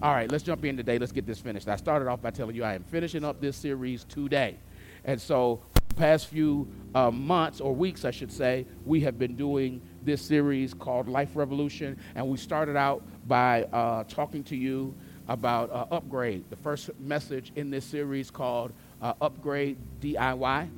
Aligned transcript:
All 0.00 0.12
right, 0.12 0.30
let's 0.30 0.44
jump 0.44 0.64
in 0.64 0.76
today. 0.76 0.96
Let's 0.96 1.10
get 1.10 1.26
this 1.26 1.40
finished. 1.40 1.66
I 1.66 1.74
started 1.74 2.06
off 2.06 2.22
by 2.22 2.30
telling 2.30 2.54
you 2.54 2.62
I 2.62 2.74
am 2.74 2.84
finishing 2.84 3.24
up 3.24 3.40
this 3.40 3.56
series 3.56 4.04
today. 4.04 4.56
And 5.04 5.20
so, 5.20 5.60
the 5.88 5.94
past 5.96 6.28
few 6.28 6.68
uh, 6.94 7.10
months 7.10 7.60
or 7.60 7.74
weeks, 7.74 8.04
I 8.04 8.12
should 8.12 8.30
say, 8.30 8.64
we 8.86 9.00
have 9.00 9.18
been 9.18 9.34
doing 9.34 9.80
this 10.04 10.22
series 10.22 10.72
called 10.72 11.08
Life 11.08 11.30
Revolution. 11.34 11.98
And 12.14 12.28
we 12.28 12.36
started 12.36 12.76
out 12.76 13.02
by 13.26 13.64
uh, 13.64 14.04
talking 14.04 14.44
to 14.44 14.56
you 14.56 14.94
about 15.26 15.68
uh, 15.72 15.86
upgrade. 15.90 16.44
The 16.48 16.56
first 16.56 16.90
message 17.00 17.50
in 17.56 17.68
this 17.68 17.84
series 17.84 18.30
called 18.30 18.72
uh, 19.02 19.14
Upgrade 19.20 19.78
DIY. 20.00 20.68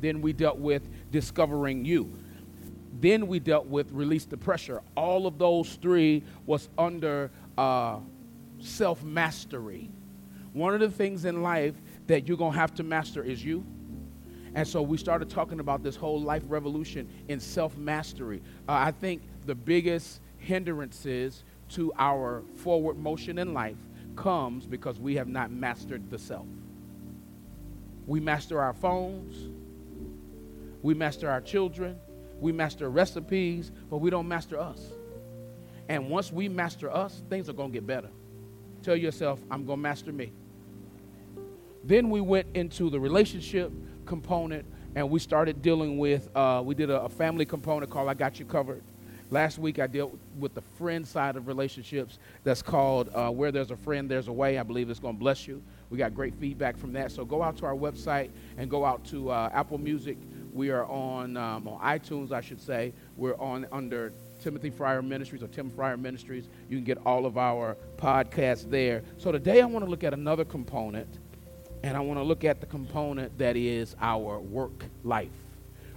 Then 0.00 0.20
we 0.20 0.32
dealt 0.32 0.58
with 0.58 0.88
discovering 1.12 1.84
you. 1.84 2.12
Then 3.00 3.28
we 3.28 3.38
dealt 3.38 3.66
with 3.66 3.92
release 3.92 4.24
the 4.24 4.36
pressure. 4.36 4.82
All 4.96 5.28
of 5.28 5.38
those 5.38 5.76
three 5.76 6.24
was 6.44 6.68
under 6.76 7.30
uh, 7.56 8.00
self 8.58 9.02
mastery. 9.02 9.90
One 10.52 10.72
of 10.74 10.80
the 10.80 10.90
things 10.90 11.24
in 11.24 11.42
life 11.42 11.74
that 12.06 12.26
you're 12.26 12.36
going 12.36 12.52
to 12.52 12.58
have 12.58 12.74
to 12.76 12.82
master 12.82 13.22
is 13.22 13.44
you. 13.44 13.64
And 14.54 14.66
so 14.66 14.80
we 14.80 14.96
started 14.96 15.28
talking 15.28 15.60
about 15.60 15.82
this 15.82 15.96
whole 15.96 16.20
life 16.20 16.42
revolution 16.48 17.08
in 17.28 17.40
self 17.40 17.76
mastery. 17.76 18.42
Uh, 18.68 18.72
I 18.72 18.90
think 18.90 19.22
the 19.44 19.54
biggest 19.54 20.20
hindrances 20.38 21.44
to 21.70 21.92
our 21.98 22.42
forward 22.56 22.96
motion 22.96 23.38
in 23.38 23.52
life 23.52 23.76
comes 24.16 24.66
because 24.66 24.98
we 24.98 25.16
have 25.16 25.28
not 25.28 25.50
mastered 25.50 26.08
the 26.10 26.18
self. 26.18 26.46
We 28.06 28.20
master 28.20 28.60
our 28.60 28.72
phones, 28.72 29.50
we 30.82 30.94
master 30.94 31.28
our 31.28 31.40
children, 31.40 31.98
we 32.40 32.52
master 32.52 32.88
recipes, 32.88 33.72
but 33.90 33.98
we 33.98 34.10
don't 34.10 34.28
master 34.28 34.58
us. 34.58 34.80
And 35.88 36.08
once 36.08 36.32
we 36.32 36.48
master 36.48 36.90
us, 36.90 37.22
things 37.28 37.48
are 37.48 37.52
going 37.52 37.72
to 37.72 37.74
get 37.74 37.86
better. 37.86 38.08
Tell 38.82 38.96
yourself, 38.96 39.40
I'm 39.50 39.64
going 39.64 39.78
to 39.78 39.82
master 39.82 40.12
me. 40.12 40.32
Then 41.84 42.10
we 42.10 42.20
went 42.20 42.48
into 42.54 42.90
the 42.90 42.98
relationship 42.98 43.72
component 44.06 44.64
and 44.94 45.10
we 45.10 45.20
started 45.20 45.62
dealing 45.62 45.98
with, 45.98 46.28
uh, 46.34 46.62
we 46.64 46.74
did 46.74 46.90
a, 46.90 47.02
a 47.02 47.08
family 47.08 47.44
component 47.44 47.90
called 47.90 48.08
I 48.08 48.14
Got 48.14 48.40
You 48.40 48.46
Covered. 48.46 48.82
Last 49.30 49.58
week 49.58 49.78
I 49.78 49.86
dealt 49.86 50.16
with 50.38 50.54
the 50.54 50.62
friend 50.78 51.06
side 51.06 51.36
of 51.36 51.48
relationships 51.48 52.18
that's 52.44 52.62
called 52.62 53.10
uh, 53.12 53.30
Where 53.30 53.50
There's 53.50 53.72
a 53.72 53.76
Friend, 53.76 54.08
There's 54.08 54.28
a 54.28 54.32
Way. 54.32 54.58
I 54.58 54.62
believe 54.62 54.88
it's 54.88 55.00
going 55.00 55.16
to 55.16 55.18
bless 55.18 55.46
you. 55.48 55.62
We 55.90 55.98
got 55.98 56.14
great 56.14 56.34
feedback 56.36 56.76
from 56.76 56.92
that. 56.92 57.10
So 57.10 57.24
go 57.24 57.42
out 57.42 57.56
to 57.58 57.66
our 57.66 57.74
website 57.74 58.30
and 58.56 58.70
go 58.70 58.84
out 58.84 59.04
to 59.06 59.30
uh, 59.30 59.50
Apple 59.52 59.78
Music. 59.78 60.16
We 60.52 60.70
are 60.70 60.86
on, 60.86 61.36
um, 61.36 61.68
on 61.68 61.80
iTunes, 61.80 62.32
I 62.32 62.40
should 62.40 62.60
say. 62.60 62.92
We're 63.16 63.36
on 63.36 63.66
under 63.72 64.12
Timothy 64.38 64.70
Fryer 64.70 65.02
Ministries 65.02 65.42
or 65.42 65.48
Tim 65.48 65.70
Fryer 65.70 65.96
Ministries. 65.96 66.48
You 66.68 66.76
can 66.76 66.84
get 66.84 66.98
all 67.06 67.26
of 67.26 67.38
our 67.38 67.76
podcasts 67.96 68.68
there. 68.68 69.02
So 69.18 69.32
today 69.32 69.60
I 69.60 69.66
want 69.66 69.84
to 69.84 69.90
look 69.90 70.04
at 70.04 70.12
another 70.12 70.44
component, 70.44 71.18
and 71.82 71.96
I 71.96 72.00
want 72.00 72.18
to 72.18 72.24
look 72.24 72.44
at 72.44 72.60
the 72.60 72.66
component 72.66 73.36
that 73.38 73.56
is 73.56 73.96
our 74.00 74.38
work 74.38 74.84
life. 75.04 75.30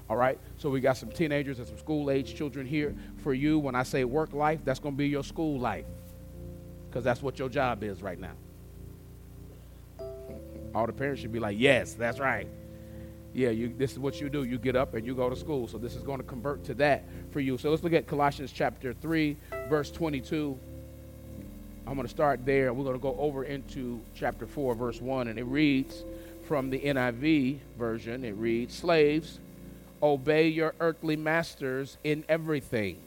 All 0.10 0.18
right? 0.18 0.40
So 0.58 0.70
we 0.70 0.82
got 0.82 0.98
some 0.98 1.10
teenagers 1.10 1.60
and 1.60 1.68
some 1.68 1.78
school 1.78 2.10
age 2.10 2.36
children 2.36 2.66
here. 2.66 2.96
For 3.18 3.34
you, 3.34 3.60
when 3.60 3.76
I 3.76 3.84
say 3.84 4.04
work 4.04 4.34
life, 4.34 4.60
that's 4.64 4.80
going 4.80 4.96
to 4.96 4.98
be 4.98 5.08
your 5.08 5.24
school 5.24 5.60
life 5.60 5.86
because 6.90 7.04
that's 7.04 7.22
what 7.22 7.38
your 7.38 7.50
job 7.50 7.84
is 7.84 8.02
right 8.02 8.20
now. 8.20 8.34
All 10.74 10.86
the 10.86 10.94
parents 10.94 11.22
should 11.22 11.32
be 11.32 11.40
like, 11.40 11.58
yes, 11.60 11.94
that's 11.94 12.20
right. 12.20 12.48
Yeah, 13.34 13.50
you, 13.50 13.74
this 13.78 13.92
is 13.92 14.00
what 14.00 14.20
you 14.20 14.30
do. 14.30 14.44
You 14.44 14.58
get 14.58 14.76
up 14.76 14.96
and 14.96 15.06
you 15.06 15.14
go 15.14 15.30
to 15.30 15.36
school. 15.36 15.68
So 15.68 15.78
this 15.78 15.96
is 15.96 16.04
going 16.04 16.18
to 16.18 16.24
convert 16.24 16.64
to 16.66 16.74
that 16.76 17.04
for 17.32 17.40
you. 17.40 17.58
So 17.58 17.70
let's 17.70 17.84
look 17.84 17.94
at 17.94 18.08
Colossians 18.08 18.52
chapter 18.52 18.94
3, 18.94 19.38
verse 19.68 19.92
22. 19.92 20.58
I'm 21.86 21.96
going 21.96 22.08
to 22.08 22.14
start 22.14 22.46
there. 22.46 22.74
We're 22.74 22.84
going 22.84 22.96
to 22.96 23.02
go 23.02 23.16
over 23.20 23.44
into 23.44 24.00
chapter 24.16 24.46
4, 24.46 24.76
verse 24.76 25.02
1. 25.02 25.28
And 25.28 25.40
it 25.40 25.44
reads 25.44 26.04
from 26.48 26.72
the 26.72 26.80
NIV 26.80 27.60
version 27.78 28.26
it 28.26 28.36
reads, 28.36 28.76
Slaves, 28.76 29.40
obey 30.02 30.48
your 30.48 30.74
earthly 30.80 31.16
masters 31.16 31.98
in 32.04 32.24
everything, 32.28 32.98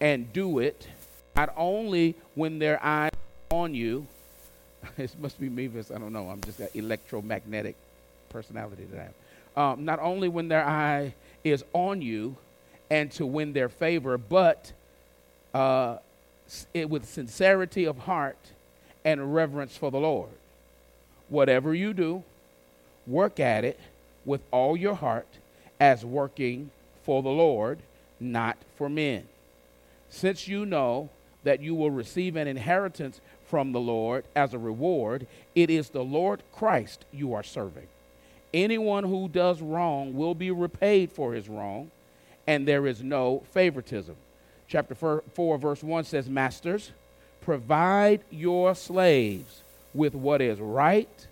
and 0.00 0.30
do 0.32 0.58
it 0.58 0.86
not 1.34 1.52
only 1.56 2.14
when 2.34 2.58
their 2.58 2.82
eyes 2.84 3.12
on 3.50 3.74
you. 3.74 4.06
it 4.98 5.14
must 5.20 5.40
be 5.40 5.48
me, 5.48 5.68
because 5.68 5.90
I 5.90 5.98
don't 5.98 6.12
know. 6.12 6.28
I'm 6.28 6.40
just 6.42 6.60
electromagnetic 6.74 7.76
personality 8.32 8.86
I 8.92 9.02
have. 9.02 9.14
Um, 9.54 9.84
not 9.84 9.98
only 10.00 10.28
when 10.28 10.48
their 10.48 10.64
eye 10.64 11.14
is 11.44 11.64
on 11.72 12.00
you 12.00 12.36
and 12.90 13.10
to 13.12 13.26
win 13.26 13.52
their 13.52 13.68
favor, 13.68 14.16
but 14.18 14.72
uh, 15.54 15.98
it, 16.74 16.88
with 16.88 17.08
sincerity 17.08 17.84
of 17.84 17.98
heart 17.98 18.38
and 19.04 19.34
reverence 19.34 19.76
for 19.76 19.90
the 19.90 19.98
Lord. 19.98 20.30
Whatever 21.28 21.74
you 21.74 21.92
do, 21.92 22.22
work 23.06 23.40
at 23.40 23.64
it 23.64 23.78
with 24.24 24.42
all 24.50 24.76
your 24.76 24.94
heart 24.94 25.26
as 25.80 26.04
working 26.04 26.70
for 27.04 27.22
the 27.22 27.30
Lord, 27.30 27.80
not 28.20 28.56
for 28.76 28.88
men. 28.88 29.26
Since 30.08 30.46
you 30.46 30.64
know 30.64 31.08
that 31.42 31.60
you 31.60 31.74
will 31.74 31.90
receive 31.90 32.36
an 32.36 32.46
inheritance 32.46 33.20
from 33.46 33.72
the 33.72 33.80
Lord 33.80 34.24
as 34.36 34.54
a 34.54 34.58
reward, 34.58 35.26
it 35.54 35.70
is 35.70 35.88
the 35.90 36.04
Lord 36.04 36.42
Christ 36.52 37.04
you 37.12 37.34
are 37.34 37.42
serving. 37.42 37.88
Anyone 38.54 39.04
who 39.04 39.28
does 39.28 39.62
wrong 39.62 40.14
will 40.14 40.34
be 40.34 40.50
repaid 40.50 41.10
for 41.10 41.32
his 41.32 41.48
wrong, 41.48 41.90
and 42.46 42.68
there 42.68 42.86
is 42.86 43.02
no 43.02 43.42
favoritism. 43.52 44.16
Chapter 44.68 44.94
4, 44.94 45.58
verse 45.58 45.82
1 45.82 46.04
says, 46.04 46.28
Masters, 46.28 46.92
provide 47.40 48.20
your 48.30 48.74
slaves 48.74 49.62
with 49.94 50.14
what 50.14 50.40
is 50.40 50.58
right 50.60 51.26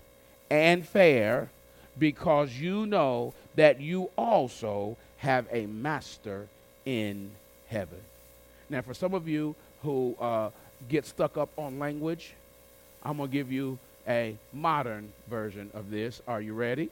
and 0.49 0.85
fair, 0.85 1.49
because 1.97 2.53
you 2.53 2.85
know 2.85 3.33
that 3.55 3.79
you 3.79 4.09
also 4.17 4.97
have 5.17 5.45
a 5.51 5.65
master 5.67 6.47
in 6.85 7.31
heaven. 7.67 7.99
Now, 8.69 8.81
for 8.81 8.93
some 8.93 9.13
of 9.13 9.27
you 9.27 9.55
who 9.83 10.15
uh, 10.19 10.49
get 10.89 11.05
stuck 11.05 11.37
up 11.37 11.49
on 11.57 11.77
language, 11.77 12.33
I'm 13.03 13.17
going 13.17 13.29
to 13.29 13.33
give 13.33 13.51
you 13.51 13.77
a 14.07 14.35
modern 14.53 15.11
version 15.29 15.69
of 15.73 15.91
this. 15.91 16.21
Are 16.27 16.41
you 16.41 16.53
ready? 16.53 16.89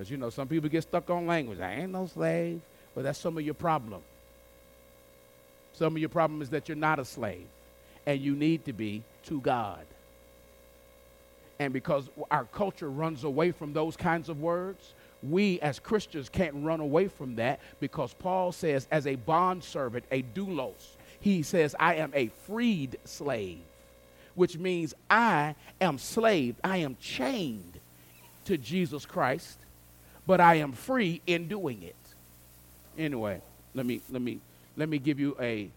Because, 0.00 0.10
you 0.10 0.16
know, 0.16 0.30
some 0.30 0.48
people 0.48 0.70
get 0.70 0.80
stuck 0.80 1.10
on 1.10 1.26
language. 1.26 1.60
I 1.60 1.74
ain't 1.74 1.92
no 1.92 2.06
slave. 2.06 2.62
But 2.94 3.04
that's 3.04 3.18
some 3.18 3.36
of 3.36 3.44
your 3.44 3.52
problem. 3.52 4.00
Some 5.74 5.94
of 5.94 5.98
your 5.98 6.08
problem 6.08 6.40
is 6.40 6.48
that 6.48 6.70
you're 6.70 6.76
not 6.76 6.98
a 6.98 7.04
slave, 7.04 7.46
and 8.06 8.18
you 8.18 8.34
need 8.34 8.64
to 8.64 8.72
be 8.72 9.02
to 9.24 9.42
God. 9.42 9.84
And 11.58 11.74
because 11.74 12.08
our 12.30 12.46
culture 12.46 12.88
runs 12.88 13.24
away 13.24 13.52
from 13.52 13.74
those 13.74 13.94
kinds 13.94 14.30
of 14.30 14.40
words, 14.40 14.94
we 15.22 15.60
as 15.60 15.78
Christians 15.78 16.30
can't 16.30 16.54
run 16.64 16.80
away 16.80 17.08
from 17.08 17.36
that 17.36 17.60
because 17.78 18.14
Paul 18.14 18.52
says, 18.52 18.88
as 18.90 19.06
a 19.06 19.16
bondservant, 19.16 20.06
a 20.10 20.22
doulos, 20.22 20.96
he 21.20 21.42
says, 21.42 21.76
I 21.78 21.96
am 21.96 22.10
a 22.14 22.28
freed 22.46 22.96
slave, 23.04 23.60
which 24.34 24.56
means 24.56 24.94
I 25.10 25.56
am 25.78 25.98
slave. 25.98 26.56
I 26.64 26.78
am 26.78 26.96
chained 26.98 27.78
to 28.46 28.56
Jesus 28.56 29.04
Christ, 29.04 29.58
but 30.30 30.40
I 30.40 30.54
am 30.54 30.70
free 30.70 31.20
in 31.26 31.48
doing 31.48 31.82
it. 31.82 31.96
Anyway, 32.96 33.42
let 33.74 33.84
me 33.84 34.00
let 34.10 34.22
me 34.22 34.38
let 34.76 34.88
me 34.88 35.00
give 35.00 35.18
you 35.18 35.36
a 35.40 35.68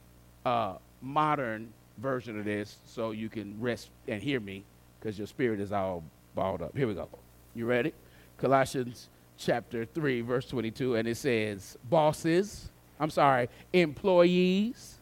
uh, 0.46 0.76
modern 1.02 1.74
version 1.98 2.38
of 2.38 2.46
this 2.46 2.78
so 2.86 3.10
you 3.10 3.30
can 3.30 3.60
rest 3.60 3.90
and 4.08 4.22
hear 4.22 4.40
me 4.40 4.64
because 5.00 5.18
your 5.18 5.26
spirit 5.26 5.60
is 5.60 5.72
all 5.72 6.04
balled 6.36 6.62
up. 6.62 6.78
Here 6.78 6.88
we 6.88 6.94
go. 6.94 7.10
You 7.56 7.66
ready? 7.66 7.94
Colossians 8.38 9.10
chapter 9.40 9.86
3, 9.86 10.22
verse 10.22 10.46
22, 10.46 10.98
and 10.98 11.08
it 11.08 11.18
says, 11.18 11.76
Bosses, 11.90 12.70
I'm 13.00 13.10
sorry, 13.10 13.50
employees, 13.74 15.00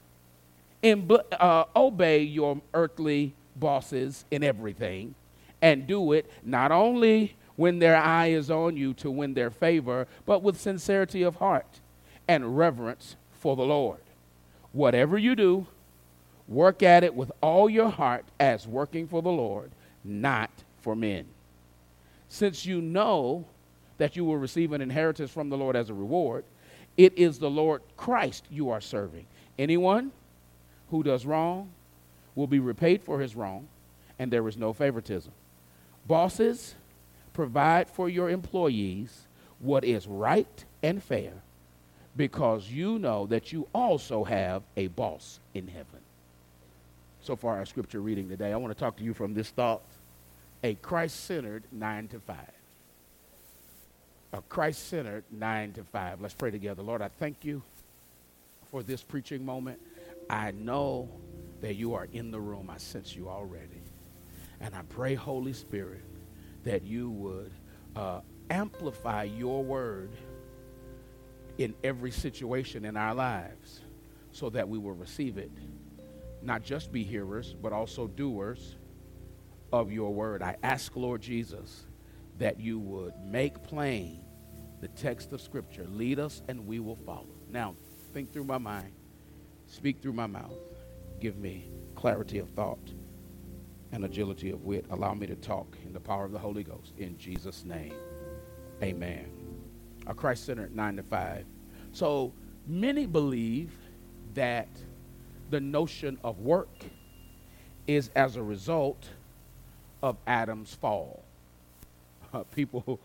uh, 0.81 1.65
obey 1.75 2.21
your 2.21 2.61
earthly 2.73 3.33
bosses 3.57 4.23
in 4.31 4.45
everything, 4.45 5.13
and 5.61 5.85
do 5.87 6.13
it 6.13 6.31
not 6.41 6.71
only 6.71 7.35
when 7.61 7.77
their 7.77 7.95
eye 7.95 8.31
is 8.31 8.49
on 8.49 8.75
you 8.75 8.91
to 8.91 9.11
win 9.11 9.35
their 9.35 9.51
favor, 9.51 10.07
but 10.25 10.41
with 10.41 10.59
sincerity 10.59 11.21
of 11.21 11.35
heart 11.35 11.79
and 12.27 12.57
reverence 12.57 13.15
for 13.39 13.55
the 13.55 13.61
Lord. 13.61 13.99
Whatever 14.73 15.15
you 15.15 15.35
do, 15.35 15.67
work 16.47 16.81
at 16.81 17.03
it 17.03 17.13
with 17.13 17.31
all 17.39 17.69
your 17.69 17.89
heart 17.89 18.25
as 18.39 18.67
working 18.67 19.07
for 19.07 19.21
the 19.21 19.29
Lord, 19.29 19.69
not 20.03 20.49
for 20.81 20.95
men. 20.95 21.27
Since 22.29 22.65
you 22.65 22.81
know 22.81 23.45
that 23.99 24.15
you 24.15 24.25
will 24.25 24.37
receive 24.37 24.71
an 24.71 24.81
inheritance 24.81 25.29
from 25.29 25.49
the 25.49 25.57
Lord 25.57 25.75
as 25.75 25.91
a 25.91 25.93
reward. 25.93 26.43
It 26.97 27.15
is 27.15 27.37
the 27.37 27.51
Lord 27.51 27.83
Christ 27.95 28.43
you 28.49 28.71
are 28.71 28.81
serving. 28.81 29.27
Anyone 29.59 30.11
who 30.89 31.03
does 31.03 31.27
wrong 31.27 31.69
will 32.33 32.47
be 32.47 32.57
repaid 32.57 33.03
for 33.03 33.19
his 33.19 33.35
wrong, 33.35 33.67
and 34.17 34.33
there 34.33 34.47
is 34.47 34.57
no 34.57 34.73
favoritism. 34.73 35.31
Bosses, 36.07 36.73
provide 37.33 37.89
for 37.89 38.09
your 38.09 38.29
employees 38.29 39.27
what 39.59 39.83
is 39.83 40.07
right 40.07 40.65
and 40.83 41.01
fair 41.01 41.33
because 42.17 42.69
you 42.69 42.99
know 42.99 43.25
that 43.27 43.53
you 43.53 43.67
also 43.73 44.23
have 44.23 44.63
a 44.75 44.87
boss 44.87 45.39
in 45.53 45.67
heaven. 45.67 45.99
so 47.21 47.35
far 47.35 47.57
our 47.57 47.65
scripture 47.65 48.01
reading 48.01 48.27
today. 48.27 48.51
I 48.51 48.57
want 48.57 48.73
to 48.73 48.79
talk 48.79 48.97
to 48.97 49.03
you 49.03 49.13
from 49.13 49.33
this 49.33 49.49
thought 49.49 49.81
a 50.63 50.75
Christ 50.75 51.25
centered 51.25 51.63
nine 51.71 52.07
to 52.09 52.19
five. 52.19 52.51
A 54.33 54.41
Christ 54.43 54.87
centered 54.87 55.23
nine 55.31 55.73
to 55.73 55.83
five. 55.83 56.21
Let's 56.21 56.33
pray 56.33 56.51
together. 56.51 56.83
Lord, 56.83 57.01
I 57.01 57.09
thank 57.19 57.43
you 57.43 57.63
for 58.69 58.83
this 58.83 59.03
preaching 59.03 59.45
moment. 59.45 59.79
I 60.29 60.51
know 60.51 61.09
that 61.61 61.75
you 61.75 61.93
are 61.95 62.07
in 62.13 62.31
the 62.31 62.39
room. 62.39 62.69
I 62.69 62.77
sense 62.77 63.15
you 63.15 63.27
already. 63.27 63.81
And 64.59 64.75
I 64.75 64.81
pray, 64.89 65.15
Holy 65.15 65.53
Spirit, 65.53 66.03
that 66.63 66.83
you 66.83 67.09
would 67.09 67.51
uh, 67.95 68.21
amplify 68.49 69.23
your 69.23 69.63
word 69.63 70.11
in 71.57 71.73
every 71.83 72.11
situation 72.11 72.85
in 72.85 72.97
our 72.97 73.13
lives 73.13 73.81
so 74.31 74.49
that 74.49 74.67
we 74.67 74.77
will 74.77 74.93
receive 74.93 75.37
it. 75.37 75.51
Not 76.41 76.63
just 76.63 76.91
be 76.91 77.03
hearers, 77.03 77.55
but 77.61 77.73
also 77.73 78.07
doers 78.07 78.75
of 79.71 79.91
your 79.91 80.13
word. 80.13 80.41
I 80.41 80.57
ask, 80.63 80.95
Lord 80.95 81.21
Jesus, 81.21 81.85
that 82.39 82.59
you 82.59 82.79
would 82.79 83.13
make 83.23 83.61
plain 83.63 84.23
the 84.81 84.87
text 84.89 85.31
of 85.33 85.41
Scripture. 85.41 85.85
Lead 85.87 86.19
us 86.19 86.41
and 86.47 86.65
we 86.65 86.79
will 86.79 86.95
follow. 86.95 87.35
Now, 87.49 87.75
think 88.13 88.33
through 88.33 88.45
my 88.45 88.57
mind, 88.57 88.93
speak 89.67 90.01
through 90.01 90.13
my 90.13 90.27
mouth. 90.27 90.57
Give 91.19 91.37
me 91.37 91.69
clarity 91.95 92.39
of 92.39 92.49
thought 92.49 92.79
and 93.91 94.05
agility 94.05 94.51
of 94.51 94.63
wit. 94.63 94.85
Allow 94.89 95.13
me 95.13 95.27
to 95.27 95.35
talk 95.35 95.77
in 95.85 95.93
the 95.93 95.99
power 95.99 96.25
of 96.25 96.31
the 96.31 96.39
Holy 96.39 96.63
Ghost. 96.63 96.93
In 96.97 97.17
Jesus' 97.17 97.65
name, 97.65 97.93
amen. 98.81 99.29
A 100.07 100.13
Christ 100.13 100.45
centered 100.45 100.75
9 100.75 100.97
to 100.97 101.03
5. 101.03 101.45
So 101.91 102.31
many 102.67 103.05
believe 103.05 103.71
that 104.33 104.69
the 105.49 105.59
notion 105.59 106.17
of 106.23 106.39
work 106.39 106.69
is 107.87 108.09
as 108.15 108.35
a 108.37 108.43
result 108.43 109.09
of 110.01 110.17
Adam's 110.25 110.73
fall. 110.73 111.23
Uh, 112.33 112.43
people, 112.55 112.99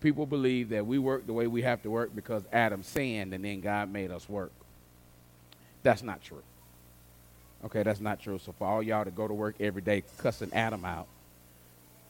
people 0.00 0.26
believe 0.26 0.70
that 0.70 0.86
we 0.86 0.98
work 0.98 1.26
the 1.26 1.32
way 1.32 1.46
we 1.46 1.62
have 1.62 1.82
to 1.82 1.90
work 1.90 2.14
because 2.14 2.42
Adam 2.52 2.82
sinned 2.82 3.32
and 3.32 3.44
then 3.44 3.60
God 3.60 3.92
made 3.92 4.10
us 4.10 4.28
work. 4.28 4.52
That's 5.82 6.02
not 6.02 6.22
true. 6.22 6.42
Okay, 7.64 7.82
that's 7.82 8.00
not 8.00 8.20
true. 8.20 8.38
So 8.38 8.52
for 8.52 8.66
all 8.66 8.82
y'all 8.82 9.04
to 9.04 9.10
go 9.10 9.28
to 9.28 9.34
work 9.34 9.56
every 9.60 9.82
day 9.82 10.02
cussing 10.18 10.52
Adam 10.52 10.84
out, 10.84 11.06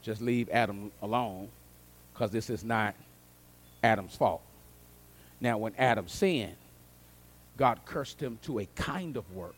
just 0.01 0.21
leave 0.21 0.49
Adam 0.49 0.91
alone 1.01 1.49
because 2.13 2.31
this 2.31 2.49
is 2.49 2.63
not 2.63 2.95
Adam's 3.83 4.15
fault. 4.15 4.41
Now, 5.39 5.57
when 5.57 5.73
Adam 5.77 6.07
sinned, 6.07 6.55
God 7.57 7.79
cursed 7.85 8.21
him 8.21 8.39
to 8.43 8.59
a 8.59 8.67
kind 8.75 9.17
of 9.17 9.31
work 9.35 9.55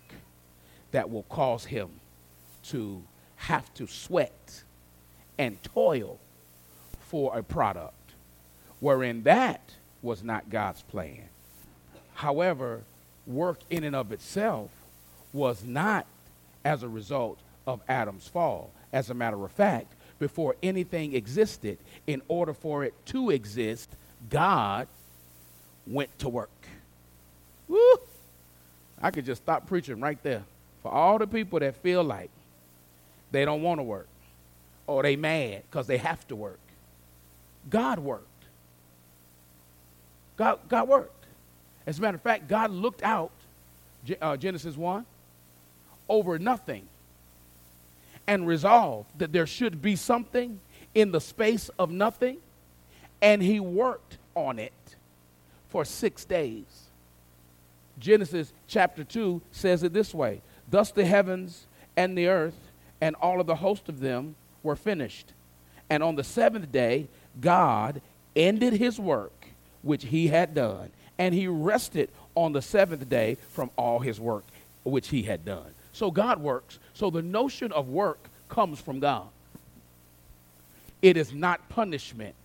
that 0.92 1.10
will 1.10 1.24
cause 1.24 1.66
him 1.66 1.90
to 2.64 3.02
have 3.38 3.74
to 3.76 3.88
sweat 3.88 4.64
and 5.38 5.62
toil 5.64 6.18
for 7.02 7.38
a 7.38 7.44
product, 7.44 8.14
wherein 8.80 9.24
that 9.24 9.62
was 10.02 10.24
not 10.24 10.50
God's 10.50 10.82
plan. 10.84 11.30
However, 12.16 12.82
work 13.28 13.60
in 13.70 13.84
and 13.84 13.96
of 13.96 14.12
itself 14.12 14.70
was 15.36 15.64
not 15.64 16.08
as 16.64 16.82
a 16.82 16.90
result 16.90 17.38
of 17.68 17.82
Adam's 17.88 18.28
fall. 18.28 18.72
As 18.94 19.10
a 19.10 19.14
matter 19.14 19.44
of 19.44 19.52
fact, 19.52 19.94
before 20.18 20.56
anything 20.64 21.14
existed, 21.14 21.78
in 22.08 22.22
order 22.28 22.54
for 22.54 22.86
it 22.86 22.94
to 23.08 23.30
exist, 23.30 23.90
God 24.30 24.88
went 25.86 26.18
to 26.20 26.30
work. 26.30 26.50
Woo! 27.68 27.98
I 29.02 29.12
could 29.12 29.26
just 29.26 29.44
stop 29.44 29.68
preaching 29.68 30.00
right 30.00 30.22
there. 30.24 30.44
For 30.82 30.92
all 30.92 31.18
the 31.18 31.28
people 31.28 31.60
that 31.60 31.76
feel 31.76 32.04
like 32.04 32.30
they 33.32 33.44
don't 33.44 33.62
want 33.62 33.80
to 33.80 33.84
work 33.84 34.08
or 34.88 35.04
they 35.04 35.16
mad 35.16 35.64
because 35.70 35.88
they 35.88 35.98
have 35.98 36.26
to 36.30 36.36
work. 36.36 36.60
God 37.70 38.00
worked. 38.00 38.28
God, 40.38 40.60
God 40.70 40.88
worked. 40.88 41.26
As 41.88 42.00
a 42.00 42.02
matter 42.02 42.16
of 42.16 42.22
fact, 42.22 42.48
God 42.48 42.72
looked 42.72 43.04
out, 43.04 43.32
uh, 44.22 44.38
Genesis 44.38 44.78
1, 44.78 45.06
over 46.10 46.40
nothing 46.40 46.88
and 48.28 48.48
resolved 48.48 49.10
that 49.18 49.32
there 49.32 49.46
should 49.46 49.82
be 49.82 49.96
something 49.96 50.60
in 50.94 51.12
the 51.12 51.22
space 51.22 51.70
of 51.78 51.92
nothing, 51.92 52.38
and 53.22 53.42
he 53.42 53.60
worked 53.60 54.18
on 54.34 54.60
it 54.60 54.96
for 55.70 55.86
six 55.86 56.26
days. 56.26 56.86
Genesis 58.00 58.52
chapter 58.68 59.04
2 59.04 59.42
says 59.52 59.84
it 59.84 59.94
this 59.94 60.14
way 60.14 60.42
Thus 60.70 60.92
the 60.92 61.06
heavens 61.06 61.68
and 61.96 62.18
the 62.18 62.28
earth 62.28 62.58
and 63.02 63.16
all 63.18 63.40
of 63.40 63.48
the 63.48 63.56
host 63.56 63.90
of 63.90 64.00
them 64.00 64.36
were 64.64 64.76
finished. 64.76 65.34
And 65.90 66.02
on 66.02 66.16
the 66.16 66.24
seventh 66.24 66.72
day, 66.72 67.08
God 67.40 68.02
ended 68.36 68.74
his 68.74 69.00
work 69.00 69.48
which 69.82 70.06
he 70.06 70.28
had 70.28 70.56
done, 70.56 70.90
and 71.18 71.34
he 71.34 71.48
rested 71.48 72.10
on 72.34 72.54
the 72.54 72.62
seventh 72.62 73.08
day 73.08 73.38
from 73.52 73.70
all 73.78 74.00
his 74.00 74.20
work 74.20 74.44
which 74.84 75.10
he 75.10 75.24
had 75.24 75.46
done. 75.46 75.74
So 75.96 76.12
God 76.12 76.42
works. 76.42 76.78
So 76.94 77.10
the 77.10 77.22
notion 77.22 77.72
of 77.72 77.88
work 77.88 78.28
comes 78.50 78.82
from 78.82 79.00
God. 79.00 79.28
It 81.02 81.16
is 81.16 81.32
not 81.32 81.70
punishment, 81.70 82.36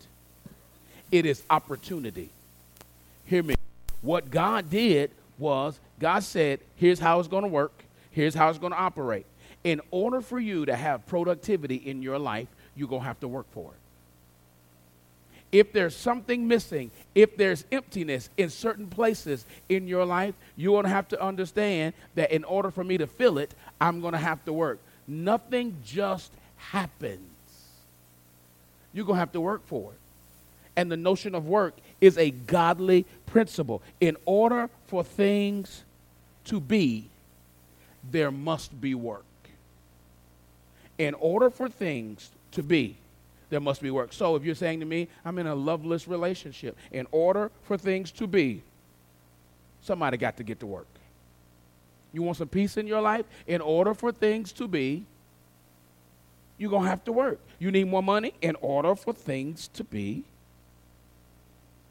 it 1.11 1.27
is 1.27 1.43
opportunity. 1.51 2.31
Hear 3.25 3.43
me. 3.43 3.57
What 4.03 4.31
God 4.31 4.71
did 4.71 5.11
was, 5.37 5.81
God 5.99 6.23
said, 6.23 6.61
here's 6.77 7.01
how 7.01 7.19
it's 7.19 7.29
going 7.29 7.43
to 7.43 7.49
work, 7.49 7.73
here's 8.13 8.35
how 8.35 8.49
it's 8.51 8.59
going 8.59 8.73
to 8.73 8.79
operate. 8.79 9.27
In 9.65 9.81
order 9.91 10.21
for 10.21 10.39
you 10.39 10.65
to 10.67 10.77
have 10.77 11.05
productivity 11.07 11.75
in 11.75 12.03
your 12.03 12.21
life, 12.21 12.47
you're 12.77 12.89
going 12.89 13.03
to 13.03 13.07
have 13.09 13.21
to 13.21 13.29
work 13.29 13.47
for 13.51 13.73
it. 13.73 13.80
If 15.53 15.73
there's 15.73 15.97
something 15.97 16.47
missing, 16.47 16.91
if 17.15 17.37
there's 17.37 17.65
emptiness 17.73 18.31
in 18.37 18.51
certain 18.51 18.87
places 18.87 19.45
in 19.69 19.89
your 19.89 20.05
life, 20.05 20.35
you're 20.57 20.75
going 20.75 20.85
to 20.85 20.91
have 20.91 21.09
to 21.09 21.21
understand 21.21 21.95
that 22.15 22.31
in 22.31 22.45
order 22.45 22.71
for 22.71 22.85
me 22.85 22.99
to 22.99 23.07
fill 23.07 23.39
it, 23.39 23.53
I'm 23.81 24.01
going 24.01 24.13
to 24.13 24.19
have 24.19 24.45
to 24.45 24.53
work. 24.53 24.79
Nothing 25.09 25.77
just 25.85 26.31
happens. 26.57 27.21
You're 28.93 29.05
going 29.05 29.17
to 29.17 29.21
have 29.21 29.33
to 29.33 29.41
work 29.41 29.67
for 29.67 29.91
it. 29.93 29.99
And 30.77 30.91
the 30.91 30.97
notion 30.97 31.35
of 31.35 31.47
work 31.47 31.75
is 32.01 32.17
a 32.17 32.31
godly 32.31 33.05
principle. 33.27 33.83
In 34.01 34.17
order 34.25 34.71
for 34.87 35.03
things 35.03 35.83
to 36.45 36.61
be, 36.61 37.09
there 38.09 38.31
must 38.31 38.81
be 38.81 38.95
work. 38.95 39.25
In 40.97 41.15
order 41.15 41.51
for 41.51 41.69
things 41.69 42.31
to 42.53 42.63
be, 42.63 42.97
there 43.51 43.61
must 43.61 43.83
be 43.83 43.91
work. 43.91 44.13
So 44.13 44.37
if 44.37 44.45
you're 44.45 44.55
saying 44.55 44.81
to 44.81 44.87
me, 44.87 45.09
I'm 45.25 45.39
in 45.39 45.47
a 45.47 45.55
loveless 45.55 46.09
relationship, 46.09 46.77
in 46.93 47.07
order 47.11 47.51
for 47.65 47.77
things 47.77 48.11
to 48.13 48.27
be, 48.27 48.63
somebody 49.83 50.17
got 50.17 50.37
to 50.39 50.45
get 50.45 50.61
to 50.61 50.67
work. 50.67 50.87
You 52.13 52.23
want 52.23 52.39
some 52.39 52.49
peace 52.49 52.77
in 52.77 52.87
your 52.87 53.01
life? 53.01 53.27
In 53.47 53.61
order 53.61 53.93
for 53.93 54.13
things 54.13 54.53
to 54.53 54.67
be, 54.67 55.05
you're 56.59 56.71
going 56.71 56.85
to 56.85 56.91
have 56.91 57.05
to 57.05 57.13
work. 57.13 57.39
You 57.59 57.71
need 57.71 57.89
more 57.89 58.03
money? 58.03 58.35
In 58.41 58.57
order 58.61 58.95
for 58.95 59.13
things 59.13 59.69
to 59.75 59.85
be, 59.85 60.25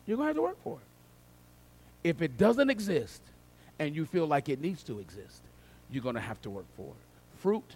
you're 0.06 0.18
going 0.18 0.28
to 0.28 0.30
have 0.30 0.36
to 0.38 0.42
work 0.42 0.64
for 0.64 0.78
it. 0.78 2.10
If 2.10 2.22
it 2.22 2.38
doesn't 2.38 2.70
exist 2.70 3.22
and 3.78 3.96
you 3.96 4.06
feel 4.06 4.26
like 4.26 4.48
it 4.50 4.62
needs 4.62 4.84
to 4.84 5.00
exist, 5.00 5.42
you're 5.92 6.04
going 6.04 6.16
to 6.16 6.22
have 6.22 6.42
to 6.44 6.50
work 6.50 6.66
for 6.78 6.88
it. 6.88 7.40
Fruit 7.42 7.76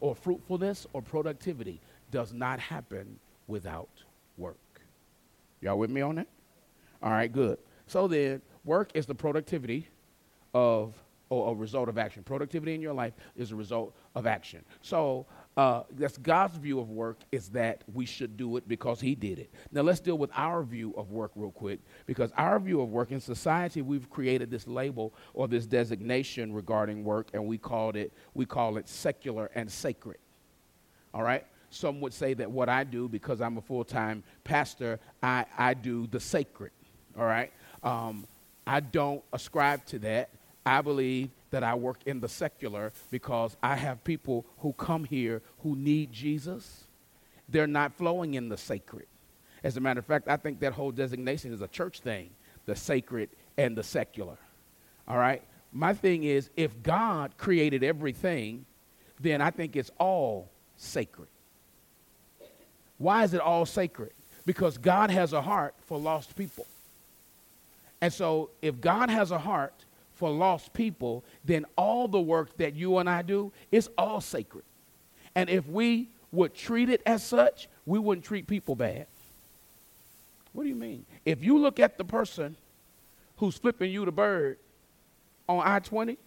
or 0.00 0.14
fruitfulness 0.14 0.86
or 0.92 1.02
productivity 1.02 1.78
does 2.10 2.32
not 2.32 2.60
happen 2.60 3.18
without 3.46 3.90
work. 4.36 4.58
Y'all 5.60 5.78
with 5.78 5.90
me 5.90 6.00
on 6.00 6.16
that? 6.16 6.28
All 7.02 7.10
right, 7.10 7.32
good. 7.32 7.58
So 7.86 8.08
then, 8.08 8.42
work 8.64 8.90
is 8.94 9.06
the 9.06 9.14
productivity 9.14 9.88
of 10.54 10.94
or 11.30 11.52
a 11.52 11.54
result 11.54 11.88
of 11.88 11.96
action. 11.96 12.24
Productivity 12.24 12.74
in 12.74 12.80
your 12.80 12.92
life 12.92 13.14
is 13.36 13.52
a 13.52 13.56
result 13.56 13.94
of 14.16 14.26
action. 14.26 14.64
So 14.82 15.26
uh, 15.56 15.84
that's 15.92 16.18
God's 16.18 16.56
view 16.56 16.80
of 16.80 16.90
work 16.90 17.20
is 17.30 17.48
that 17.50 17.84
we 17.94 18.04
should 18.04 18.36
do 18.36 18.56
it 18.56 18.66
because 18.66 19.00
He 19.00 19.14
did 19.14 19.38
it. 19.38 19.54
Now 19.70 19.82
let's 19.82 20.00
deal 20.00 20.18
with 20.18 20.30
our 20.34 20.64
view 20.64 20.92
of 20.96 21.12
work 21.12 21.30
real 21.36 21.52
quick 21.52 21.78
because 22.06 22.32
our 22.36 22.58
view 22.58 22.80
of 22.80 22.90
work 22.90 23.12
in 23.12 23.20
society 23.20 23.80
we've 23.80 24.10
created 24.10 24.50
this 24.50 24.66
label 24.66 25.14
or 25.32 25.46
this 25.46 25.66
designation 25.66 26.52
regarding 26.52 27.04
work 27.04 27.28
and 27.32 27.46
we 27.46 27.58
called 27.58 27.94
it 27.96 28.12
we 28.34 28.44
call 28.44 28.76
it 28.76 28.88
secular 28.88 29.50
and 29.54 29.70
sacred. 29.70 30.18
All 31.14 31.22
right. 31.22 31.46
Some 31.70 32.00
would 32.00 32.12
say 32.12 32.34
that 32.34 32.50
what 32.50 32.68
I 32.68 32.84
do, 32.84 33.08
because 33.08 33.40
I'm 33.40 33.56
a 33.56 33.62
full 33.62 33.84
time 33.84 34.22
pastor, 34.44 34.98
I, 35.22 35.46
I 35.56 35.74
do 35.74 36.06
the 36.08 36.20
sacred. 36.20 36.72
All 37.16 37.24
right? 37.24 37.52
Um, 37.82 38.26
I 38.66 38.80
don't 38.80 39.22
ascribe 39.32 39.84
to 39.86 39.98
that. 40.00 40.30
I 40.66 40.82
believe 40.82 41.30
that 41.50 41.62
I 41.64 41.74
work 41.74 41.98
in 42.06 42.20
the 42.20 42.28
secular 42.28 42.92
because 43.10 43.56
I 43.62 43.76
have 43.76 44.04
people 44.04 44.44
who 44.58 44.72
come 44.72 45.04
here 45.04 45.42
who 45.60 45.74
need 45.74 46.12
Jesus. 46.12 46.84
They're 47.48 47.66
not 47.66 47.94
flowing 47.94 48.34
in 48.34 48.48
the 48.48 48.56
sacred. 48.56 49.06
As 49.64 49.76
a 49.76 49.80
matter 49.80 50.00
of 50.00 50.06
fact, 50.06 50.28
I 50.28 50.36
think 50.36 50.60
that 50.60 50.72
whole 50.72 50.92
designation 50.92 51.52
is 51.52 51.60
a 51.60 51.68
church 51.68 52.00
thing 52.00 52.30
the 52.66 52.76
sacred 52.76 53.30
and 53.56 53.76
the 53.76 53.82
secular. 53.82 54.38
All 55.08 55.18
right? 55.18 55.42
My 55.72 55.94
thing 55.94 56.24
is 56.24 56.50
if 56.56 56.82
God 56.82 57.36
created 57.36 57.82
everything, 57.82 58.66
then 59.18 59.40
I 59.40 59.50
think 59.50 59.76
it's 59.76 59.90
all 59.98 60.50
sacred. 60.76 61.28
Why 63.00 63.24
is 63.24 63.32
it 63.32 63.40
all 63.40 63.64
sacred? 63.64 64.12
Because 64.44 64.76
God 64.76 65.10
has 65.10 65.32
a 65.32 65.40
heart 65.40 65.74
for 65.86 65.98
lost 65.98 66.36
people. 66.36 66.66
And 68.02 68.12
so, 68.12 68.50
if 68.60 68.78
God 68.78 69.08
has 69.08 69.30
a 69.30 69.38
heart 69.38 69.72
for 70.14 70.30
lost 70.30 70.74
people, 70.74 71.24
then 71.42 71.64
all 71.76 72.08
the 72.08 72.20
work 72.20 72.56
that 72.58 72.74
you 72.74 72.98
and 72.98 73.08
I 73.08 73.22
do 73.22 73.52
is 73.72 73.88
all 73.96 74.20
sacred. 74.20 74.64
And 75.34 75.48
if 75.48 75.66
we 75.66 76.08
would 76.30 76.54
treat 76.54 76.90
it 76.90 77.00
as 77.06 77.24
such, 77.24 77.68
we 77.86 77.98
wouldn't 77.98 78.26
treat 78.26 78.46
people 78.46 78.76
bad. 78.76 79.06
What 80.52 80.64
do 80.64 80.68
you 80.68 80.74
mean? 80.74 81.06
If 81.24 81.42
you 81.42 81.58
look 81.58 81.80
at 81.80 81.96
the 81.96 82.04
person 82.04 82.54
who's 83.38 83.56
flipping 83.56 83.90
you 83.90 84.04
the 84.04 84.12
bird 84.12 84.58
on 85.48 85.62
I 85.66 85.78
20, 85.78 86.18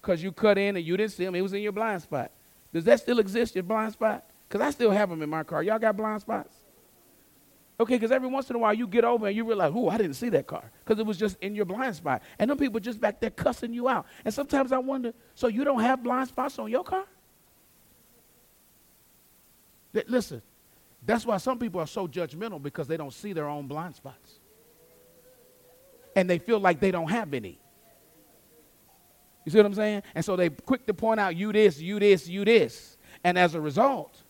because 0.00 0.22
you 0.22 0.32
cut 0.32 0.56
in 0.56 0.76
and 0.76 0.84
you 0.84 0.96
didn't 0.96 1.12
see 1.12 1.24
him, 1.24 1.34
he 1.34 1.42
was 1.42 1.52
in 1.52 1.60
your 1.60 1.72
blind 1.72 2.00
spot. 2.00 2.30
Does 2.72 2.84
that 2.84 3.00
still 3.00 3.18
exist, 3.18 3.54
your 3.54 3.64
blind 3.64 3.92
spot? 3.92 4.24
Because 4.50 4.66
I 4.66 4.70
still 4.70 4.90
have 4.90 5.08
them 5.08 5.22
in 5.22 5.30
my 5.30 5.44
car. 5.44 5.62
Y'all 5.62 5.78
got 5.78 5.96
blind 5.96 6.22
spots? 6.22 6.52
Okay, 7.78 7.94
because 7.94 8.10
every 8.10 8.28
once 8.28 8.50
in 8.50 8.56
a 8.56 8.58
while 8.58 8.74
you 8.74 8.88
get 8.88 9.04
over 9.04 9.28
and 9.28 9.36
you 9.36 9.44
realize, 9.44 9.70
oh, 9.72 9.88
I 9.88 9.96
didn't 9.96 10.14
see 10.14 10.28
that 10.30 10.48
car 10.48 10.70
because 10.84 10.98
it 10.98 11.06
was 11.06 11.16
just 11.16 11.38
in 11.40 11.54
your 11.54 11.64
blind 11.64 11.94
spot. 11.94 12.20
And 12.36 12.50
them 12.50 12.58
people 12.58 12.80
just 12.80 13.00
back 13.00 13.20
there 13.20 13.30
cussing 13.30 13.72
you 13.72 13.88
out. 13.88 14.06
And 14.24 14.34
sometimes 14.34 14.72
I 14.72 14.78
wonder, 14.78 15.14
so 15.36 15.46
you 15.46 15.62
don't 15.62 15.80
have 15.80 16.02
blind 16.02 16.28
spots 16.28 16.58
on 16.58 16.70
your 16.70 16.82
car? 16.84 17.04
listen, 20.06 20.40
that's 21.04 21.26
why 21.26 21.36
some 21.36 21.58
people 21.58 21.80
are 21.80 21.86
so 21.86 22.06
judgmental 22.06 22.62
because 22.62 22.86
they 22.86 22.96
don't 22.96 23.12
see 23.12 23.32
their 23.32 23.48
own 23.48 23.66
blind 23.66 23.94
spots. 23.94 24.38
And 26.14 26.28
they 26.28 26.38
feel 26.38 26.60
like 26.60 26.80
they 26.80 26.90
don't 26.90 27.08
have 27.08 27.34
any. 27.34 27.58
You 29.44 29.52
see 29.52 29.58
what 29.58 29.66
I'm 29.66 29.74
saying? 29.74 30.02
And 30.14 30.24
so 30.24 30.36
they 30.36 30.50
quick 30.50 30.86
to 30.86 30.94
point 30.94 31.18
out 31.18 31.34
you 31.34 31.52
this, 31.52 31.80
you 31.80 31.98
this, 31.98 32.28
you 32.28 32.44
this. 32.44 32.98
And 33.24 33.38
as 33.38 33.54
a 33.54 33.60
result, 33.60 34.22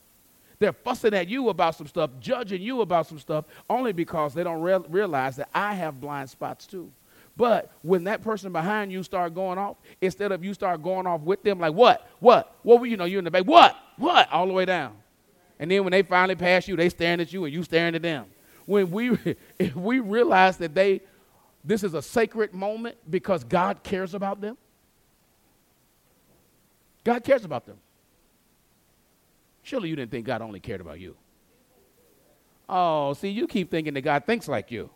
they're 0.60 0.74
fussing 0.74 1.14
at 1.14 1.26
you 1.28 1.48
about 1.48 1.74
some 1.74 1.86
stuff, 1.86 2.10
judging 2.20 2.60
you 2.62 2.82
about 2.82 3.06
some 3.06 3.18
stuff, 3.18 3.46
only 3.68 3.92
because 3.92 4.34
they 4.34 4.44
don't 4.44 4.60
re- 4.60 4.78
realize 4.88 5.36
that 5.36 5.48
I 5.54 5.74
have 5.74 6.00
blind 6.00 6.30
spots 6.30 6.66
too. 6.66 6.92
But 7.36 7.72
when 7.80 8.04
that 8.04 8.22
person 8.22 8.52
behind 8.52 8.92
you 8.92 9.02
start 9.02 9.34
going 9.34 9.56
off, 9.56 9.78
instead 10.02 10.30
of 10.30 10.44
you 10.44 10.52
start 10.52 10.82
going 10.82 11.06
off 11.06 11.22
with 11.22 11.42
them, 11.42 11.58
like 11.58 11.72
what, 11.72 12.06
what, 12.20 12.54
what 12.62 12.78
were 12.78 12.86
you 12.86 12.98
know 12.98 13.06
you 13.06 13.18
in 13.18 13.24
the 13.24 13.30
back, 13.30 13.44
what, 13.44 13.74
what, 13.96 14.30
all 14.30 14.46
the 14.46 14.52
way 14.52 14.66
down, 14.66 14.92
and 15.58 15.70
then 15.70 15.82
when 15.82 15.92
they 15.92 16.02
finally 16.02 16.36
pass 16.36 16.68
you, 16.68 16.76
they 16.76 16.90
staring 16.90 17.20
at 17.20 17.32
you 17.32 17.44
and 17.46 17.54
you 17.54 17.62
staring 17.62 17.94
at 17.94 18.02
them. 18.02 18.26
When 18.66 18.90
we, 18.90 19.18
if 19.58 19.74
we 19.74 20.00
realize 20.00 20.58
that 20.58 20.74
they, 20.74 21.00
this 21.64 21.82
is 21.82 21.94
a 21.94 22.02
sacred 22.02 22.52
moment 22.52 22.98
because 23.08 23.44
God 23.44 23.82
cares 23.82 24.12
about 24.12 24.42
them. 24.42 24.58
God 27.02 27.24
cares 27.24 27.46
about 27.46 27.64
them. 27.64 27.78
Surely 29.62 29.88
you 29.88 29.96
didn't 29.96 30.10
think 30.10 30.26
God 30.26 30.42
only 30.42 30.60
cared 30.60 30.80
about 30.80 31.00
you. 31.00 31.16
Oh, 32.68 33.14
see, 33.14 33.28
you 33.28 33.46
keep 33.46 33.70
thinking 33.70 33.94
that 33.94 34.02
God 34.02 34.24
thinks 34.24 34.48
like 34.48 34.70
you. 34.70 34.90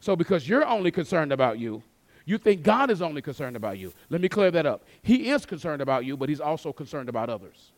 So 0.00 0.16
because 0.16 0.48
you're 0.48 0.66
only 0.66 0.90
concerned 0.90 1.32
about 1.32 1.58
you, 1.58 1.82
you 2.24 2.38
think 2.38 2.62
God 2.62 2.90
is 2.90 3.02
only 3.02 3.22
concerned 3.22 3.56
about 3.56 3.78
you. 3.78 3.92
Let 4.10 4.20
me 4.20 4.28
clear 4.28 4.50
that 4.50 4.66
up. 4.66 4.84
He 5.02 5.30
is 5.30 5.46
concerned 5.46 5.80
about 5.80 6.04
you, 6.04 6.16
but 6.16 6.28
he's 6.28 6.40
also 6.40 6.72
concerned 6.72 7.08
about 7.08 7.30
others. 7.30 7.72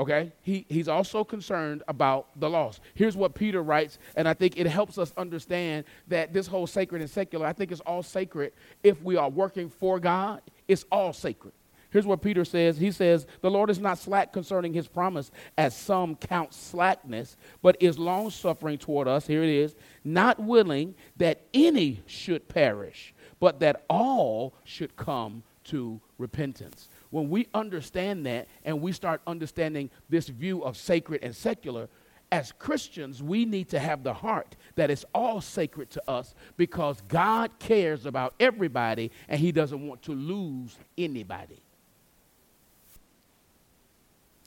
Okay? 0.00 0.32
He, 0.42 0.64
he's 0.68 0.88
also 0.88 1.24
concerned 1.24 1.82
about 1.88 2.28
the 2.40 2.48
lost. 2.48 2.80
Here's 2.94 3.16
what 3.16 3.34
Peter 3.34 3.62
writes, 3.62 3.98
and 4.16 4.26
I 4.26 4.34
think 4.34 4.58
it 4.58 4.66
helps 4.66 4.98
us 4.98 5.12
understand 5.16 5.84
that 6.08 6.32
this 6.32 6.46
whole 6.46 6.66
sacred 6.66 7.00
and 7.00 7.10
secular, 7.10 7.46
I 7.46 7.52
think 7.52 7.70
it's 7.70 7.80
all 7.82 8.02
sacred 8.02 8.52
if 8.82 9.00
we 9.02 9.16
are 9.16 9.28
working 9.28 9.68
for 9.68 10.00
God. 10.00 10.40
It's 10.66 10.84
all 10.90 11.12
sacred. 11.12 11.52
Here's 11.94 12.06
what 12.06 12.22
Peter 12.22 12.44
says. 12.44 12.76
He 12.76 12.90
says, 12.90 13.24
The 13.40 13.52
Lord 13.52 13.70
is 13.70 13.78
not 13.78 13.98
slack 13.98 14.32
concerning 14.32 14.74
his 14.74 14.88
promise, 14.88 15.30
as 15.56 15.76
some 15.76 16.16
count 16.16 16.52
slackness, 16.52 17.36
but 17.62 17.76
is 17.78 18.00
long 18.00 18.30
suffering 18.30 18.78
toward 18.78 19.06
us. 19.06 19.28
Here 19.28 19.44
it 19.44 19.48
is, 19.48 19.76
not 20.02 20.40
willing 20.40 20.96
that 21.18 21.42
any 21.54 22.02
should 22.06 22.48
perish, 22.48 23.14
but 23.38 23.60
that 23.60 23.84
all 23.88 24.56
should 24.64 24.96
come 24.96 25.44
to 25.66 26.00
repentance. 26.18 26.88
When 27.10 27.30
we 27.30 27.46
understand 27.54 28.26
that 28.26 28.48
and 28.64 28.80
we 28.80 28.90
start 28.90 29.22
understanding 29.24 29.88
this 30.08 30.26
view 30.26 30.64
of 30.64 30.76
sacred 30.76 31.22
and 31.22 31.34
secular, 31.34 31.88
as 32.32 32.50
Christians, 32.50 33.22
we 33.22 33.44
need 33.44 33.68
to 33.68 33.78
have 33.78 34.02
the 34.02 34.14
heart 34.14 34.56
that 34.74 34.90
is 34.90 35.06
all 35.14 35.40
sacred 35.40 35.90
to 35.90 36.10
us 36.10 36.34
because 36.56 37.00
God 37.06 37.52
cares 37.60 38.04
about 38.04 38.34
everybody 38.40 39.12
and 39.28 39.38
He 39.38 39.52
doesn't 39.52 39.86
want 39.86 40.02
to 40.02 40.12
lose 40.12 40.76
anybody. 40.98 41.63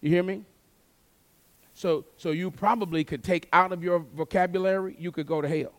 You 0.01 0.10
hear 0.10 0.24
me? 0.24 0.44
So, 1.74 2.06
so 2.18 2.32
you 2.32 2.50
probably 2.50 3.04
could 3.04 3.24
take 3.24 3.48
out 3.54 3.72
of 3.72 3.84
your 3.84 4.00
vocabulary, 4.00 4.96
you 4.98 5.12
could 5.12 5.27
go 5.27 5.42
to 5.42 5.48
hell. 5.48 5.74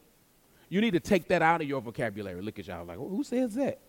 You 0.68 0.80
need 0.80 0.92
to 0.92 1.00
take 1.00 1.28
that 1.28 1.42
out 1.42 1.60
of 1.60 1.68
your 1.68 1.80
vocabulary. 1.80 2.40
Look 2.42 2.58
at 2.58 2.66
y'all 2.66 2.84
like, 2.84 2.98
who 2.98 3.24
says 3.24 3.54
that? 3.54 3.80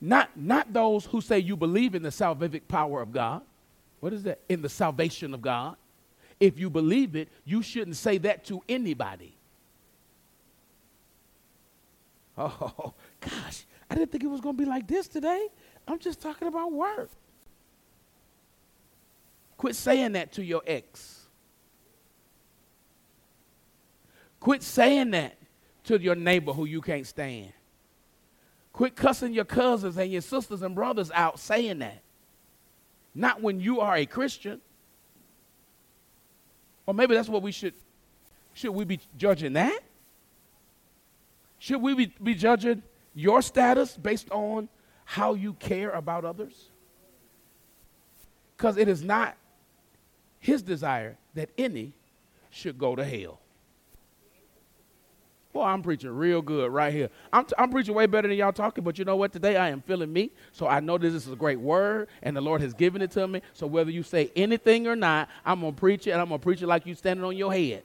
Not, 0.00 0.36
not 0.36 0.72
those 0.72 1.04
who 1.04 1.20
say 1.20 1.40
you 1.40 1.56
believe 1.56 1.94
in 1.94 2.02
the 2.02 2.10
salvific 2.10 2.68
power 2.68 3.02
of 3.02 3.12
God. 3.12 3.42
What 4.00 4.12
is 4.12 4.22
that? 4.22 4.40
In 4.48 4.62
the 4.62 4.68
salvation 4.68 5.34
of 5.34 5.42
God. 5.42 5.76
If 6.38 6.58
you 6.58 6.70
believe 6.70 7.16
it, 7.16 7.28
you 7.44 7.62
shouldn't 7.62 7.96
say 7.96 8.18
that 8.18 8.44
to 8.46 8.62
anybody. 8.68 9.34
Oh, 12.40 12.94
gosh, 13.20 13.66
I 13.90 13.96
didn't 13.96 14.12
think 14.12 14.22
it 14.22 14.28
was 14.28 14.40
going 14.40 14.56
to 14.56 14.62
be 14.62 14.68
like 14.68 14.86
this 14.86 15.08
today. 15.08 15.48
I'm 15.88 15.98
just 15.98 16.20
talking 16.20 16.46
about 16.46 16.70
work. 16.70 17.10
Quit 19.56 19.74
saying 19.74 20.12
that 20.12 20.32
to 20.32 20.44
your 20.44 20.62
ex. 20.66 21.26
Quit 24.38 24.62
saying 24.62 25.10
that 25.12 25.36
to 25.84 26.00
your 26.00 26.14
neighbor 26.14 26.52
who 26.52 26.66
you 26.66 26.80
can't 26.80 27.06
stand. 27.06 27.52
Quit 28.72 28.94
cussing 28.94 29.32
your 29.32 29.46
cousins 29.46 29.96
and 29.96 30.12
your 30.12 30.20
sisters 30.20 30.62
and 30.62 30.74
brothers 30.74 31.10
out 31.12 31.40
saying 31.40 31.80
that. 31.80 32.02
Not 33.14 33.42
when 33.42 33.58
you 33.58 33.80
are 33.80 33.96
a 33.96 34.06
Christian. 34.06 34.60
Or 36.86 36.94
maybe 36.94 37.14
that's 37.14 37.28
what 37.28 37.42
we 37.42 37.50
should 37.50 37.74
should 38.54 38.70
we 38.70 38.84
be 38.84 39.00
judging 39.16 39.54
that? 39.54 39.80
Should 41.58 41.80
we 41.80 41.94
be, 41.94 42.12
be 42.22 42.34
judging 42.34 42.82
your 43.14 43.42
status 43.42 43.96
based 43.96 44.30
on 44.30 44.68
how 45.10 45.32
you 45.32 45.54
care 45.54 45.88
about 45.88 46.26
others? 46.26 46.68
Because 48.54 48.76
it 48.76 48.88
is 48.88 49.02
not 49.02 49.38
his 50.38 50.60
desire 50.60 51.16
that 51.32 51.48
any 51.56 51.94
should 52.50 52.76
go 52.76 52.94
to 52.94 53.02
hell. 53.02 53.40
Boy, 55.54 55.62
I'm 55.62 55.82
preaching 55.82 56.10
real 56.10 56.42
good 56.42 56.70
right 56.70 56.92
here. 56.92 57.08
I'm, 57.32 57.46
t- 57.46 57.54
I'm 57.56 57.70
preaching 57.70 57.94
way 57.94 58.04
better 58.04 58.28
than 58.28 58.36
y'all 58.36 58.52
talking, 58.52 58.84
but 58.84 58.98
you 58.98 59.06
know 59.06 59.16
what? 59.16 59.32
Today 59.32 59.56
I 59.56 59.70
am 59.70 59.80
feeling 59.80 60.12
me, 60.12 60.30
so 60.52 60.68
I 60.68 60.80
know 60.80 60.98
this 60.98 61.14
is 61.14 61.32
a 61.32 61.36
great 61.36 61.58
word, 61.58 62.08
and 62.22 62.36
the 62.36 62.42
Lord 62.42 62.60
has 62.60 62.74
given 62.74 63.00
it 63.00 63.10
to 63.12 63.26
me. 63.26 63.40
So 63.54 63.66
whether 63.66 63.90
you 63.90 64.02
say 64.02 64.30
anything 64.36 64.86
or 64.86 64.94
not, 64.94 65.30
I'm 65.42 65.62
going 65.62 65.72
to 65.72 65.80
preach 65.80 66.06
it, 66.06 66.10
and 66.10 66.20
I'm 66.20 66.28
going 66.28 66.38
to 66.38 66.44
preach 66.44 66.60
it 66.60 66.66
like 66.66 66.84
you 66.84 66.94
standing 66.94 67.24
on 67.24 67.34
your 67.34 67.50
head. 67.50 67.82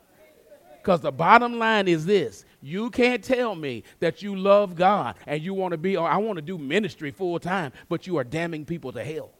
Because 0.83 0.99
the 0.99 1.13
bottom 1.13 1.59
line 1.59 1.87
is 1.87 2.05
this 2.05 2.43
you 2.61 2.89
can't 2.89 3.23
tell 3.23 3.55
me 3.55 3.83
that 3.99 4.21
you 4.21 4.35
love 4.35 4.75
God 4.75 5.15
and 5.25 5.41
you 5.41 5.53
want 5.53 5.71
to 5.71 5.77
be, 5.77 5.95
or 5.95 6.07
I 6.07 6.17
want 6.17 6.35
to 6.37 6.41
do 6.41 6.57
ministry 6.57 7.09
full 7.09 7.39
time, 7.39 7.71
but 7.87 8.05
you 8.05 8.17
are 8.17 8.23
damning 8.25 8.65
people 8.65 8.91
to 8.91 9.03
hell. 9.03 9.31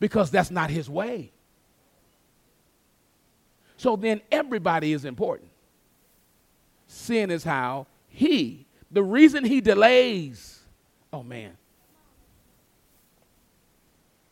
Because 0.00 0.30
that's 0.30 0.50
not 0.50 0.70
his 0.70 0.88
way. 0.88 1.30
So 3.76 3.96
then 3.96 4.22
everybody 4.32 4.94
is 4.94 5.04
important. 5.04 5.50
Sin 6.86 7.30
is 7.30 7.44
how 7.44 7.86
he, 8.08 8.66
the 8.90 9.02
reason 9.02 9.44
he 9.44 9.60
delays, 9.60 10.60
oh 11.12 11.22
man. 11.22 11.56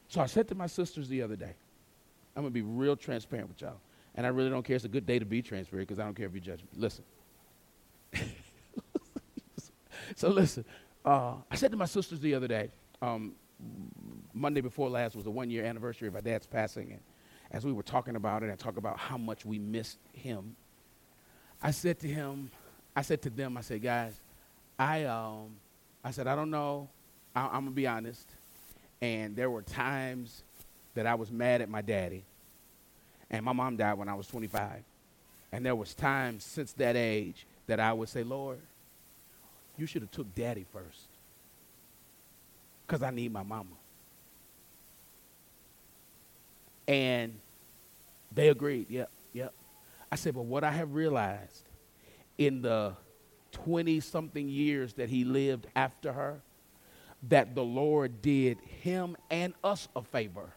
So 0.09 0.23
I 0.23 0.27
said 0.27 0.49
to 0.49 0.55
my 0.55 0.67
sisters 0.67 1.09
the 1.09 1.21
other 1.21 1.37
day, 1.37 1.55
I'm 2.35 2.43
going 2.43 2.53
to 2.53 2.55
be 2.55 2.63
real 2.63 2.97
transparent 2.97 3.49
with 3.49 3.61
y'all. 3.61 3.79
And 4.15 4.27
I 4.27 4.29
really 4.29 4.51
don't 4.51 4.63
care. 4.63 4.77
It's 4.77 4.85
a 4.85 4.89
good 4.89 5.07
day 5.07 5.19
to 5.19 5.25
be 5.25 5.43
transparent 5.43 5.89
because 5.89 5.99
I 5.99 6.05
don't 6.05 6.15
care 6.15 6.27
if 6.27 6.35
you 6.35 6.41
judge 6.41 6.61
me. 6.61 6.69
Listen. 6.77 7.05
so 10.17 10.29
listen. 10.29 10.65
Uh, 11.05 11.35
I 11.51 11.57
said 11.57 11.71
to 11.71 11.77
my 11.77 11.87
sisters 11.87 12.21
the 12.21 12.35
other 12.35 12.47
day, 12.47 12.71
um, 13.01 13.35
Monday 14.35 14.61
before 14.61 14.89
last 14.91 15.15
was 15.15 15.25
the 15.25 15.31
one 15.31 15.51
year 15.51 15.65
anniversary 15.65 16.09
of 16.09 16.15
my 16.15 16.21
dad's 16.21 16.47
passing. 16.47 16.93
And 16.93 17.01
as 17.51 17.65
we 17.65 17.73
were 17.73 17.83
talking 17.83 18.17
about 18.17 18.43
it 18.43 18.51
and 18.51 18.59
talk 18.59 18.77
about 18.77 18.99
how 18.99 19.17
much 19.17 19.45
we 19.45 19.59
missed 19.59 19.99
him, 20.13 20.57
I 21.63 21.71
said 21.71 21.99
to 22.01 22.09
him, 22.09 22.51
I 22.95 23.03
said 23.03 23.23
to 23.23 23.31
them, 23.31 23.57
I 23.57 23.63
said, 23.63 23.83
guys, 23.83 24.21
I, 24.79 25.05
um, 25.05 25.57
I 26.05 26.11
said, 26.11 26.27
I 26.27 26.35
don't 26.35 26.51
know. 26.51 26.89
I, 27.35 27.47
I'm 27.47 27.53
going 27.53 27.67
to 27.67 27.71
be 27.71 27.87
honest. 27.87 28.29
And 29.01 29.35
there 29.35 29.51
were 29.51 29.63
times 29.63 30.45
that 30.95 31.07
I 31.07 31.15
was 31.15 31.31
mad 31.31 31.63
at 31.63 31.69
my 31.69 31.81
daddy 31.81 32.25
and 33.33 33.45
my 33.45 33.53
mom 33.53 33.77
died 33.77 33.95
when 33.95 34.09
I 34.09 34.15
was 34.15 34.27
25. 34.27 34.85
And 35.51 35.65
there 35.65 35.75
was 35.75 35.95
times 35.95 36.45
since 36.45 36.73
that 36.75 36.97
age 36.97 37.47
that 37.67 37.81
I 37.81 37.93
would 37.93 38.11
say, 38.11 38.23
Lord, 38.23 38.61
You 39.79 39.87
should 39.87 40.03
have 40.03 40.11
took 40.11 40.35
daddy 40.35 40.67
first. 40.71 41.09
Because 42.87 43.03
I 43.03 43.11
need 43.11 43.33
my 43.33 43.43
mama. 43.43 43.71
And 46.87 47.39
they 48.35 48.49
agreed. 48.49 48.91
Yep, 48.91 49.11
yep. 49.33 49.55
I 50.11 50.17
said, 50.17 50.35
but 50.35 50.45
what 50.45 50.63
I 50.63 50.71
have 50.71 50.93
realized 50.93 51.65
in 52.37 52.61
the 52.61 52.93
20 53.53 54.01
something 54.01 54.49
years 54.49 54.93
that 54.95 55.09
he 55.09 55.25
lived 55.25 55.67
after 55.75 56.13
her, 56.13 56.43
that 57.29 57.55
the 57.55 57.65
Lord 57.65 58.21
did 58.21 58.59
him 58.83 59.17
and 59.31 59.55
us 59.65 59.89
a 59.97 60.03
favor 60.03 60.51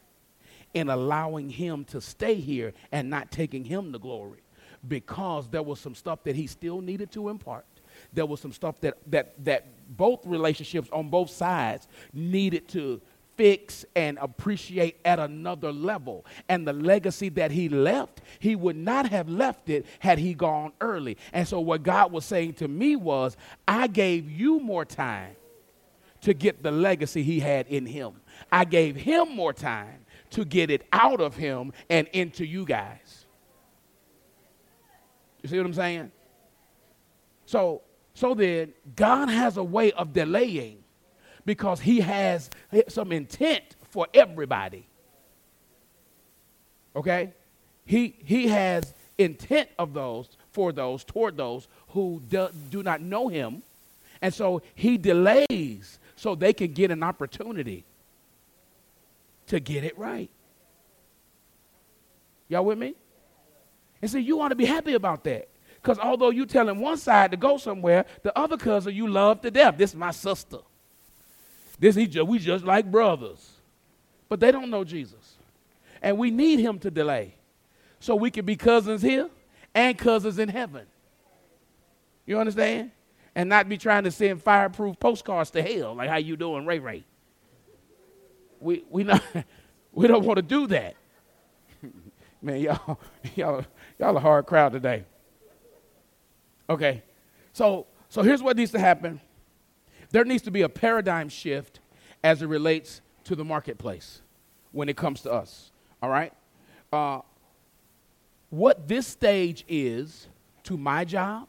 in 0.76 0.90
allowing 0.90 1.48
him 1.48 1.86
to 1.86 2.02
stay 2.02 2.34
here 2.34 2.74
and 2.92 3.08
not 3.08 3.30
taking 3.30 3.64
him 3.64 3.92
the 3.92 3.98
glory 3.98 4.42
because 4.86 5.48
there 5.48 5.62
was 5.62 5.80
some 5.80 5.94
stuff 5.94 6.22
that 6.24 6.36
he 6.36 6.46
still 6.46 6.82
needed 6.82 7.10
to 7.10 7.30
impart. 7.30 7.64
There 8.12 8.26
was 8.26 8.40
some 8.40 8.52
stuff 8.52 8.78
that, 8.82 8.98
that, 9.06 9.42
that 9.46 9.96
both 9.96 10.26
relationships 10.26 10.90
on 10.92 11.08
both 11.08 11.30
sides 11.30 11.88
needed 12.12 12.68
to 12.68 13.00
fix 13.38 13.86
and 13.94 14.18
appreciate 14.20 14.98
at 15.02 15.18
another 15.18 15.72
level. 15.72 16.26
And 16.46 16.68
the 16.68 16.74
legacy 16.74 17.30
that 17.30 17.52
he 17.52 17.70
left, 17.70 18.20
he 18.38 18.54
would 18.54 18.76
not 18.76 19.08
have 19.08 19.30
left 19.30 19.70
it 19.70 19.86
had 19.98 20.18
he 20.18 20.34
gone 20.34 20.72
early. 20.82 21.16
And 21.32 21.48
so, 21.48 21.58
what 21.60 21.84
God 21.84 22.12
was 22.12 22.26
saying 22.26 22.54
to 22.54 22.68
me 22.68 22.96
was, 22.96 23.34
I 23.66 23.86
gave 23.86 24.30
you 24.30 24.60
more 24.60 24.84
time 24.84 25.36
to 26.20 26.34
get 26.34 26.62
the 26.62 26.70
legacy 26.70 27.22
he 27.22 27.40
had 27.40 27.66
in 27.68 27.86
him, 27.86 28.12
I 28.52 28.64
gave 28.64 28.96
him 28.96 29.34
more 29.34 29.54
time 29.54 30.05
to 30.36 30.44
get 30.44 30.70
it 30.70 30.86
out 30.92 31.22
of 31.22 31.34
him 31.34 31.72
and 31.88 32.06
into 32.12 32.44
you 32.44 32.66
guys. 32.66 33.24
You 35.42 35.48
see 35.48 35.56
what 35.56 35.64
I'm 35.64 35.72
saying? 35.72 36.12
So, 37.46 37.80
so 38.12 38.34
then, 38.34 38.74
God 38.96 39.30
has 39.30 39.56
a 39.56 39.64
way 39.64 39.92
of 39.92 40.12
delaying 40.12 40.84
because 41.46 41.80
he 41.80 42.00
has 42.00 42.50
some 42.88 43.12
intent 43.12 43.76
for 43.88 44.08
everybody. 44.12 44.86
Okay? 46.94 47.32
He, 47.86 48.16
he 48.22 48.48
has 48.48 48.92
intent 49.16 49.70
of 49.78 49.94
those 49.94 50.28
for 50.52 50.70
those 50.70 51.02
toward 51.02 51.38
those 51.38 51.66
who 51.88 52.20
do, 52.28 52.48
do 52.68 52.82
not 52.82 53.00
know 53.00 53.28
him. 53.28 53.62
And 54.20 54.34
so 54.34 54.60
he 54.74 54.98
delays 54.98 55.98
so 56.14 56.34
they 56.34 56.52
can 56.52 56.74
get 56.74 56.90
an 56.90 57.02
opportunity 57.02 57.86
to 59.48 59.60
get 59.60 59.84
it 59.84 59.98
right. 59.98 60.30
Y'all 62.48 62.64
with 62.64 62.78
me? 62.78 62.94
And 64.02 64.10
see, 64.10 64.20
you 64.20 64.40
ought 64.40 64.48
to 64.48 64.54
be 64.54 64.66
happy 64.66 64.94
about 64.94 65.24
that. 65.24 65.48
Because 65.74 65.98
although 65.98 66.30
you 66.30 66.46
telling 66.46 66.80
one 66.80 66.96
side 66.96 67.30
to 67.30 67.36
go 67.36 67.56
somewhere, 67.58 68.06
the 68.22 68.36
other 68.36 68.56
cousin 68.56 68.94
you 68.94 69.08
love 69.08 69.40
to 69.42 69.50
death. 69.50 69.76
This 69.76 69.90
is 69.90 69.96
my 69.96 70.10
sister. 70.10 70.58
This 71.78 71.94
he 71.94 72.06
just, 72.06 72.26
we 72.26 72.38
just 72.38 72.64
like 72.64 72.90
brothers. 72.90 73.52
But 74.28 74.40
they 74.40 74.50
don't 74.50 74.70
know 74.70 74.84
Jesus. 74.84 75.36
And 76.02 76.18
we 76.18 76.30
need 76.30 76.58
him 76.58 76.78
to 76.80 76.90
delay. 76.90 77.34
So 78.00 78.16
we 78.16 78.30
can 78.30 78.44
be 78.44 78.56
cousins 78.56 79.02
here 79.02 79.30
and 79.74 79.96
cousins 79.96 80.38
in 80.38 80.48
heaven. 80.48 80.86
You 82.26 82.38
understand? 82.38 82.90
And 83.34 83.48
not 83.48 83.68
be 83.68 83.78
trying 83.78 84.04
to 84.04 84.10
send 84.10 84.42
fireproof 84.42 84.98
postcards 84.98 85.50
to 85.50 85.62
hell, 85.62 85.94
like 85.94 86.08
how 86.08 86.16
you 86.16 86.36
doing, 86.36 86.66
Ray 86.66 86.78
Ray. 86.78 87.04
We 88.60 88.84
we 88.90 89.04
not 89.04 89.22
we 89.92 90.06
don't 90.06 90.24
want 90.24 90.36
to 90.36 90.42
do 90.42 90.66
that. 90.68 90.94
Man, 92.42 92.60
y'all, 92.60 93.00
y'all, 93.34 93.64
y'all 93.98 94.16
a 94.16 94.20
hard 94.20 94.46
crowd 94.46 94.72
today. 94.72 95.04
Okay. 96.68 97.02
So 97.52 97.86
so 98.08 98.22
here's 98.22 98.42
what 98.42 98.56
needs 98.56 98.72
to 98.72 98.78
happen 98.78 99.20
there 100.10 100.24
needs 100.24 100.42
to 100.44 100.50
be 100.50 100.62
a 100.62 100.68
paradigm 100.68 101.28
shift 101.28 101.80
as 102.22 102.42
it 102.42 102.46
relates 102.46 103.00
to 103.24 103.34
the 103.34 103.44
marketplace 103.44 104.22
when 104.72 104.88
it 104.88 104.96
comes 104.96 105.22
to 105.22 105.32
us. 105.32 105.72
All 106.02 106.10
right? 106.10 106.32
Uh, 106.92 107.20
what 108.50 108.88
this 108.88 109.06
stage 109.06 109.64
is 109.68 110.28
to 110.64 110.76
my 110.76 111.04
job, 111.04 111.48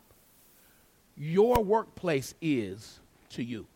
your 1.16 1.64
workplace 1.64 2.34
is 2.42 3.00
to 3.30 3.44
you. 3.44 3.68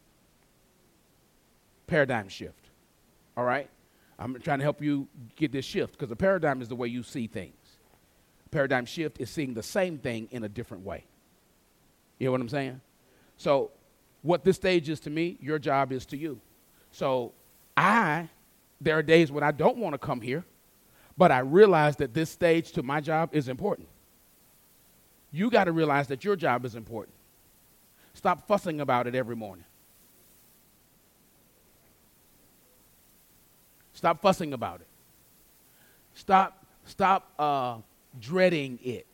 Paradigm 1.87 2.27
shift. 2.27 2.60
All 3.35 3.43
right? 3.43 3.69
I'm 4.19 4.39
trying 4.39 4.59
to 4.59 4.63
help 4.63 4.81
you 4.81 5.07
get 5.35 5.51
this 5.51 5.65
shift 5.65 5.93
because 5.93 6.11
a 6.11 6.15
paradigm 6.15 6.61
is 6.61 6.67
the 6.67 6.75
way 6.75 6.87
you 6.87 7.01
see 7.03 7.27
things. 7.27 7.55
Paradigm 8.51 8.85
shift 8.85 9.19
is 9.19 9.29
seeing 9.29 9.53
the 9.53 9.63
same 9.63 9.97
thing 9.97 10.27
in 10.31 10.43
a 10.43 10.49
different 10.49 10.85
way. 10.85 11.05
You 12.19 12.27
know 12.27 12.33
what 12.33 12.41
I'm 12.41 12.49
saying? 12.49 12.81
So 13.37 13.71
what 14.21 14.43
this 14.43 14.57
stage 14.57 14.89
is 14.89 14.99
to 15.01 15.09
me, 15.09 15.37
your 15.41 15.57
job 15.57 15.91
is 15.91 16.05
to 16.07 16.17
you. 16.17 16.39
So 16.91 17.33
I, 17.75 18.29
there 18.79 18.97
are 18.97 19.01
days 19.01 19.31
when 19.31 19.43
I 19.43 19.51
don't 19.51 19.77
want 19.77 19.93
to 19.93 19.97
come 19.97 20.21
here, 20.21 20.45
but 21.17 21.31
I 21.31 21.39
realize 21.39 21.95
that 21.97 22.13
this 22.13 22.29
stage 22.29 22.73
to 22.73 22.83
my 22.83 23.01
job 23.01 23.29
is 23.31 23.47
important. 23.47 23.87
You 25.31 25.49
got 25.49 25.63
to 25.63 25.71
realize 25.71 26.07
that 26.07 26.23
your 26.23 26.35
job 26.35 26.65
is 26.65 26.75
important. 26.75 27.15
Stop 28.13 28.47
fussing 28.47 28.81
about 28.81 29.07
it 29.07 29.15
every 29.15 29.35
morning. 29.35 29.65
Stop 34.01 34.19
fussing 34.19 34.51
about 34.51 34.81
it. 34.81 34.87
Stop, 36.15 36.65
stop 36.85 37.31
uh, 37.37 37.77
dreading 38.19 38.79
it. 38.83 39.05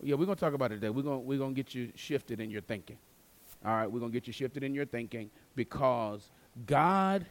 Yeah, 0.00 0.14
we're 0.14 0.26
going 0.26 0.36
to 0.36 0.40
talk 0.40 0.54
about 0.54 0.70
it 0.70 0.76
today. 0.76 0.90
We're 0.90 1.02
going 1.02 1.26
we're 1.26 1.38
to 1.38 1.50
get 1.50 1.74
you 1.74 1.90
shifted 1.96 2.40
in 2.40 2.50
your 2.50 2.60
thinking. 2.60 2.98
All 3.66 3.74
right, 3.74 3.90
we're 3.90 3.98
going 3.98 4.12
to 4.12 4.16
get 4.16 4.28
you 4.28 4.32
shifted 4.32 4.62
in 4.62 4.72
your 4.72 4.86
thinking 4.86 5.28
because 5.56 6.30
God 6.68 7.26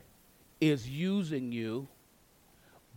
is 0.59 0.89
using 0.89 1.53
you, 1.53 1.87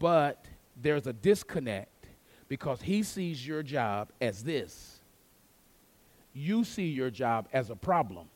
but 0.00 0.44
there's 0.82 1.06
a 1.06 1.12
disconnect 1.12 2.08
because 2.48 2.82
He 2.82 3.04
sees 3.04 3.46
your 3.46 3.62
job 3.62 4.08
as 4.20 4.42
this. 4.42 4.98
You 6.34 6.64
see 6.64 6.88
your 6.88 7.10
job 7.10 7.46
as 7.52 7.70
a 7.70 7.76
problem. 7.76 8.26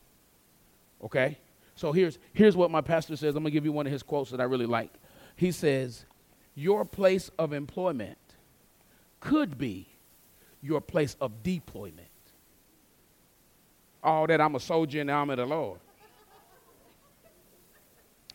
Okay? 1.02 1.38
So 1.76 1.92
here's, 1.92 2.18
here's 2.32 2.56
what 2.56 2.70
my 2.70 2.80
pastor 2.80 3.16
says. 3.16 3.36
I'm 3.36 3.42
going 3.42 3.52
to 3.52 3.56
give 3.56 3.64
you 3.64 3.72
one 3.72 3.86
of 3.86 3.92
his 3.92 4.02
quotes 4.02 4.30
that 4.30 4.40
I 4.40 4.44
really 4.44 4.66
like. 4.66 4.92
He 5.36 5.52
says, 5.52 6.04
Your 6.54 6.84
place 6.84 7.30
of 7.38 7.52
employment 7.52 8.18
could 9.20 9.58
be 9.58 9.86
your 10.62 10.80
place 10.80 11.16
of 11.20 11.42
deployment. 11.42 12.08
All 14.02 14.26
that 14.26 14.40
I'm 14.40 14.54
a 14.54 14.60
soldier 14.60 15.00
in 15.00 15.08
the 15.08 15.12
army 15.12 15.32
of 15.34 15.38
the 15.38 15.46
Lord. 15.46 15.80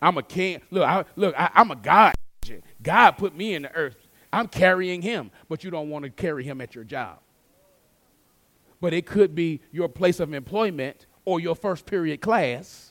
I'm 0.01 0.17
a 0.17 0.23
king. 0.23 0.61
Look, 0.71 0.83
I, 0.83 1.05
look, 1.15 1.35
I, 1.37 1.49
I'm 1.53 1.71
a 1.71 1.75
God. 1.75 2.13
God 2.81 3.11
put 3.11 3.35
me 3.35 3.53
in 3.53 3.63
the 3.63 3.73
earth. 3.73 4.07
I'm 4.33 4.47
carrying 4.47 5.01
him, 5.01 5.31
but 5.49 5.63
you 5.63 5.69
don't 5.69 5.89
want 5.89 6.03
to 6.03 6.09
carry 6.09 6.43
him 6.43 6.61
at 6.61 6.73
your 6.73 6.83
job. 6.83 7.19
But 8.79 8.93
it 8.93 9.05
could 9.05 9.35
be 9.35 9.61
your 9.71 9.87
place 9.87 10.19
of 10.19 10.33
employment 10.33 11.05
or 11.25 11.39
your 11.39 11.55
first 11.55 11.85
period 11.85 12.21
class. 12.21 12.90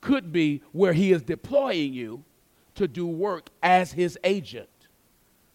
Could 0.00 0.32
be 0.32 0.62
where 0.72 0.92
he 0.92 1.12
is 1.12 1.22
deploying 1.22 1.92
you 1.92 2.24
to 2.76 2.88
do 2.88 3.06
work 3.06 3.50
as 3.62 3.92
his 3.92 4.18
agent. 4.24 4.68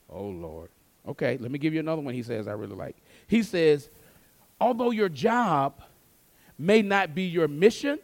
Oh, 0.09 0.27
Lord. 0.27 0.69
Okay, 1.07 1.37
let 1.39 1.51
me 1.51 1.59
give 1.59 1.73
you 1.73 1.79
another 1.79 2.01
one 2.01 2.13
he 2.13 2.23
says 2.23 2.47
I 2.47 2.53
really 2.53 2.75
like. 2.75 2.95
He 3.27 3.43
says, 3.43 3.89
although 4.59 4.91
your 4.91 5.09
job 5.09 5.81
may 6.57 6.81
not 6.81 7.13
be 7.13 7.23
your 7.23 7.47
mission, 7.47 7.99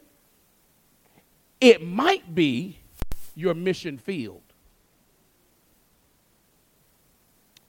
it 1.60 1.86
might 1.86 2.34
be 2.34 2.80
your 3.36 3.54
mission 3.54 3.97
field. 3.97 4.41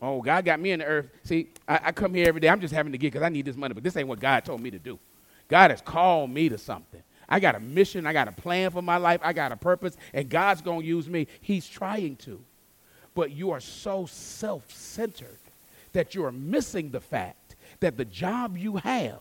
Oh, 0.01 0.21
God 0.21 0.45
got 0.45 0.59
me 0.59 0.73
in 0.73 0.81
the 0.81 0.85
earth. 0.85 1.11
See, 1.23 1.51
I, 1.69 1.81
I 1.85 1.93
come 1.93 2.13
here 2.13 2.27
every 2.27 2.41
day. 2.41 2.49
I'm 2.49 2.61
just 2.61 2.75
having 2.75 2.91
to 2.91 2.99
get 2.99 3.13
because 3.13 3.25
I 3.25 3.29
need 3.29 3.45
this 3.45 3.57
money, 3.57 3.73
but 3.73 3.85
this 3.85 3.97
ain't 3.97 4.09
what 4.09 4.19
God 4.19 4.45
told 4.45 4.61
me 4.61 4.71
to 4.71 4.79
do. 4.79 4.99
God 5.49 5.71
has 5.71 5.81
called 5.81 6.31
me 6.31 6.49
to 6.49 6.59
something. 6.59 7.03
I 7.33 7.41
got 7.41 7.57
a 7.57 7.61
mission. 7.61 8.07
I 8.07 8.13
got 8.13 8.29
a 8.29 8.33
plan 8.33 8.71
for 8.71 8.83
my 8.83 8.99
life. 8.99 9.21
I 9.25 9.33
got 9.33 9.51
a 9.51 9.57
purpose, 9.57 9.97
and 10.15 10.29
God's 10.29 10.63
going 10.63 10.83
to 10.83 10.87
use 10.87 11.09
me. 11.09 11.27
He's 11.41 11.67
trying 11.67 12.15
to 12.17 12.45
but 13.15 13.33
you 13.33 13.51
are 13.51 13.61
so 13.61 14.07
self 14.07 14.71
centered 14.73 15.39
that 15.93 16.15
you 16.15 16.25
are 16.25 16.33
missing 16.33 16.91
the 16.91 17.01
fact 17.01 17.57
that 17.81 17.97
the 17.97 18.05
job 18.05 18.57
you 18.57 18.77
have 18.77 19.21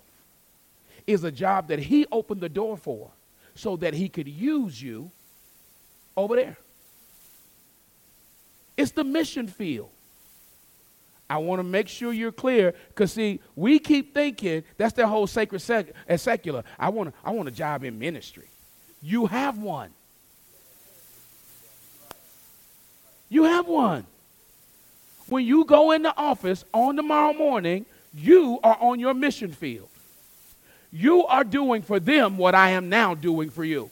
is 1.06 1.24
a 1.24 1.32
job 1.32 1.68
that 1.68 1.80
He 1.80 2.06
opened 2.12 2.42
the 2.42 2.50
door 2.50 2.78
for 2.78 3.12
so 3.56 3.76
that 3.78 3.94
He 3.94 4.08
could 4.08 4.28
use 4.28 4.82
you 4.82 5.12
over 6.16 6.36
there. 6.36 6.58
It's 8.78 8.92
the 8.92 9.04
mission 9.04 9.48
field. 9.48 9.90
I 11.32 11.38
want 11.38 11.60
to 11.60 11.64
make 11.64 11.88
sure 11.88 12.12
you're 12.12 12.32
clear 12.34 12.74
because, 12.90 13.14
see, 13.14 13.40
we 13.56 13.80
keep 13.80 14.14
thinking 14.14 14.64
that's 14.78 14.94
the 14.94 15.08
whole 15.08 15.28
sacred 15.28 15.60
sec- 15.60 15.94
and 16.08 16.20
secular. 16.20 16.64
I 16.78 16.90
want, 16.90 17.16
I 17.24 17.32
want 17.32 17.48
a 17.48 17.52
job 17.52 17.86
in 17.86 17.98
ministry. 17.98 18.48
You 19.02 19.28
have 19.28 19.58
one. 19.58 19.92
You 23.30 23.46
have 23.46 23.66
one. 23.66 24.06
When 25.30 25.46
you 25.46 25.64
go 25.64 25.92
in 25.92 26.02
the 26.02 26.14
office 26.18 26.66
on 26.74 26.98
tomorrow 26.98 27.34
morning, 27.34 27.86
You 28.14 28.60
are 28.62 28.78
on 28.80 29.00
your 29.00 29.14
mission 29.14 29.54
field. 29.54 29.88
You 30.92 31.26
are 31.28 31.46
doing 31.46 31.82
for 31.82 32.00
them 32.00 32.38
what 32.38 32.54
I 32.54 32.72
am 32.72 32.90
now 32.90 33.16
doing 33.16 33.50
for 33.50 33.64
you. 33.64 33.90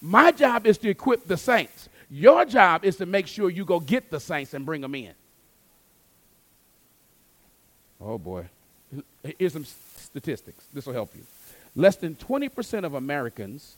My 0.00 0.32
job 0.32 0.66
is 0.66 0.78
to 0.78 0.88
equip 0.88 1.26
the 1.26 1.36
saints. 1.36 1.90
Your 2.10 2.44
job 2.46 2.84
is 2.84 2.96
to 2.96 3.06
make 3.06 3.26
sure 3.26 3.50
you 3.50 3.64
go 3.64 3.80
get 3.80 4.10
the 4.10 4.20
saints 4.20 4.54
and 4.54 4.64
bring 4.64 4.80
them 4.80 4.94
in. 4.94 5.12
Oh 8.00 8.18
boy. 8.18 8.46
Here's 9.38 9.52
some 9.52 9.64
statistics. 9.64 10.64
This 10.72 10.86
will 10.86 10.94
help 10.94 11.14
you. 11.14 11.22
Less 11.74 11.96
than 11.96 12.14
20% 12.14 12.84
of 12.84 12.94
Americans 12.94 13.74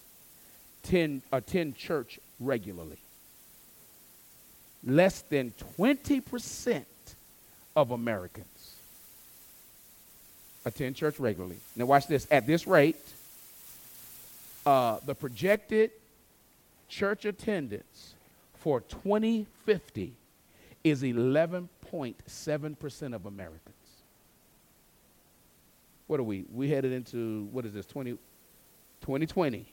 attend, 0.84 1.22
attend 1.32 1.76
church 1.76 2.20
regularly. 2.38 2.98
Less 4.84 5.22
than 5.22 5.52
20% 5.78 6.84
of 7.74 7.90
Americans 7.90 8.74
attend 10.64 10.96
church 10.96 11.18
regularly. 11.18 11.56
Now, 11.74 11.86
watch 11.86 12.06
this. 12.06 12.26
At 12.30 12.46
this 12.46 12.66
rate, 12.66 12.96
uh, 14.64 14.98
the 15.04 15.14
projected 15.14 15.90
church 16.88 17.24
attendance 17.24 18.14
for 18.60 18.80
2050 18.82 20.12
is 20.84 21.02
11.7% 21.02 23.14
of 23.14 23.26
Americans. 23.26 23.74
What 26.08 26.18
are 26.18 26.24
we? 26.24 26.44
We 26.52 26.68
headed 26.70 26.92
into, 26.92 27.44
what 27.52 27.64
is 27.64 27.72
this, 27.72 27.86
20, 27.86 28.12
2020. 29.02 29.66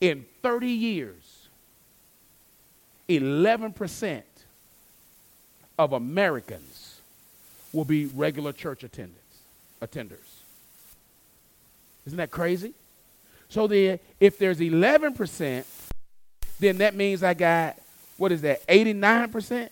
In 0.00 0.24
30 0.42 0.68
years, 0.68 1.48
11% 3.08 4.22
of 5.78 5.92
Americans 5.92 7.00
will 7.72 7.84
be 7.84 8.06
regular 8.06 8.52
church 8.52 8.84
attendance, 8.84 9.18
attenders. 9.82 10.42
Isn't 12.06 12.16
that 12.18 12.30
crazy? 12.30 12.72
So 13.48 13.66
then, 13.66 13.98
if 14.20 14.38
there's 14.38 14.60
11%, 14.60 15.64
then 16.60 16.78
that 16.78 16.94
means 16.94 17.22
I 17.22 17.34
got, 17.34 17.76
what 18.16 18.32
is 18.32 18.42
that, 18.42 18.66
89% 18.68 19.68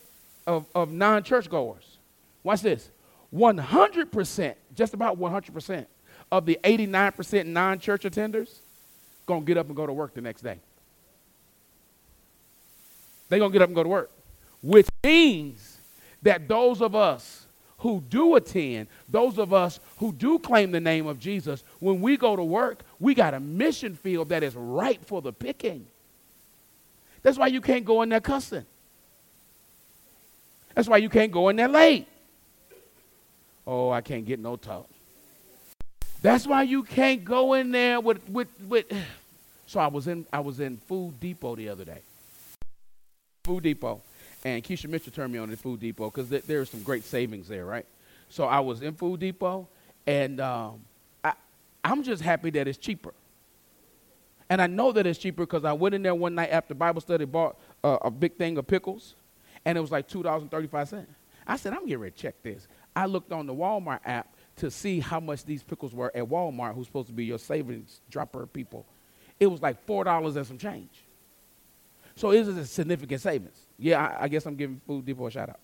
of, 0.47 0.67
of 0.75 0.93
non 0.93 1.23
churchgoers. 1.23 1.99
Watch 2.43 2.61
this 2.61 2.91
100%, 3.35 4.55
just 4.75 4.95
about 4.95 5.19
100% 5.19 5.87
of 6.31 6.47
the 6.47 6.59
89% 6.63 7.47
non 7.47 7.79
church 7.79 8.03
attenders 8.03 8.59
going 9.27 9.43
to 9.43 9.47
get 9.47 9.57
up 9.57 9.67
and 9.67 9.77
go 9.77 9.87
to 9.87 9.93
work 9.93 10.15
the 10.15 10.21
next 10.21 10.43
day. 10.43 10.59
They're 13.29 13.39
going 13.39 13.51
to 13.51 13.53
get 13.53 13.63
up 13.63 13.69
and 13.69 13.77
go 13.77 13.83
to 13.83 13.89
work, 13.89 14.11
which 14.63 14.87
means 15.03 15.79
that 16.23 16.47
those 16.47 16.81
of 16.81 16.95
us 16.95 17.47
who 17.79 18.03
do 18.09 18.37
attend, 18.37 18.89
those 19.09 19.39
of 19.39 19.53
us 19.53 19.81
who 19.99 20.13
do 20.13 20.39
claim 20.39 20.71
the 20.71 20.81
name 20.81 21.07
of 21.07 21.19
Jesus, 21.19 21.65
when 21.81 22.01
we 22.01 22.17
go 22.17 22.37
to 22.37 22.45
work, 22.45 22.83
we 23.01 23.15
got 23.15 23.35
a 23.35 23.41
mission 23.41 23.95
field 23.95 24.29
that 24.29 24.43
is 24.43 24.55
ripe 24.55 25.05
for 25.05 25.21
the 25.21 25.33
picking. 25.33 25.87
That's 27.23 27.39
why 27.39 27.49
you 27.49 27.61
can't 27.61 27.85
go 27.85 28.03
in 28.03 28.11
there 28.11 28.21
cussing. 28.21 28.65
That's 30.75 30.89
why 30.89 30.99
you 30.99 31.09
can't 31.09 31.33
go 31.33 31.49
in 31.49 31.57
there 31.57 31.69
late. 31.69 32.07
Oh, 33.67 33.91
I 33.91 34.01
can't 34.01 34.25
get 34.25 34.39
no 34.39 34.57
talk. 34.57 34.89
That's 36.23 36.47
why 36.47 36.63
you 36.63 36.83
can't 36.83 37.25
go 37.25 37.55
in 37.55 37.71
there 37.71 38.01
with 38.01 38.29
with 38.29 38.49
with. 38.61 38.87
So 39.67 39.81
I 39.81 39.87
was 39.87 40.09
in 40.09 40.27
I 40.31 40.41
was 40.41 40.61
in 40.61 40.77
Food 40.77 41.19
Depot 41.19 41.57
the 41.57 41.71
other 41.71 41.87
day. 41.87 42.01
Food 43.45 43.63
Depot, 43.63 44.03
and 44.45 44.63
Keisha 44.63 44.89
Mitchell 44.89 45.11
turned 45.11 45.33
me 45.33 45.39
on 45.39 45.49
to 45.49 45.57
Food 45.57 45.81
Depot 45.81 46.11
because 46.11 46.29
th- 46.29 46.45
there's 46.45 46.69
some 46.69 46.83
great 46.83 47.03
savings 47.03 47.49
there, 47.49 47.65
right? 47.65 47.87
So 48.29 48.45
I 48.45 48.61
was 48.61 48.83
in 48.83 48.95
Food 48.95 49.21
Depot, 49.21 49.67
and 50.07 50.39
um, 50.39 50.83
I 51.25 51.33
I'm 51.83 52.03
just 52.03 52.23
happy 52.23 52.51
that 52.51 52.69
it's 52.69 52.77
cheaper. 52.77 53.15
And 54.51 54.61
I 54.61 54.67
know 54.67 54.93
that 54.93 55.07
it's 55.07 55.19
cheaper 55.19 55.45
because 55.45 55.65
I 55.65 55.73
went 55.73 55.95
in 55.95 56.03
there 56.03 56.15
one 56.15 56.35
night 56.35 56.51
after 56.51 56.75
Bible 56.75 57.01
study, 57.01 57.25
bought 57.25 57.59
uh, 57.83 57.99
a 58.03 58.11
big 58.11 58.37
thing 58.37 58.59
of 58.59 58.67
pickles, 58.67 59.15
and 59.65 59.79
it 59.79 59.81
was 59.81 59.91
like 59.91 60.09
$2.35. 60.09 61.07
I 61.47 61.57
said, 61.57 61.73
I'm 61.73 61.87
getting 61.87 61.99
ready 61.99 62.13
to 62.13 62.19
check 62.19 62.35
this. 62.43 62.67
I 62.97 63.07
looked 63.07 63.33
on 63.33 63.47
the 63.47 63.55
Walmart 63.55 64.01
app 64.05 64.35
to 64.57 64.71
see 64.71 65.01
how 65.01 65.21
much 65.21 65.45
these 65.45 65.63
pickles 65.63 65.93
were 65.93 66.13
at 66.15 66.25
Walmart, 66.25 66.75
who's 66.75 66.87
supposed 66.87 67.09
to 67.09 67.13
be 67.13 67.25
your 67.25 67.39
savings 67.39 68.01
dropper 68.11 68.47
people. 68.47 68.87
It 69.41 69.47
was 69.49 69.61
like 69.61 69.85
$4 69.87 70.37
and 70.37 70.47
some 70.47 70.59
change. 70.59 71.05
So 72.17 72.31
it 72.31 72.41
is 72.41 72.49
a 72.49 72.67
significant 72.67 73.21
savings. 73.21 73.59
Yeah, 73.79 74.01
I, 74.01 74.25
I 74.25 74.29
guess 74.29 74.47
I'm 74.47 74.55
giving 74.55 74.81
Food 74.87 75.05
Depot 75.05 75.27
a 75.27 75.31
shout 75.31 75.49
out. 75.49 75.59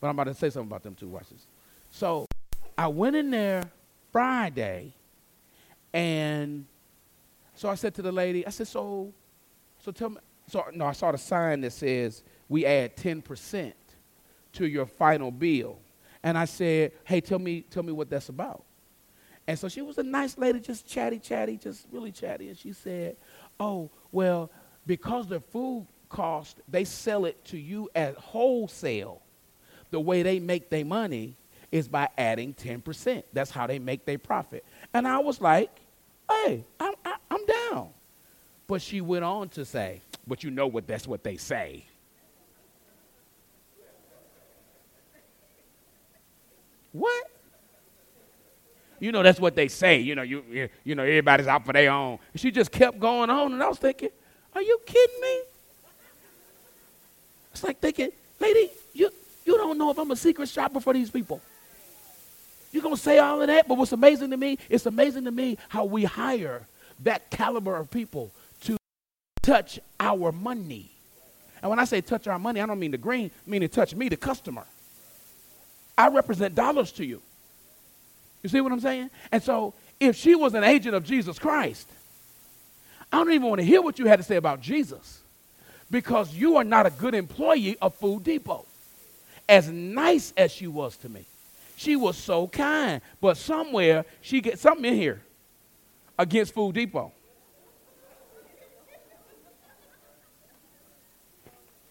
But 0.00 0.08
I'm 0.08 0.18
about 0.18 0.32
to 0.32 0.34
say 0.34 0.50
something 0.50 0.68
about 0.68 0.82
them 0.82 0.94
too. 0.94 1.08
Watch 1.08 1.30
this. 1.30 1.46
So 1.90 2.26
I 2.76 2.88
went 2.88 3.16
in 3.16 3.30
there 3.30 3.70
Friday 4.12 4.92
and 5.94 6.66
so 7.54 7.68
I 7.68 7.76
said 7.76 7.94
to 7.94 8.02
the 8.02 8.12
lady, 8.12 8.46
I 8.46 8.50
said, 8.50 8.66
so, 8.66 9.12
so 9.78 9.92
tell 9.92 10.10
me, 10.10 10.18
so 10.48 10.64
no, 10.74 10.86
I 10.86 10.92
saw 10.92 11.12
the 11.12 11.18
sign 11.18 11.60
that 11.62 11.72
says 11.72 12.22
we 12.48 12.66
add 12.66 12.96
10% 12.96 13.72
to 14.54 14.66
your 14.66 14.86
final 14.86 15.30
bill. 15.30 15.78
And 16.24 16.38
I 16.38 16.46
said, 16.46 16.92
hey, 17.04 17.20
tell 17.20 17.38
me, 17.38 17.60
tell 17.60 17.82
me 17.82 17.92
what 17.92 18.08
that's 18.08 18.30
about. 18.30 18.64
And 19.46 19.58
so 19.58 19.68
she 19.68 19.82
was 19.82 19.98
a 19.98 20.02
nice 20.02 20.38
lady, 20.38 20.58
just 20.58 20.88
chatty, 20.88 21.18
chatty, 21.18 21.58
just 21.58 21.86
really 21.92 22.10
chatty. 22.10 22.48
And 22.48 22.56
she 22.56 22.72
said, 22.72 23.16
oh, 23.60 23.90
well, 24.10 24.50
because 24.86 25.26
the 25.28 25.38
food 25.38 25.86
cost, 26.08 26.60
they 26.66 26.84
sell 26.84 27.26
it 27.26 27.44
to 27.46 27.58
you 27.58 27.90
at 27.94 28.16
wholesale. 28.16 29.20
The 29.90 30.00
way 30.00 30.22
they 30.22 30.40
make 30.40 30.70
their 30.70 30.84
money 30.86 31.36
is 31.70 31.88
by 31.88 32.08
adding 32.16 32.54
10%. 32.54 33.22
That's 33.34 33.50
how 33.50 33.66
they 33.66 33.78
make 33.78 34.06
their 34.06 34.18
profit. 34.18 34.64
And 34.94 35.06
I 35.06 35.18
was 35.18 35.42
like, 35.42 35.78
hey, 36.30 36.64
I'm, 36.80 36.94
I, 37.04 37.16
I'm 37.30 37.44
down. 37.44 37.90
But 38.66 38.80
she 38.80 39.02
went 39.02 39.24
on 39.24 39.50
to 39.50 39.66
say, 39.66 40.00
but 40.26 40.42
you 40.42 40.50
know 40.50 40.68
what 40.68 40.86
that's 40.86 41.06
what 41.06 41.22
they 41.22 41.36
say. 41.36 41.84
What? 46.94 47.30
You 49.00 49.10
know 49.10 49.22
that's 49.22 49.40
what 49.40 49.56
they 49.56 49.66
say. 49.66 49.98
You 49.98 50.14
know 50.14 50.22
you 50.22 50.70
you 50.84 50.94
know 50.94 51.02
everybody's 51.02 51.48
out 51.48 51.66
for 51.66 51.72
their 51.72 51.90
own. 51.90 52.18
She 52.36 52.52
just 52.52 52.70
kept 52.70 53.00
going 53.00 53.28
on, 53.28 53.52
and 53.52 53.62
I 53.62 53.68
was 53.68 53.78
thinking, 53.78 54.10
are 54.54 54.62
you 54.62 54.80
kidding 54.86 55.20
me? 55.20 55.40
It's 57.52 57.64
like 57.64 57.80
thinking, 57.80 58.10
lady, 58.38 58.70
you 58.92 59.10
you 59.44 59.56
don't 59.56 59.76
know 59.76 59.90
if 59.90 59.98
I'm 59.98 60.10
a 60.12 60.16
secret 60.16 60.48
shopper 60.48 60.78
for 60.78 60.94
these 60.94 61.10
people. 61.10 61.40
You're 62.70 62.82
going 62.82 62.94
to 62.94 63.00
say 63.00 63.18
all 63.18 63.40
of 63.40 63.48
that, 63.48 63.68
but 63.68 63.76
what's 63.76 63.92
amazing 63.92 64.30
to 64.30 64.36
me, 64.36 64.58
it's 64.68 64.86
amazing 64.86 65.24
to 65.24 65.30
me 65.30 65.58
how 65.68 65.84
we 65.84 66.04
hire 66.04 66.66
that 67.00 67.30
caliber 67.30 67.76
of 67.76 67.90
people 67.90 68.30
to 68.62 68.76
touch 69.42 69.78
our 70.00 70.32
money. 70.32 70.90
And 71.60 71.70
when 71.70 71.78
I 71.78 71.84
say 71.84 72.00
touch 72.00 72.26
our 72.26 72.38
money, 72.38 72.60
I 72.60 72.66
don't 72.66 72.78
mean 72.78 72.90
the 72.90 72.98
green, 72.98 73.30
I 73.46 73.50
mean 73.50 73.60
to 73.60 73.68
touch 73.68 73.94
me, 73.94 74.08
the 74.08 74.16
customer. 74.16 74.64
I 75.96 76.08
represent 76.08 76.54
dollars 76.54 76.92
to 76.92 77.04
you. 77.04 77.22
You 78.42 78.48
see 78.48 78.60
what 78.60 78.72
I'm 78.72 78.80
saying? 78.80 79.10
And 79.32 79.42
so 79.42 79.74
if 80.00 80.16
she 80.16 80.34
was 80.34 80.54
an 80.54 80.64
agent 80.64 80.94
of 80.94 81.04
Jesus 81.04 81.38
Christ, 81.38 81.88
I 83.12 83.18
don't 83.18 83.32
even 83.32 83.48
want 83.48 83.60
to 83.60 83.64
hear 83.64 83.80
what 83.80 83.98
you 83.98 84.06
had 84.06 84.16
to 84.16 84.22
say 84.22 84.36
about 84.36 84.60
Jesus 84.60 85.20
because 85.90 86.34
you 86.34 86.56
are 86.56 86.64
not 86.64 86.86
a 86.86 86.90
good 86.90 87.14
employee 87.14 87.76
of 87.80 87.94
Food 87.94 88.24
Depot. 88.24 88.66
As 89.48 89.68
nice 89.68 90.32
as 90.36 90.50
she 90.50 90.66
was 90.66 90.96
to 90.98 91.08
me. 91.08 91.26
She 91.76 91.96
was 91.96 92.16
so 92.16 92.48
kind. 92.48 93.00
But 93.20 93.36
somewhere 93.36 94.04
she 94.20 94.40
gets 94.40 94.62
something 94.62 94.84
in 94.84 94.94
here 94.94 95.22
against 96.18 96.54
Food 96.54 96.74
Depot. 96.74 97.12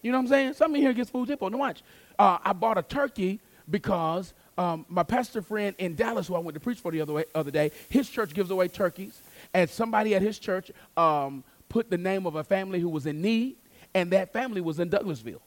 You 0.02 0.12
know 0.12 0.18
what 0.18 0.24
I'm 0.24 0.28
saying? 0.28 0.52
Something 0.54 0.76
in 0.76 0.82
here 0.82 0.90
against 0.90 1.12
Food 1.12 1.28
Depot. 1.28 1.48
Now 1.48 1.58
watch. 1.58 1.82
Uh, 2.18 2.38
I 2.44 2.52
bought 2.52 2.76
a 2.76 2.82
turkey 2.82 3.40
because 3.70 4.34
um, 4.56 4.86
my 4.88 5.02
pastor 5.02 5.42
friend 5.42 5.74
in 5.78 5.94
Dallas, 5.94 6.28
who 6.28 6.34
I 6.34 6.38
went 6.38 6.54
to 6.54 6.60
preach 6.60 6.78
for 6.78 6.92
the 6.92 7.00
other, 7.00 7.12
way, 7.12 7.24
other 7.34 7.50
day, 7.50 7.70
his 7.88 8.08
church 8.08 8.34
gives 8.34 8.50
away 8.50 8.68
turkeys. 8.68 9.20
And 9.52 9.68
somebody 9.68 10.14
at 10.14 10.22
his 10.22 10.38
church 10.38 10.70
um, 10.96 11.44
put 11.68 11.90
the 11.90 11.98
name 11.98 12.26
of 12.26 12.36
a 12.36 12.44
family 12.44 12.80
who 12.80 12.88
was 12.88 13.06
in 13.06 13.20
need, 13.20 13.56
and 13.94 14.10
that 14.12 14.32
family 14.32 14.60
was 14.60 14.78
in 14.78 14.90
Douglasville. 14.90 15.40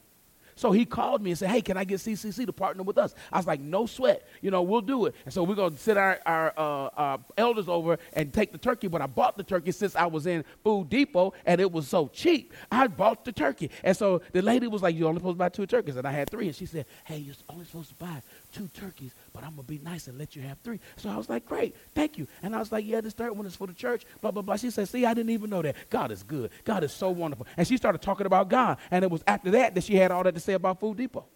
So 0.58 0.72
he 0.72 0.84
called 0.84 1.22
me 1.22 1.30
and 1.30 1.38
said, 1.38 1.50
Hey, 1.50 1.60
can 1.60 1.76
I 1.76 1.84
get 1.84 2.00
CCC 2.00 2.44
to 2.44 2.52
partner 2.52 2.82
with 2.82 2.98
us? 2.98 3.14
I 3.32 3.36
was 3.36 3.46
like, 3.46 3.60
No 3.60 3.86
sweat. 3.86 4.26
You 4.42 4.50
know, 4.50 4.62
we'll 4.62 4.80
do 4.80 5.06
it. 5.06 5.14
And 5.24 5.32
so 5.32 5.44
we're 5.44 5.54
going 5.54 5.72
to 5.72 5.78
sit 5.78 5.96
our, 5.96 6.18
our 6.26 6.52
uh, 6.56 6.84
uh, 6.96 7.18
elders 7.36 7.68
over 7.68 7.96
and 8.12 8.32
take 8.32 8.50
the 8.50 8.58
turkey. 8.58 8.88
But 8.88 9.00
I 9.00 9.06
bought 9.06 9.36
the 9.36 9.44
turkey 9.44 9.70
since 9.70 9.94
I 9.94 10.06
was 10.06 10.26
in 10.26 10.44
Food 10.64 10.88
Depot 10.88 11.32
and 11.46 11.60
it 11.60 11.70
was 11.70 11.86
so 11.86 12.08
cheap. 12.08 12.52
I 12.72 12.88
bought 12.88 13.24
the 13.24 13.30
turkey. 13.30 13.70
And 13.84 13.96
so 13.96 14.20
the 14.32 14.42
lady 14.42 14.66
was 14.66 14.82
like, 14.82 14.96
You're 14.96 15.08
only 15.08 15.20
supposed 15.20 15.36
to 15.36 15.38
buy 15.38 15.48
two 15.48 15.66
turkeys. 15.66 15.94
And 15.94 16.08
I 16.08 16.10
had 16.10 16.28
three. 16.28 16.48
And 16.48 16.56
she 16.56 16.66
said, 16.66 16.86
Hey, 17.04 17.18
you're 17.18 17.36
only 17.48 17.64
supposed 17.64 17.90
to 17.90 17.94
buy 17.94 18.20
two 18.52 18.68
turkeys, 18.68 19.14
but 19.32 19.42
I'm 19.42 19.50
going 19.50 19.66
to 19.66 19.72
be 19.72 19.78
nice 19.78 20.06
and 20.08 20.18
let 20.18 20.34
you 20.34 20.42
have 20.42 20.58
three. 20.64 20.80
So 20.96 21.08
I 21.10 21.16
was 21.16 21.28
like, 21.28 21.46
Great, 21.46 21.74
thank 21.94 22.18
you. 22.18 22.26
And 22.42 22.54
I 22.54 22.58
was 22.58 22.72
like, 22.72 22.86
Yeah, 22.86 23.00
this 23.00 23.14
third 23.14 23.36
one 23.36 23.46
is 23.46 23.56
for 23.56 23.66
the 23.66 23.72
church, 23.72 24.04
blah, 24.20 24.30
blah, 24.30 24.42
blah. 24.42 24.56
She 24.56 24.70
said, 24.70 24.88
See, 24.88 25.04
I 25.04 25.14
didn't 25.14 25.30
even 25.30 25.50
know 25.50 25.62
that. 25.62 25.76
God 25.90 26.10
is 26.10 26.22
good. 26.22 26.50
God 26.64 26.84
is 26.84 26.92
so 26.92 27.10
wonderful. 27.10 27.46
And 27.56 27.66
she 27.66 27.76
started 27.76 28.02
talking 28.02 28.26
about 28.26 28.48
God. 28.48 28.78
And 28.90 29.04
it 29.04 29.10
was 29.10 29.22
after 29.26 29.50
that 29.52 29.74
that 29.74 29.84
she 29.84 29.96
had 29.96 30.10
all 30.10 30.22
that 30.24 30.34
to 30.34 30.40
say 30.40 30.54
about 30.54 30.80
Food 30.80 30.96
Depot. 30.96 31.26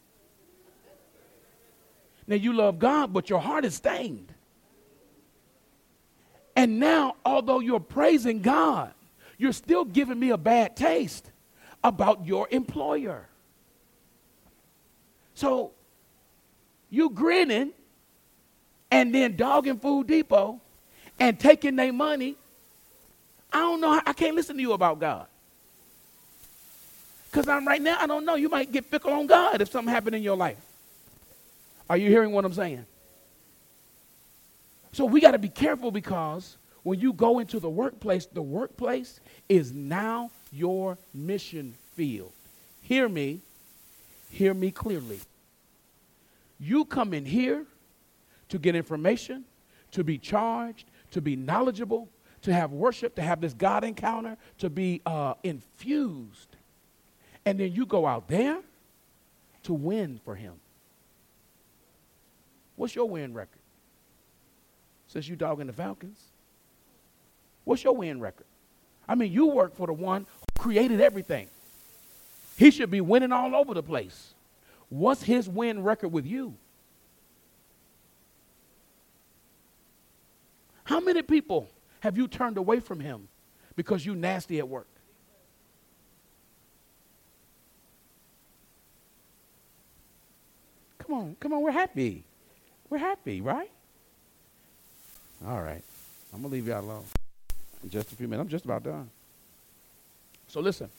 Now 2.27 2.37
you 2.37 2.53
love 2.53 2.79
God, 2.79 3.12
but 3.12 3.29
your 3.29 3.40
heart 3.40 3.64
is 3.64 3.75
stained. 3.75 4.33
And 6.55 6.79
now, 6.79 7.16
although 7.25 7.61
you're 7.61 7.81
praising 7.81 8.42
God, 8.42 8.92
you're 9.38 9.53
still 9.53 9.85
giving 9.85 10.18
me 10.18 10.31
a 10.31 10.37
bad 10.37 10.77
taste 10.77 11.31
about 11.83 12.27
your 12.27 12.46
employer. 12.51 13.29
So 15.35 15.72
you 16.93 17.09
grinning 17.09 17.71
and 18.91 19.15
then 19.15 19.35
dogging 19.35 19.79
Food 19.79 20.07
Depot 20.07 20.61
and 21.19 21.41
taking 21.41 21.75
their 21.75 21.93
money. 21.93 22.37
I 23.51 23.61
don't 23.61 23.81
know. 23.81 24.01
I 24.05 24.13
can't 24.13 24.37
listen 24.37 24.57
to 24.57 24.63
you 24.63 24.75
about 24.75 25.01
God. 25.01 25.27
Because 27.31 27.49
I'm 27.49 27.67
right 27.67 27.81
now, 27.81 27.97
I 27.99 28.07
don't 28.07 28.27
know. 28.27 28.35
You 28.35 28.51
might 28.51 28.71
get 28.71 28.85
fickle 28.85 29.11
on 29.15 29.27
God 29.27 29.63
if 29.63 29.71
something 29.71 29.93
happened 29.93 30.17
in 30.17 30.23
your 30.23 30.37
life. 30.37 30.59
Are 31.89 31.97
you 31.97 32.11
hearing 32.11 32.31
what 32.31 32.45
I'm 32.45 32.53
saying? 32.53 32.85
So 34.93 35.07
we 35.07 35.23
got 35.23 35.31
to 35.31 35.39
be 35.39 35.49
careful 35.49 35.91
because 35.91 36.59
when 36.83 37.01
you 37.01 37.15
go 37.15 37.39
into 37.39 37.59
the 37.59 37.71
workplace, 37.71 38.27
the 38.27 38.43
workplace 38.43 39.19
is 39.49 39.73
now 39.73 40.31
your 40.53 40.99
mission 41.15 41.75
field. 41.95 42.33
Hear 42.83 43.09
me. 43.09 43.41
Hear 44.31 44.53
me 44.53 44.71
clearly. 44.71 45.21
You 46.62 46.85
come 46.85 47.12
in 47.12 47.27
here 47.27 47.66
to 48.51 48.59
get 48.59 48.77
information, 48.77 49.44
to 49.90 50.05
be 50.05 50.16
charged, 50.16 50.88
to 51.11 51.20
be 51.20 51.35
knowledgeable, 51.35 52.09
to 52.42 52.53
have 52.53 52.70
worship, 52.70 53.16
to 53.16 53.22
have 53.22 53.40
this 53.40 53.53
God 53.53 53.83
encounter, 53.83 54.37
to 54.59 54.70
be 54.70 55.03
uh, 55.05 55.35
infused. 55.42 56.55
And 57.44 57.59
then 57.59 57.72
you 57.72 57.85
go 57.85 58.07
out 58.07 58.29
there 58.29 58.61
to 59.64 59.75
win 59.75 60.20
for 60.25 60.37
Him. 60.37 60.55
What's 62.77 62.94
your 62.94 63.09
win 63.09 63.35
record? 63.35 63.59
Since 65.09 65.27
you 65.27 65.35
dogging 65.35 65.66
the 65.66 65.72
Falcons? 65.72 66.20
What's 67.64 67.83
your 67.83 67.96
win 67.96 68.20
record? 68.20 68.46
I 69.09 69.16
mean, 69.16 69.33
you 69.33 69.46
work 69.46 69.75
for 69.75 69.88
the 69.88 69.92
one 69.92 70.27
who 70.38 70.62
created 70.62 71.01
everything. 71.01 71.48
He 72.57 72.70
should 72.70 72.90
be 72.90 73.01
winning 73.01 73.33
all 73.33 73.57
over 73.57 73.75
the 73.75 73.83
place. 73.83 74.35
What's 74.93 75.23
his 75.23 75.49
win 75.49 75.83
record 75.83 76.09
with 76.09 76.27
you? 76.27 76.55
How 80.85 81.01
many 81.01 81.23
people 81.23 81.71
have 82.01 82.19
you 82.19 82.29
turned 82.29 82.59
away 82.59 82.79
from 82.79 83.01
him 83.01 83.29
because 83.75 84.05
you 84.05 84.15
nasty 84.15 84.59
at 84.59 84.69
work? 84.69 84.87
Come 90.99 91.15
on, 91.15 91.37
come 91.41 91.55
on, 91.55 91.63
we're 91.63 91.71
happy. 91.71 92.27
We're 92.91 92.99
happy, 92.99 93.41
right? 93.41 93.71
All 95.47 95.63
right. 95.63 95.83
I'm 96.35 96.43
going 96.43 96.51
to 96.51 96.55
leave 96.55 96.67
y'all 96.67 96.85
alone 96.85 97.05
in 97.83 97.89
just 97.89 98.13
a 98.13 98.15
few 98.15 98.29
minutes. 98.29 98.43
I'm 98.43 98.51
just 98.51 98.67
about 98.67 98.83
done. 98.83 99.09
So 100.49 100.61
listen 100.61 100.91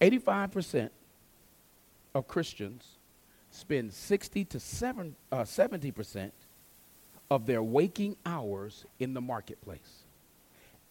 85% 0.00 0.88
of 2.14 2.28
Christians 2.28 2.86
spend 3.50 3.92
60 3.92 4.44
to 4.46 4.60
7, 4.60 5.14
uh, 5.30 5.36
70% 5.42 6.30
of 7.30 7.46
their 7.46 7.62
waking 7.62 8.16
hours 8.26 8.84
in 8.98 9.14
the 9.14 9.20
marketplace. 9.20 10.04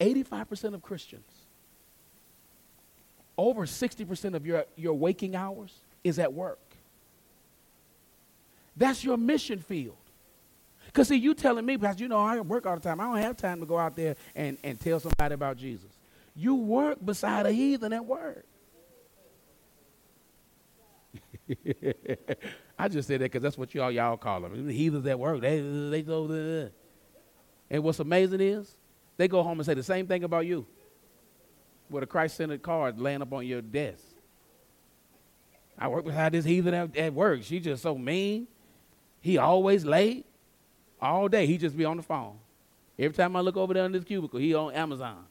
85% 0.00 0.74
of 0.74 0.82
Christians, 0.82 1.26
over 3.38 3.66
60% 3.66 4.34
of 4.34 4.46
your, 4.46 4.64
your 4.76 4.94
waking 4.94 5.36
hours 5.36 5.72
is 6.02 6.18
at 6.18 6.32
work. 6.32 6.58
That's 8.76 9.04
your 9.04 9.16
mission 9.16 9.60
field. 9.60 9.96
Because, 10.86 11.08
see, 11.08 11.16
you 11.16 11.34
telling 11.34 11.64
me, 11.64 11.76
because 11.76 12.00
you 12.00 12.08
know, 12.08 12.18
I 12.18 12.40
work 12.40 12.66
all 12.66 12.74
the 12.74 12.80
time. 12.80 13.00
I 13.00 13.04
don't 13.04 13.16
have 13.18 13.36
time 13.36 13.60
to 13.60 13.66
go 13.66 13.78
out 13.78 13.96
there 13.96 14.16
and, 14.34 14.58
and 14.62 14.78
tell 14.80 15.00
somebody 15.00 15.34
about 15.34 15.56
Jesus. 15.56 15.88
You 16.34 16.54
work 16.54 16.98
beside 17.04 17.46
a 17.46 17.52
heathen 17.52 17.92
at 17.92 18.04
work. 18.04 18.44
I 22.78 22.88
just 22.88 23.08
said 23.08 23.20
that 23.20 23.24
because 23.24 23.42
that's 23.42 23.58
what 23.58 23.74
y'all 23.74 23.90
y'all 23.90 24.16
call 24.16 24.40
them. 24.40 24.66
The 24.66 24.72
heathens 24.72 25.06
at 25.06 25.18
work. 25.18 25.40
They 25.40 25.60
they 25.60 26.02
go. 26.02 26.70
And 27.70 27.82
what's 27.82 27.98
amazing 28.00 28.40
is 28.40 28.76
they 29.16 29.28
go 29.28 29.42
home 29.42 29.58
and 29.58 29.66
say 29.66 29.74
the 29.74 29.82
same 29.82 30.06
thing 30.06 30.24
about 30.24 30.46
you. 30.46 30.66
With 31.88 32.02
a 32.02 32.06
Christ-centered 32.06 32.62
card 32.62 32.98
laying 32.98 33.22
up 33.22 33.32
on 33.32 33.46
your 33.46 33.60
desk. 33.60 34.02
I 35.78 35.88
work 35.88 36.04
with 36.04 36.14
how 36.14 36.28
this 36.28 36.44
heathen 36.44 36.74
at, 36.74 36.96
at 36.96 37.12
work. 37.12 37.42
She 37.42 37.60
just 37.60 37.82
so 37.82 37.96
mean. 37.96 38.46
He 39.20 39.38
always 39.38 39.84
late. 39.84 40.26
All 41.00 41.28
day. 41.28 41.46
He 41.46 41.58
just 41.58 41.76
be 41.76 41.84
on 41.84 41.96
the 41.96 42.02
phone. 42.02 42.38
Every 42.98 43.14
time 43.14 43.36
I 43.36 43.40
look 43.40 43.56
over 43.56 43.74
there 43.74 43.84
in 43.84 43.92
this 43.92 44.04
cubicle, 44.04 44.38
he 44.38 44.54
on 44.54 44.72
Amazon. 44.72 45.24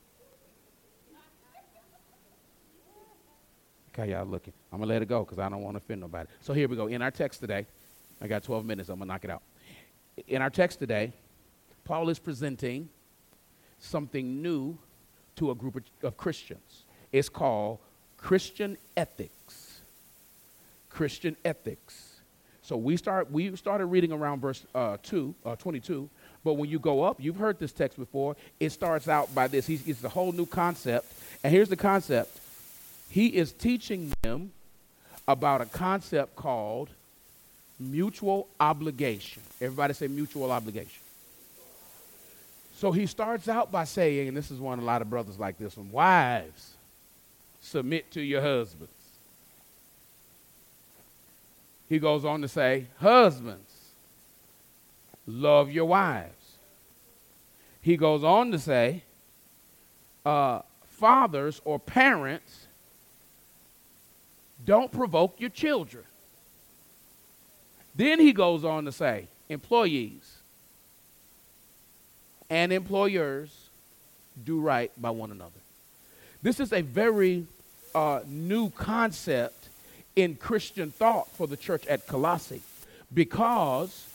Okay, 3.93 4.11
y'all 4.11 4.25
looking. 4.25 4.53
I'm 4.71 4.79
going 4.79 4.87
to 4.87 4.93
let 4.93 5.01
it 5.01 5.09
go 5.09 5.23
because 5.25 5.39
I 5.39 5.49
don't 5.49 5.61
want 5.61 5.75
to 5.75 5.79
offend 5.79 5.99
nobody. 5.99 6.29
So 6.41 6.53
here 6.53 6.67
we 6.69 6.77
go. 6.77 6.87
In 6.87 7.01
our 7.01 7.11
text 7.11 7.41
today, 7.41 7.65
I 8.21 8.27
got 8.27 8.43
12 8.43 8.65
minutes. 8.65 8.89
I'm 8.89 8.97
going 8.99 9.07
to 9.07 9.13
knock 9.13 9.25
it 9.25 9.29
out. 9.29 9.41
In 10.27 10.41
our 10.41 10.49
text 10.49 10.79
today, 10.79 11.11
Paul 11.83 12.07
is 12.09 12.17
presenting 12.17 12.87
something 13.79 14.41
new 14.41 14.77
to 15.35 15.51
a 15.51 15.55
group 15.55 15.75
of, 15.75 15.83
of 16.03 16.15
Christians. 16.15 16.83
It's 17.11 17.27
called 17.27 17.79
Christian 18.17 18.77
ethics. 18.95 19.81
Christian 20.89 21.35
ethics. 21.43 22.19
So 22.61 22.77
we 22.77 22.95
start 22.95 23.29
we 23.31 23.53
started 23.57 23.87
reading 23.87 24.13
around 24.13 24.39
verse 24.39 24.63
uh, 24.73 24.97
2, 25.03 25.35
uh, 25.45 25.55
22. 25.57 26.09
But 26.43 26.53
when 26.53 26.69
you 26.69 26.79
go 26.79 27.03
up, 27.03 27.17
you've 27.19 27.37
heard 27.37 27.59
this 27.59 27.73
text 27.73 27.97
before. 27.97 28.37
It 28.59 28.69
starts 28.69 29.07
out 29.07 29.33
by 29.35 29.47
this. 29.47 29.67
He's, 29.67 29.85
it's 29.85 30.03
a 30.03 30.09
whole 30.09 30.31
new 30.31 30.45
concept. 30.45 31.11
And 31.43 31.53
here's 31.53 31.69
the 31.69 31.75
concept 31.75 32.40
he 33.11 33.27
is 33.27 33.51
teaching 33.51 34.13
them 34.21 34.51
about 35.27 35.59
a 35.59 35.65
concept 35.65 36.35
called 36.35 36.89
mutual 37.77 38.47
obligation. 38.59 39.41
Everybody 39.59 39.93
say 39.93 40.07
mutual 40.07 40.51
obligation. 40.51 41.01
So 42.77 42.91
he 42.91 43.05
starts 43.05 43.49
out 43.49 43.69
by 43.71 43.83
saying, 43.83 44.29
and 44.29 44.37
this 44.37 44.49
is 44.49 44.59
one 44.59 44.79
a 44.79 44.83
lot 44.83 45.01
of 45.01 45.09
brothers 45.09 45.37
like 45.37 45.57
this 45.57 45.75
one 45.75 45.91
wives, 45.91 46.71
submit 47.61 48.09
to 48.11 48.21
your 48.21 48.41
husbands. 48.41 48.93
He 51.89 51.99
goes 51.99 52.23
on 52.23 52.41
to 52.41 52.47
say, 52.47 52.87
husbands, 52.97 53.71
love 55.27 55.69
your 55.69 55.85
wives. 55.85 56.31
He 57.81 57.97
goes 57.97 58.23
on 58.23 58.51
to 58.51 58.59
say, 58.59 59.03
uh, 60.25 60.61
fathers 60.91 61.59
or 61.65 61.77
parents, 61.77 62.60
don't 64.65 64.91
provoke 64.91 65.39
your 65.39 65.49
children. 65.49 66.03
Then 67.95 68.19
he 68.19 68.33
goes 68.33 68.63
on 68.63 68.85
to 68.85 68.91
say, 68.91 69.27
employees 69.49 70.37
and 72.49 72.71
employers 72.71 73.69
do 74.43 74.59
right 74.59 74.91
by 75.01 75.09
one 75.09 75.31
another. 75.31 75.51
This 76.41 76.59
is 76.59 76.73
a 76.73 76.81
very 76.81 77.45
uh, 77.93 78.21
new 78.25 78.69
concept 78.71 79.69
in 80.15 80.35
Christian 80.35 80.91
thought 80.91 81.29
for 81.31 81.47
the 81.47 81.57
church 81.57 81.85
at 81.87 82.07
Colossae 82.07 82.61
because 83.13 84.05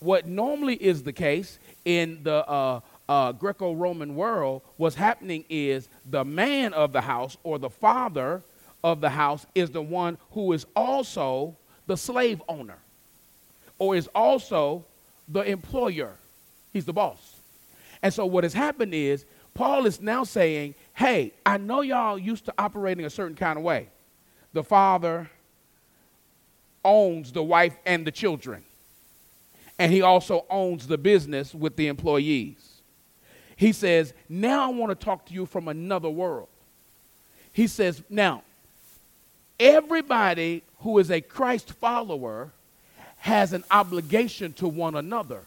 what 0.00 0.26
normally 0.26 0.74
is 0.74 1.02
the 1.02 1.12
case 1.12 1.58
in 1.84 2.22
the 2.22 2.48
uh, 2.48 2.80
uh, 3.08 3.32
Greco 3.32 3.72
Roman 3.72 4.14
world, 4.14 4.62
what's 4.76 4.96
happening 4.96 5.44
is 5.48 5.88
the 6.08 6.24
man 6.24 6.72
of 6.72 6.92
the 6.92 7.00
house 7.00 7.36
or 7.42 7.58
the 7.58 7.70
father 7.70 8.42
of 8.82 9.00
the 9.00 9.10
house 9.10 9.46
is 9.54 9.70
the 9.70 9.82
one 9.82 10.18
who 10.32 10.52
is 10.52 10.66
also 10.74 11.56
the 11.86 11.96
slave 11.96 12.42
owner 12.48 12.78
or 13.78 13.96
is 13.96 14.08
also 14.14 14.84
the 15.28 15.40
employer. 15.40 16.12
He's 16.72 16.84
the 16.84 16.92
boss. 16.92 17.36
And 18.02 18.12
so 18.12 18.26
what 18.26 18.44
has 18.44 18.54
happened 18.54 18.94
is 18.94 19.24
Paul 19.54 19.86
is 19.86 20.00
now 20.00 20.24
saying, 20.24 20.74
hey, 20.94 21.32
I 21.44 21.58
know 21.58 21.80
y'all 21.82 22.18
used 22.18 22.44
to 22.46 22.54
operating 22.56 23.04
a 23.04 23.10
certain 23.10 23.36
kind 23.36 23.58
of 23.58 23.64
way. 23.64 23.88
The 24.52 24.64
father 24.64 25.30
owns 26.84 27.32
the 27.32 27.42
wife 27.42 27.76
and 27.84 28.06
the 28.06 28.10
children, 28.10 28.64
and 29.78 29.92
he 29.92 30.02
also 30.02 30.46
owns 30.48 30.86
the 30.86 30.96
business 30.96 31.54
with 31.54 31.76
the 31.76 31.88
employees. 31.88 32.82
He 33.56 33.72
says, 33.72 34.14
now 34.28 34.70
I 34.70 34.74
want 34.74 34.98
to 34.98 35.04
talk 35.04 35.26
to 35.26 35.34
you 35.34 35.44
from 35.44 35.68
another 35.68 36.08
world. 36.08 36.48
He 37.52 37.66
says, 37.66 38.02
now, 38.08 38.42
everybody 39.60 40.62
who 40.78 40.98
is 40.98 41.10
a 41.10 41.20
Christ 41.20 41.72
follower 41.74 42.50
has 43.18 43.52
an 43.52 43.62
obligation 43.70 44.54
to 44.54 44.66
one 44.66 44.96
another. 44.96 45.42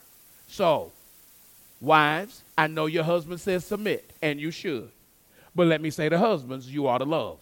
So, 0.47 0.91
wives, 1.81 2.43
I 2.57 2.67
know 2.67 2.85
your 2.85 3.03
husband 3.03 3.41
says 3.41 3.65
submit, 3.65 4.11
and 4.21 4.39
you 4.39 4.51
should. 4.51 4.89
But 5.55 5.67
let 5.67 5.81
me 5.81 5.89
say 5.89 6.07
to 6.07 6.17
husbands, 6.17 6.71
you 6.71 6.87
ought 6.87 6.99
to 6.99 7.05
love. 7.05 7.39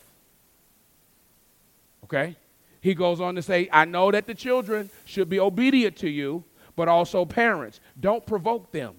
Okay? 2.06 2.36
He 2.80 2.96
goes 2.96 3.22
on 3.22 3.36
to 3.36 3.42
say, 3.42 3.70
I 3.72 3.86
know 3.86 4.10
that 4.12 4.26
the 4.26 4.34
children 4.34 4.90
should 5.06 5.30
be 5.30 5.40
obedient 5.40 5.98
to 5.98 6.10
you, 6.10 6.44
but 6.76 6.88
also 6.88 7.26
parents. 7.26 7.80
Don't 8.00 8.26
provoke 8.26 8.72
them. 8.72 8.96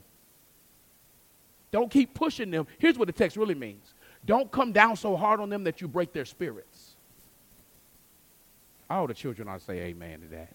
Don't 1.73 1.91
keep 1.91 2.15
pushing 2.15 2.51
them. 2.51 2.67
Here's 2.79 2.99
what 2.99 3.07
the 3.07 3.13
text 3.13 3.37
really 3.37 3.55
means 3.55 3.95
don't 4.25 4.53
come 4.53 4.73
down 4.73 4.97
so 4.97 5.17
hard 5.17 5.41
on 5.41 5.51
them 5.51 5.65
that 5.65 5.81
you 5.81 5.89
break 5.89 6.13
their 6.13 6.25
spirits. 6.25 6.72
All 8.93 9.07
the 9.07 9.15
children 9.15 9.49
ought 9.49 9.59
to 9.59 9.65
say 9.65 9.79
amen 9.79 10.21
to 10.21 10.27
that. 10.29 10.55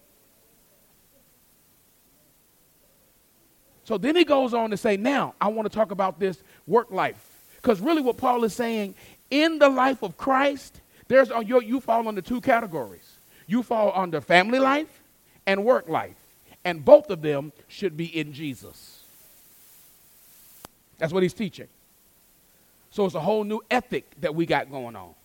So 3.83 3.97
then 3.97 4.15
he 4.15 4.25
goes 4.25 4.53
on 4.53 4.69
to 4.69 4.77
say, 4.77 4.95
Now, 4.95 5.33
I 5.41 5.47
want 5.47 5.69
to 5.69 5.75
talk 5.75 5.89
about 5.89 6.19
this 6.19 6.43
work 6.67 6.91
life. 6.91 7.17
Because 7.55 7.81
really, 7.81 8.01
what 8.01 8.17
Paul 8.17 8.43
is 8.43 8.53
saying, 8.53 8.93
in 9.31 9.57
the 9.57 9.69
life 9.69 10.03
of 10.03 10.17
Christ, 10.17 10.81
there's 11.07 11.31
uh, 11.31 11.39
you 11.39 11.79
fall 11.79 12.07
under 12.07 12.21
two 12.21 12.39
categories. 12.39 13.17
You 13.47 13.63
fall 13.63 13.91
under 13.95 14.21
family 14.21 14.59
life 14.59 15.01
and 15.47 15.65
work 15.65 15.89
life. 15.89 16.17
And 16.63 16.85
both 16.85 17.09
of 17.09 17.23
them 17.23 17.53
should 17.67 17.97
be 17.97 18.05
in 18.05 18.33
Jesus. 18.33 19.01
That's 20.99 21.11
what 21.11 21.23
he's 21.23 21.33
teaching. 21.33 21.67
So 22.91 23.05
it's 23.05 23.15
a 23.15 23.19
whole 23.19 23.43
new 23.43 23.61
ethic 23.71 24.05
that 24.21 24.35
we 24.35 24.45
got 24.45 24.69
going 24.69 24.95
on. 24.95 25.15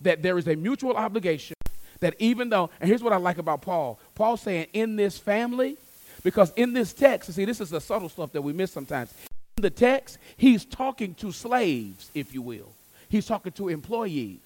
That 0.00 0.22
there 0.22 0.38
is 0.38 0.48
a 0.48 0.56
mutual 0.56 0.94
obligation 0.94 1.55
that 2.00 2.14
even 2.18 2.48
though, 2.48 2.70
and 2.80 2.88
here's 2.88 3.02
what 3.02 3.12
I 3.12 3.16
like 3.16 3.38
about 3.38 3.62
Paul 3.62 3.98
Paul 4.14 4.36
saying, 4.36 4.66
in 4.72 4.96
this 4.96 5.18
family, 5.18 5.76
because 6.22 6.52
in 6.56 6.72
this 6.72 6.92
text, 6.92 7.28
you 7.28 7.34
see, 7.34 7.44
this 7.44 7.60
is 7.60 7.70
the 7.70 7.80
subtle 7.80 8.08
stuff 8.08 8.32
that 8.32 8.42
we 8.42 8.52
miss 8.52 8.72
sometimes. 8.72 9.12
In 9.56 9.62
the 9.62 9.70
text, 9.70 10.18
he's 10.36 10.64
talking 10.64 11.14
to 11.14 11.32
slaves, 11.32 12.10
if 12.14 12.34
you 12.34 12.42
will, 12.42 12.68
he's 13.08 13.26
talking 13.26 13.52
to 13.52 13.68
employees. 13.68 14.40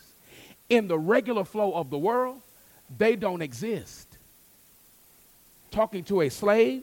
In 0.68 0.86
the 0.86 0.98
regular 0.98 1.44
flow 1.44 1.72
of 1.72 1.90
the 1.90 1.98
world, 1.98 2.40
they 2.96 3.16
don't 3.16 3.42
exist. 3.42 4.06
Talking 5.70 6.04
to 6.04 6.20
a 6.22 6.28
slave 6.28 6.82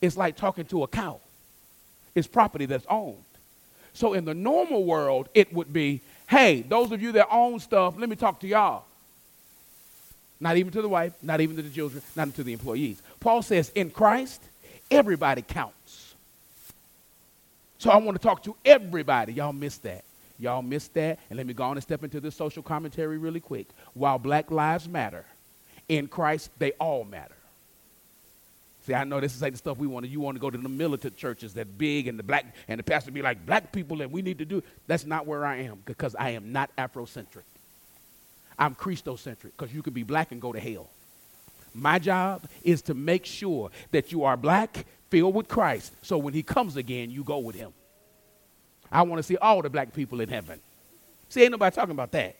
is 0.00 0.16
like 0.16 0.36
talking 0.36 0.64
to 0.66 0.82
a 0.82 0.88
cow, 0.88 1.20
it's 2.14 2.26
property 2.26 2.66
that's 2.66 2.86
owned. 2.88 3.16
So 3.94 4.14
in 4.14 4.24
the 4.24 4.34
normal 4.34 4.84
world, 4.84 5.28
it 5.34 5.52
would 5.52 5.72
be 5.72 6.00
hey, 6.28 6.62
those 6.62 6.90
of 6.92 7.02
you 7.02 7.12
that 7.12 7.28
own 7.30 7.60
stuff, 7.60 7.94
let 7.98 8.08
me 8.08 8.16
talk 8.16 8.40
to 8.40 8.46
y'all. 8.46 8.84
Not 10.42 10.56
even 10.56 10.72
to 10.72 10.82
the 10.82 10.88
wife, 10.88 11.12
not 11.22 11.40
even 11.40 11.54
to 11.54 11.62
the 11.62 11.70
children, 11.70 12.02
not 12.16 12.22
even 12.22 12.32
to 12.32 12.42
the 12.42 12.52
employees. 12.52 13.00
Paul 13.20 13.42
says, 13.42 13.70
in 13.76 13.90
Christ, 13.90 14.42
everybody 14.90 15.40
counts. 15.40 16.16
So 17.78 17.90
I 17.90 17.96
want 17.98 18.20
to 18.20 18.22
talk 18.22 18.42
to 18.42 18.56
everybody. 18.64 19.34
Y'all 19.34 19.52
missed 19.52 19.84
that. 19.84 20.02
Y'all 20.40 20.60
missed 20.60 20.94
that. 20.94 21.20
And 21.30 21.36
let 21.36 21.46
me 21.46 21.54
go 21.54 21.62
on 21.62 21.76
and 21.76 21.82
step 21.82 22.02
into 22.02 22.18
this 22.18 22.34
social 22.34 22.64
commentary 22.64 23.18
really 23.18 23.38
quick. 23.38 23.68
While 23.94 24.18
black 24.18 24.50
lives 24.50 24.88
matter, 24.88 25.24
in 25.88 26.08
Christ, 26.08 26.50
they 26.58 26.72
all 26.72 27.04
matter. 27.04 27.36
See, 28.84 28.94
I 28.94 29.04
know 29.04 29.20
this 29.20 29.36
is 29.36 29.42
like 29.42 29.52
the 29.52 29.58
stuff 29.58 29.78
we 29.78 29.86
want 29.86 30.06
to. 30.06 30.10
You 30.10 30.18
want 30.18 30.34
to 30.34 30.40
go 30.40 30.50
to 30.50 30.58
the 30.58 30.68
militant 30.68 31.16
churches 31.16 31.54
that 31.54 31.78
big 31.78 32.08
and 32.08 32.18
the 32.18 32.24
black 32.24 32.52
and 32.66 32.80
the 32.80 32.82
pastor 32.82 33.12
be 33.12 33.22
like 33.22 33.46
black 33.46 33.70
people 33.70 34.02
and 34.02 34.10
we 34.10 34.22
need 34.22 34.38
to 34.38 34.44
do. 34.44 34.60
That's 34.88 35.06
not 35.06 35.24
where 35.24 35.44
I 35.44 35.58
am 35.58 35.82
because 35.84 36.16
I 36.16 36.30
am 36.30 36.50
not 36.50 36.74
Afrocentric. 36.76 37.44
I'm 38.58 38.74
Christocentric 38.74 39.52
because 39.56 39.72
you 39.72 39.82
can 39.82 39.92
be 39.92 40.02
black 40.02 40.32
and 40.32 40.40
go 40.40 40.52
to 40.52 40.60
hell. 40.60 40.90
My 41.74 41.98
job 41.98 42.42
is 42.62 42.82
to 42.82 42.94
make 42.94 43.24
sure 43.24 43.70
that 43.92 44.12
you 44.12 44.24
are 44.24 44.36
black, 44.36 44.84
filled 45.10 45.34
with 45.34 45.48
Christ, 45.48 45.94
so 46.02 46.18
when 46.18 46.34
he 46.34 46.42
comes 46.42 46.76
again, 46.76 47.10
you 47.10 47.24
go 47.24 47.38
with 47.38 47.56
him. 47.56 47.72
I 48.90 49.02
want 49.02 49.18
to 49.18 49.22
see 49.22 49.36
all 49.36 49.62
the 49.62 49.70
black 49.70 49.94
people 49.94 50.20
in 50.20 50.28
heaven. 50.28 50.60
See, 51.30 51.42
ain't 51.42 51.52
nobody 51.52 51.74
talking 51.74 51.92
about 51.92 52.12
that. 52.12 52.36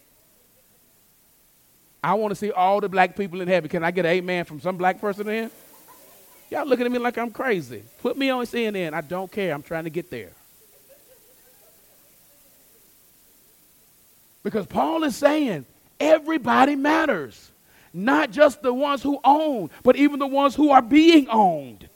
I 2.04 2.14
want 2.14 2.32
to 2.32 2.34
see 2.34 2.50
all 2.50 2.80
the 2.80 2.88
black 2.88 3.16
people 3.16 3.40
in 3.40 3.48
heaven. 3.48 3.70
Can 3.70 3.84
I 3.84 3.90
get 3.90 4.04
an 4.04 4.12
amen 4.12 4.44
from 4.44 4.60
some 4.60 4.76
black 4.76 5.00
person 5.00 5.28
in? 5.28 5.50
Y'all 6.50 6.66
looking 6.66 6.84
at 6.84 6.92
me 6.92 6.98
like 6.98 7.16
I'm 7.16 7.30
crazy. 7.30 7.82
Put 8.02 8.18
me 8.18 8.28
on 8.28 8.44
CNN. 8.44 8.92
I 8.92 9.00
don't 9.00 9.30
care. 9.32 9.54
I'm 9.54 9.62
trying 9.62 9.84
to 9.84 9.90
get 9.90 10.10
there. 10.10 10.32
Because 14.42 14.66
Paul 14.66 15.04
is 15.04 15.16
saying 15.16 15.64
everybody 16.02 16.76
matters. 16.76 17.50
Not 17.94 18.30
just 18.30 18.62
the 18.62 18.72
ones 18.72 19.02
who 19.02 19.20
own, 19.22 19.70
but 19.82 19.96
even 19.96 20.18
the 20.18 20.26
ones 20.26 20.54
who 20.54 20.70
are 20.70 20.82
being 20.82 21.28
owned. 21.28 21.88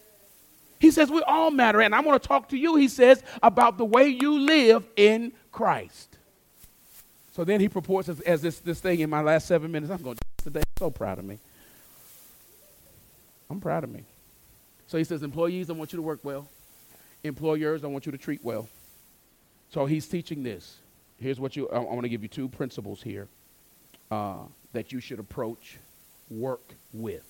He 0.78 0.90
says 0.90 1.10
we 1.10 1.22
all 1.22 1.50
matter. 1.50 1.80
And 1.80 1.94
I 1.94 2.00
want 2.00 2.22
to 2.22 2.28
talk 2.28 2.50
to 2.50 2.56
you, 2.56 2.76
he 2.76 2.88
says, 2.88 3.22
about 3.42 3.78
the 3.78 3.84
way 3.84 4.08
you 4.08 4.38
live 4.38 4.86
in 4.96 5.32
Christ. 5.52 6.18
So 7.32 7.44
then 7.44 7.60
he 7.60 7.68
purports 7.68 8.08
as, 8.08 8.20
as 8.20 8.42
this, 8.42 8.58
this 8.60 8.80
thing 8.80 9.00
in 9.00 9.10
my 9.10 9.22
last 9.22 9.46
seven 9.46 9.72
minutes. 9.72 9.90
I'm 9.90 10.02
going 10.02 10.16
to 10.16 10.44
today. 10.44 10.62
So 10.78 10.90
proud 10.90 11.18
of 11.18 11.24
me. 11.24 11.38
I'm 13.50 13.60
proud 13.60 13.84
of 13.84 13.90
me. 13.90 14.04
So 14.86 14.98
he 14.98 15.04
says, 15.04 15.22
employees, 15.22 15.70
I 15.70 15.72
want 15.72 15.92
you 15.92 15.96
to 15.96 16.02
work 16.02 16.20
well. 16.22 16.48
Employers, 17.24 17.84
I 17.84 17.86
want 17.88 18.06
you 18.06 18.12
to 18.12 18.18
treat 18.18 18.44
well. 18.44 18.68
So 19.70 19.86
he's 19.86 20.06
teaching 20.06 20.42
this. 20.42 20.76
Here's 21.18 21.40
what 21.40 21.56
you, 21.56 21.68
I, 21.70 21.76
I 21.76 21.80
want 21.80 22.02
to 22.02 22.08
give 22.08 22.22
you 22.22 22.28
two 22.28 22.48
principles 22.48 23.02
here 23.02 23.28
uh, 24.10 24.44
that 24.72 24.92
you 24.92 25.00
should 25.00 25.18
approach 25.18 25.78
work 26.30 26.74
with 26.92 27.24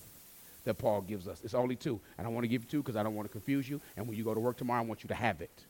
that 0.65 0.75
Paul 0.79 1.01
gives 1.01 1.29
us. 1.29 1.41
It's 1.45 1.55
only 1.55 1.77
two. 1.77 2.01
And 2.19 2.27
I 2.27 2.31
want 2.31 2.45
to 2.45 2.49
give 2.49 2.65
you 2.65 2.69
two 2.69 2.83
because 2.83 2.97
I 2.97 3.03
don't 3.03 3.15
want 3.15 3.27
to 3.27 3.33
confuse 3.33 3.69
you. 3.69 3.81
And 3.97 4.07
when 4.07 4.17
you 4.17 4.25
go 4.25 4.35
to 4.35 4.41
work 4.41 4.57
tomorrow, 4.57 4.83
I 4.83 4.85
want 4.85 5.03
you 5.03 5.09
to 5.09 5.15
have 5.15 5.41
it. 5.41 5.63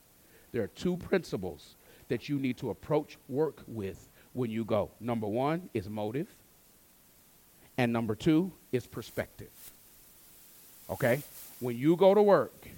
There 0.53 0.63
are 0.63 0.69
two 0.69 0.97
principles 0.97 1.75
that 2.09 2.29
you 2.29 2.39
need 2.39 2.57
to 2.59 2.71
approach 2.71 3.19
work 3.29 3.63
with 3.67 4.09
when 4.33 4.51
you 4.51 4.65
go. 4.65 4.91
Number 5.01 5.27
one 5.27 5.69
is 5.75 5.89
motive, 5.89 6.29
and 7.77 7.93
number 7.93 8.15
two 8.15 8.53
is 8.73 8.87
perspective. 8.87 9.51
Okay? 10.89 11.23
When 11.61 11.77
you 11.77 11.97
go 11.97 12.15
to 12.15 12.23
work, 12.23 12.69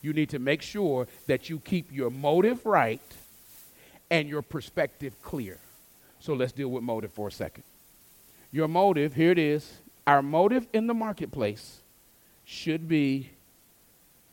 you 0.00 0.12
need 0.12 0.30
to 0.30 0.38
make 0.38 0.62
sure 0.62 1.06
that 1.26 1.48
you 1.48 1.60
keep 1.60 1.92
your 1.92 2.10
motive 2.10 2.64
right 2.66 3.00
and 4.10 4.28
your 4.28 4.42
perspective 4.42 5.14
clear. 5.22 5.58
So 6.20 6.34
let's 6.34 6.52
deal 6.52 6.68
with 6.68 6.82
motive 6.82 7.12
for 7.12 7.28
a 7.28 7.32
second. 7.32 7.64
Your 8.50 8.68
motive, 8.68 9.14
here 9.14 9.30
it 9.30 9.38
is. 9.38 9.78
Our 10.06 10.22
motive 10.22 10.66
in 10.72 10.86
the 10.86 10.94
marketplace 10.94 11.80
should 12.44 12.88
be 12.88 13.30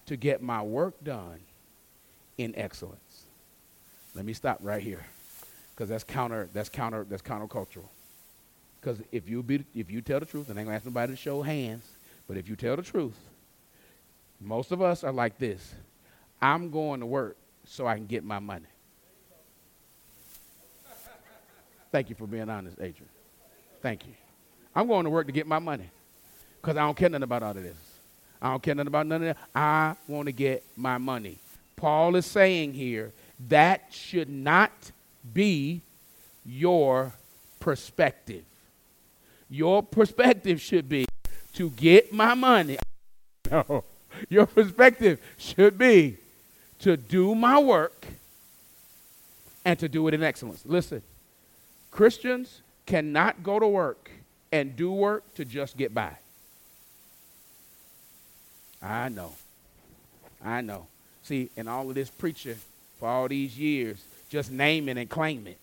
to 0.05 0.15
get 0.15 0.41
my 0.41 0.61
work 0.61 1.03
done 1.03 1.39
in 2.37 2.53
excellence. 2.55 3.25
Let 4.13 4.23
me 4.23 4.33
stop 4.33 4.59
right 4.61 4.81
here 4.81 5.05
because 5.73 5.89
that's 5.89 6.03
counter 6.03 6.47
that's 6.53 6.69
counter 6.69 7.05
that's 7.09 7.21
countercultural. 7.21 7.87
Because 8.79 9.01
if 9.11 9.27
you 9.27 9.43
be 9.43 9.65
if 9.75 9.91
you 9.91 10.01
tell 10.01 10.21
the 10.21 10.25
truth, 10.25 10.49
and 10.49 10.57
I 10.57 10.61
ain't 10.61 10.67
gonna 10.67 10.77
ask 10.77 10.85
nobody 10.85 11.13
to 11.13 11.17
show 11.17 11.41
hands, 11.41 11.85
but 12.27 12.37
if 12.37 12.47
you 12.47 12.55
tell 12.55 12.77
the 12.77 12.83
truth, 12.83 13.17
most 14.39 14.71
of 14.71 14.81
us 14.81 15.03
are 15.03 15.11
like 15.11 15.37
this. 15.37 15.73
I'm 16.41 16.69
going 16.69 16.99
to 16.99 17.05
work 17.05 17.35
so 17.65 17.87
I 17.87 17.95
can 17.95 18.05
get 18.05 18.23
my 18.23 18.39
money. 18.39 18.65
Thank 21.91 22.09
you 22.09 22.15
for 22.15 22.27
being 22.27 22.49
honest, 22.49 22.77
Adrian. 22.79 23.09
Thank 23.85 24.07
you. 24.07 24.13
I'm 24.75 24.87
going 24.87 25.03
to 25.03 25.11
work 25.11 25.27
to 25.27 25.31
get 25.31 25.45
my 25.45 25.59
money 25.59 25.87
because 26.59 26.75
I 26.75 26.79
don't 26.79 26.97
care 26.97 27.07
nothing 27.07 27.21
about 27.21 27.43
all 27.43 27.51
of 27.51 27.61
this. 27.61 27.77
I 28.41 28.49
don't 28.49 28.63
care 28.63 28.73
nothing 28.73 28.87
about 28.87 29.05
none 29.05 29.21
of 29.21 29.27
that. 29.27 29.37
I 29.53 29.95
want 30.07 30.25
to 30.25 30.31
get 30.31 30.63
my 30.75 30.97
money. 30.97 31.37
Paul 31.75 32.15
is 32.15 32.25
saying 32.25 32.73
here 32.73 33.13
that 33.47 33.83
should 33.91 34.27
not 34.27 34.71
be 35.35 35.81
your 36.43 37.13
perspective. 37.59 38.43
Your 39.51 39.83
perspective 39.83 40.59
should 40.59 40.89
be 40.89 41.05
to 41.53 41.69
get 41.69 42.11
my 42.11 42.33
money. 42.33 42.79
No. 43.51 43.83
Your 44.29 44.47
perspective 44.47 45.19
should 45.37 45.77
be 45.77 46.17
to 46.79 46.97
do 46.97 47.35
my 47.35 47.59
work 47.59 48.07
and 49.63 49.77
to 49.77 49.87
do 49.87 50.07
it 50.07 50.15
in 50.15 50.23
excellence. 50.23 50.63
Listen, 50.65 51.03
Christians 51.91 52.61
cannot 52.85 53.43
go 53.43 53.59
to 53.59 53.67
work 53.67 54.09
and 54.51 54.75
do 54.75 54.91
work 54.91 55.33
to 55.35 55.45
just 55.45 55.77
get 55.77 55.93
by. 55.93 56.15
I 58.81 59.09
know. 59.09 59.33
I 60.43 60.61
know. 60.61 60.87
See, 61.23 61.49
in 61.55 61.67
all 61.67 61.89
of 61.89 61.95
this 61.95 62.09
preaching 62.09 62.57
for 62.99 63.09
all 63.09 63.27
these 63.27 63.57
years, 63.57 64.03
just 64.29 64.51
name 64.51 64.89
it 64.89 64.97
and 64.97 65.09
claim 65.09 65.47
it. 65.47 65.57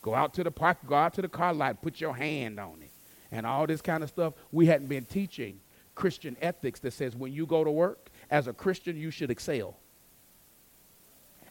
Go 0.00 0.14
out 0.14 0.34
to 0.34 0.44
the 0.44 0.50
park, 0.52 0.78
go 0.86 0.94
out 0.94 1.14
to 1.14 1.22
the 1.22 1.28
car 1.28 1.52
lot, 1.52 1.82
put 1.82 2.00
your 2.00 2.14
hand 2.14 2.60
on 2.60 2.76
it. 2.80 2.90
And 3.32 3.44
all 3.44 3.66
this 3.66 3.82
kind 3.82 4.04
of 4.04 4.08
stuff. 4.08 4.34
We 4.52 4.66
hadn't 4.66 4.86
been 4.86 5.04
teaching 5.04 5.58
Christian 5.96 6.36
ethics 6.40 6.78
that 6.80 6.92
says 6.92 7.16
when 7.16 7.32
you 7.32 7.46
go 7.46 7.64
to 7.64 7.70
work, 7.70 8.10
as 8.30 8.46
a 8.46 8.52
Christian, 8.52 8.96
you 8.96 9.10
should 9.10 9.30
excel. 9.30 9.76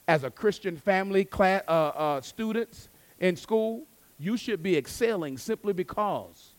As 0.08 0.24
a 0.24 0.30
Christian 0.30 0.78
family, 0.78 1.26
class, 1.26 1.64
uh, 1.68 1.72
uh, 1.72 2.22
students 2.22 2.88
in 3.20 3.36
school, 3.36 3.84
you 4.18 4.38
should 4.38 4.64
be 4.64 4.78
excelling 4.78 5.38
simply 5.38 5.74
because 5.74 6.52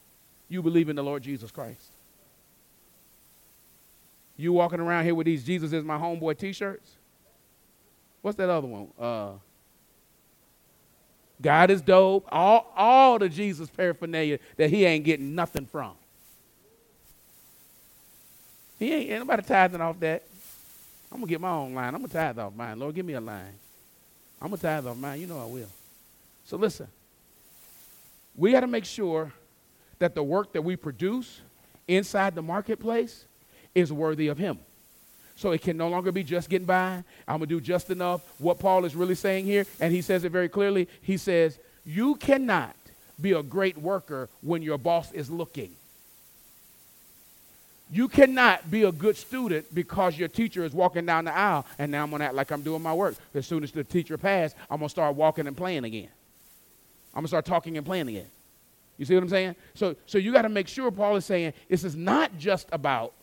you 0.49 0.63
believe 0.63 0.89
in 0.89 0.97
the 0.97 1.03
Lord 1.03 1.23
Jesus 1.23 1.51
Christ. 1.51 1.93
You 4.37 4.53
walking 4.53 4.81
around 4.81 5.05
here 5.05 5.15
with 5.15 5.25
these 5.25 5.45
Jesus 5.45 5.73
is 5.73 5.83
my 5.83 5.97
homeboy 5.97 6.39
t 6.39 6.53
shirts? 6.53 6.91
What's 8.21 8.37
that 8.37 8.51
other 8.51 8.67
one? 8.67 8.89
Uh, 8.99 9.33
God 11.41 11.71
is 11.71 11.81
dope. 11.81 12.27
All, 12.31 12.73
all 12.77 13.19
the 13.19 13.29
Jesus 13.29 13.69
paraphernalia 13.71 14.39
that 14.57 14.71
he 14.71 14.85
ain't 14.85 15.05
getting 15.05 15.35
nothing 15.35 15.67
from. 15.67 15.93
He 18.79 18.93
ain't, 18.93 19.11
ain't 19.11 19.21
nobody 19.21 19.43
tithing 19.43 19.81
off 19.81 19.99
that. 20.01 20.23
I'm 21.11 21.19
gonna 21.19 21.31
get 21.31 21.41
my 21.41 21.51
own 21.51 21.75
line. 21.75 21.95
I'm 21.95 22.01
gonna 22.01 22.13
tithe 22.13 22.39
off 22.39 22.55
mine. 22.55 22.79
Lord, 22.79 22.95
give 22.95 23.07
me 23.07 23.15
a 23.15 23.21
line. 23.21 23.55
I'm 24.41 24.49
gonna 24.49 24.61
tithe 24.61 24.87
off 24.87 24.97
mine. 24.97 25.21
You 25.21 25.27
know 25.27 25.41
I 25.41 25.47
will. 25.47 25.69
So 26.45 26.57
listen, 26.57 26.89
we 28.37 28.53
got 28.53 28.61
to 28.61 28.67
make 28.67 28.85
sure 28.85 29.33
that 29.99 30.15
the 30.15 30.23
work 30.23 30.53
that 30.53 30.63
we 30.63 30.77
produce 30.77 31.41
inside 31.89 32.35
the 32.35 32.43
marketplace 32.43 33.25
is 33.75 33.93
worthy 33.93 34.29
of 34.29 34.39
Him. 34.39 34.59
So 35.37 35.53
it 35.53 35.61
can 35.61 35.77
no 35.77 35.89
longer 35.89 36.13
be 36.13 36.23
just 36.23 36.49
getting 36.49 36.67
by. 36.67 37.05
I'm 37.29 37.39
going 37.39 37.41
to 37.41 37.47
do 37.47 37.61
just 37.61 37.91
enough. 37.91 38.23
What 38.41 38.59
Paul 38.59 38.87
is 38.87 38.97
really 38.97 39.15
saying 39.15 39.45
here, 39.45 39.67
and 39.81 39.93
he 39.93 40.01
says 40.01 40.25
it 40.25 40.33
very 40.33 40.49
clearly, 40.49 40.89
he 41.03 41.19
says, 41.19 41.59
You 41.85 42.15
cannot 42.15 42.75
be 43.21 43.33
a 43.33 43.43
great 43.43 43.77
worker 43.77 44.29
when 44.41 44.63
your 44.63 44.79
boss 44.79 45.13
is 45.13 45.31
looking. 45.31 45.73
You 47.91 48.09
cannot 48.09 48.69
be 48.71 48.83
a 48.83 48.91
good 48.91 49.17
student 49.17 49.73
because 49.73 50.19
your 50.19 50.29
teacher 50.29 50.65
is 50.65 50.73
walking 50.73 51.07
down 51.07 51.27
the 51.27 51.37
aisle 51.37 51.65
and 51.79 51.93
now 51.93 52.03
I'm 52.03 52.11
going 52.11 52.21
to 52.21 52.27
act 52.27 52.35
like 52.35 52.51
I'm 52.51 52.63
doing 52.63 52.83
my 52.83 52.93
work. 52.93 53.15
As 53.33 53.47
soon 53.47 53.63
as 53.63 53.71
the 53.71 53.85
teacher 53.85 54.19
passed, 54.19 54.57
I'm 54.69 54.79
going 54.79 54.89
to 54.89 54.91
start 54.91 55.15
walking 55.15 55.47
and 55.47 55.57
playing 55.57 55.85
again. 55.85 56.09
I'm 57.17 57.23
to 57.23 57.29
start 57.29 57.47
talking 57.47 57.79
and 57.79 57.87
playing 57.87 58.09
again. 58.09 58.31
You 58.99 59.07
see 59.07 59.15
what 59.15 59.23
I'm 59.23 59.29
saying? 59.31 59.57
So, 59.75 59.97
so 60.05 60.19
you 60.19 60.33
got 60.33 60.43
to 60.43 60.51
make 60.51 60.69
sure 60.69 60.91
Paul 60.91 61.17
is 61.17 61.25
saying 61.25 61.55
this 61.69 61.83
is 61.83 61.97
not 61.97 62.37
just 62.37 62.69
about 62.73 63.15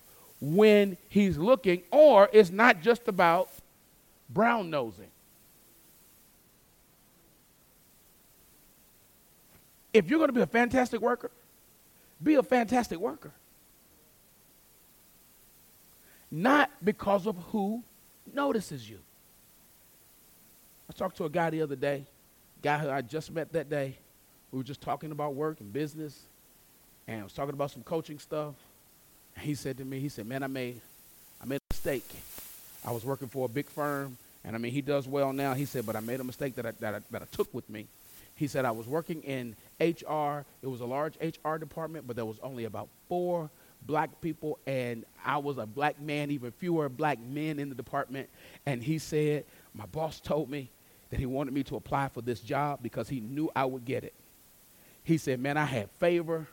when 0.42 0.98
he's 1.10 1.38
looking, 1.38 1.84
or 1.92 2.28
it's 2.34 2.50
not 2.50 2.82
just 2.82 3.08
about 3.08 3.50
brown 4.30 4.72
nosing. 4.72 5.12
If 9.94 10.10
you're 10.10 10.18
going 10.18 10.30
to 10.30 10.34
be 10.34 10.42
a 10.42 10.48
fantastic 10.48 11.00
worker, 11.00 11.30
be 12.22 12.34
a 12.34 12.44
fantastic 12.44 12.98
worker. 12.98 13.32
Not 16.32 16.72
because 16.84 17.28
of 17.28 17.38
who 17.52 17.84
notices 18.34 18.90
you. 18.90 19.00
I 20.90 20.94
talked 20.94 21.18
to 21.18 21.26
a 21.26 21.30
guy 21.30 21.52
the 21.52 21.62
other 21.62 21.76
day, 21.76 22.06
guy 22.64 22.80
who 22.80 22.90
I 22.90 23.02
just 23.02 23.32
met 23.32 23.54
that 23.54 23.70
day. 23.70 23.98
We 24.52 24.58
were 24.58 24.64
just 24.64 24.82
talking 24.82 25.12
about 25.12 25.36
work 25.36 25.60
and 25.60 25.72
business, 25.72 26.20
and 27.08 27.22
I 27.22 27.24
was 27.24 27.34
talking 27.34 27.54
about 27.54 27.70
some 27.72 27.84
coaching 27.84 28.18
stuff 28.18 28.56
he 29.40 29.56
said 29.56 29.78
to 29.78 29.86
me, 29.86 30.00
he 30.00 30.10
said, 30.10 30.26
man, 30.28 30.44
I 30.44 30.48
made, 30.48 30.80
I 31.42 31.46
made 31.46 31.58
a 31.58 31.74
mistake. 31.74 32.08
I 32.86 32.92
was 32.92 33.06
working 33.06 33.28
for 33.28 33.46
a 33.46 33.50
big 33.50 33.70
firm, 33.70 34.18
and 34.44 34.56
I 34.56 34.60
mean, 34.60 34.72
he 34.72 34.82
does 34.82 35.08
well 35.08 35.34
now. 35.34 35.54
He 35.54 35.66
said, 35.66 35.86
but 35.86 35.96
I 35.96 36.00
made 36.02 36.20
a 36.20 36.24
mistake 36.24 36.56
that 36.56 36.66
I, 36.66 36.72
that 36.80 36.96
I, 36.96 37.00
that 37.12 37.22
I 37.22 37.26
took 37.32 37.54
with 37.54 37.70
me. 37.70 37.88
He 38.36 38.48
said, 38.48 38.66
I 38.66 38.72
was 38.72 38.88
working 38.88 39.22
in 39.24 39.56
HR. 39.80 40.46
It 40.62 40.68
was 40.68 40.82
a 40.82 40.86
large 40.86 41.16
HR 41.22 41.58
department, 41.58 42.08
but 42.08 42.16
there 42.16 42.26
was 42.26 42.40
only 42.42 42.66
about 42.66 42.90
four 43.08 43.50
black 43.86 44.22
people, 44.22 44.60
and 44.66 45.06
I 45.24 45.38
was 45.38 45.58
a 45.58 45.66
black 45.66 46.00
man, 46.02 46.32
even 46.32 46.52
fewer 46.52 46.90
black 46.90 47.20
men 47.20 47.60
in 47.60 47.70
the 47.70 47.76
department. 47.76 48.30
And 48.66 48.82
he 48.82 48.98
said, 48.98 49.46
my 49.74 49.86
boss 49.86 50.20
told 50.20 50.50
me 50.50 50.70
that 51.14 51.20
he 51.20 51.28
wanted 51.28 51.54
me 51.54 51.62
to 51.62 51.76
apply 51.76 52.08
for 52.08 52.24
this 52.24 52.40
job 52.40 52.80
because 52.82 53.08
he 53.08 53.20
knew 53.20 53.48
I 53.56 53.66
would 53.66 53.86
get 53.86 54.04
it. 54.04 54.16
He 55.04 55.20
said, 55.20 55.40
man, 55.40 55.58
I 55.58 55.66
had 55.66 55.92
favor. 56.00 56.48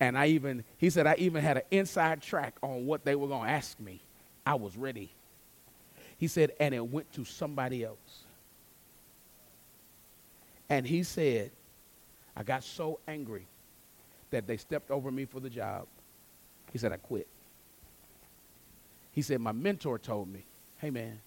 And 0.00 0.16
I 0.16 0.28
even, 0.28 0.64
he 0.78 0.88
said, 0.88 1.06
I 1.06 1.16
even 1.18 1.42
had 1.42 1.58
an 1.58 1.64
inside 1.70 2.22
track 2.22 2.54
on 2.62 2.86
what 2.86 3.04
they 3.04 3.14
were 3.14 3.28
going 3.28 3.44
to 3.44 3.50
ask 3.50 3.78
me. 3.78 4.00
I 4.46 4.54
was 4.54 4.74
ready. 4.74 5.10
He 6.16 6.28
said, 6.28 6.52
and 6.58 6.74
it 6.74 6.80
went 6.80 7.12
to 7.12 7.26
somebody 7.26 7.84
else. 7.84 8.22
And 10.70 10.86
he 10.86 11.02
said, 11.02 11.50
I 12.34 12.44
got 12.44 12.64
so 12.64 13.00
angry 13.06 13.46
that 14.30 14.46
they 14.46 14.56
stepped 14.56 14.90
over 14.90 15.10
me 15.10 15.26
for 15.26 15.40
the 15.40 15.50
job. 15.50 15.86
He 16.72 16.78
said, 16.78 16.90
I 16.90 16.96
quit. 16.96 17.26
He 19.12 19.20
said, 19.20 19.42
my 19.42 19.52
mentor 19.52 19.98
told 19.98 20.32
me, 20.32 20.46
hey 20.78 20.88
man, 20.88 21.20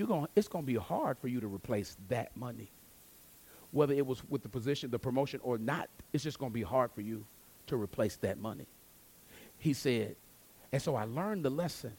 you're 0.00 0.08
going 0.08 0.26
it's 0.34 0.48
going 0.48 0.64
to 0.64 0.66
be 0.66 0.78
hard 0.78 1.18
for 1.18 1.28
you 1.28 1.40
to 1.40 1.46
replace 1.46 1.96
that 2.08 2.34
money 2.36 2.70
whether 3.72 3.94
it 3.94 4.06
was 4.06 4.22
with 4.28 4.42
the 4.42 4.48
position, 4.48 4.90
the 4.90 4.98
promotion, 4.98 5.40
or 5.42 5.58
not, 5.58 5.88
it's 6.12 6.24
just 6.24 6.38
going 6.38 6.50
to 6.50 6.54
be 6.54 6.62
hard 6.62 6.90
for 6.92 7.00
you 7.00 7.24
to 7.68 7.76
replace 7.76 8.16
that 8.16 8.38
money. 8.38 8.66
He 9.58 9.74
said, 9.74 10.16
and 10.72 10.82
so 10.82 10.96
I 10.96 11.04
learned 11.04 11.44
the 11.44 11.50
lesson 11.50 11.92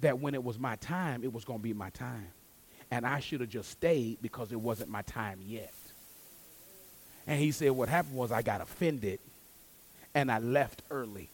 that 0.00 0.18
when 0.18 0.34
it 0.34 0.42
was 0.42 0.58
my 0.58 0.76
time, 0.76 1.24
it 1.24 1.32
was 1.32 1.44
going 1.44 1.60
to 1.60 1.62
be 1.62 1.72
my 1.72 1.90
time. 1.90 2.28
And 2.90 3.06
I 3.06 3.20
should 3.20 3.40
have 3.40 3.48
just 3.48 3.70
stayed 3.70 4.18
because 4.20 4.52
it 4.52 4.60
wasn't 4.60 4.90
my 4.90 5.02
time 5.02 5.40
yet. 5.46 5.72
And 7.26 7.40
he 7.40 7.52
said, 7.52 7.70
what 7.70 7.88
happened 7.88 8.16
was 8.16 8.30
I 8.30 8.42
got 8.42 8.60
offended 8.60 9.20
and 10.14 10.30
I 10.30 10.38
left 10.40 10.82
early. 10.90 11.30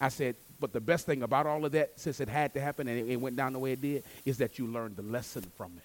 I 0.00 0.10
said, 0.10 0.36
but 0.60 0.72
the 0.72 0.80
best 0.80 1.06
thing 1.06 1.22
about 1.22 1.46
all 1.46 1.64
of 1.64 1.72
that, 1.72 1.92
since 1.96 2.20
it 2.20 2.28
had 2.28 2.54
to 2.54 2.60
happen 2.60 2.88
and 2.88 2.98
it, 2.98 3.12
it 3.12 3.16
went 3.16 3.36
down 3.36 3.52
the 3.52 3.58
way 3.58 3.72
it 3.72 3.80
did, 3.80 4.04
is 4.24 4.38
that 4.38 4.58
you 4.58 4.66
learned 4.66 4.96
the 4.96 5.02
lesson 5.02 5.44
from 5.56 5.72
it. 5.76 5.84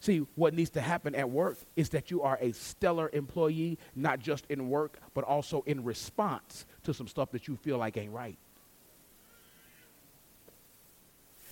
See, 0.00 0.26
what 0.34 0.52
needs 0.52 0.70
to 0.70 0.80
happen 0.80 1.14
at 1.14 1.30
work 1.30 1.58
is 1.76 1.90
that 1.90 2.10
you 2.10 2.22
are 2.22 2.36
a 2.40 2.52
stellar 2.52 3.08
employee, 3.12 3.78
not 3.94 4.18
just 4.18 4.44
in 4.48 4.68
work, 4.68 4.98
but 5.14 5.22
also 5.22 5.62
in 5.64 5.84
response 5.84 6.66
to 6.82 6.92
some 6.92 7.06
stuff 7.06 7.30
that 7.30 7.46
you 7.46 7.56
feel 7.56 7.78
like 7.78 7.96
ain't 7.96 8.12
right. 8.12 8.36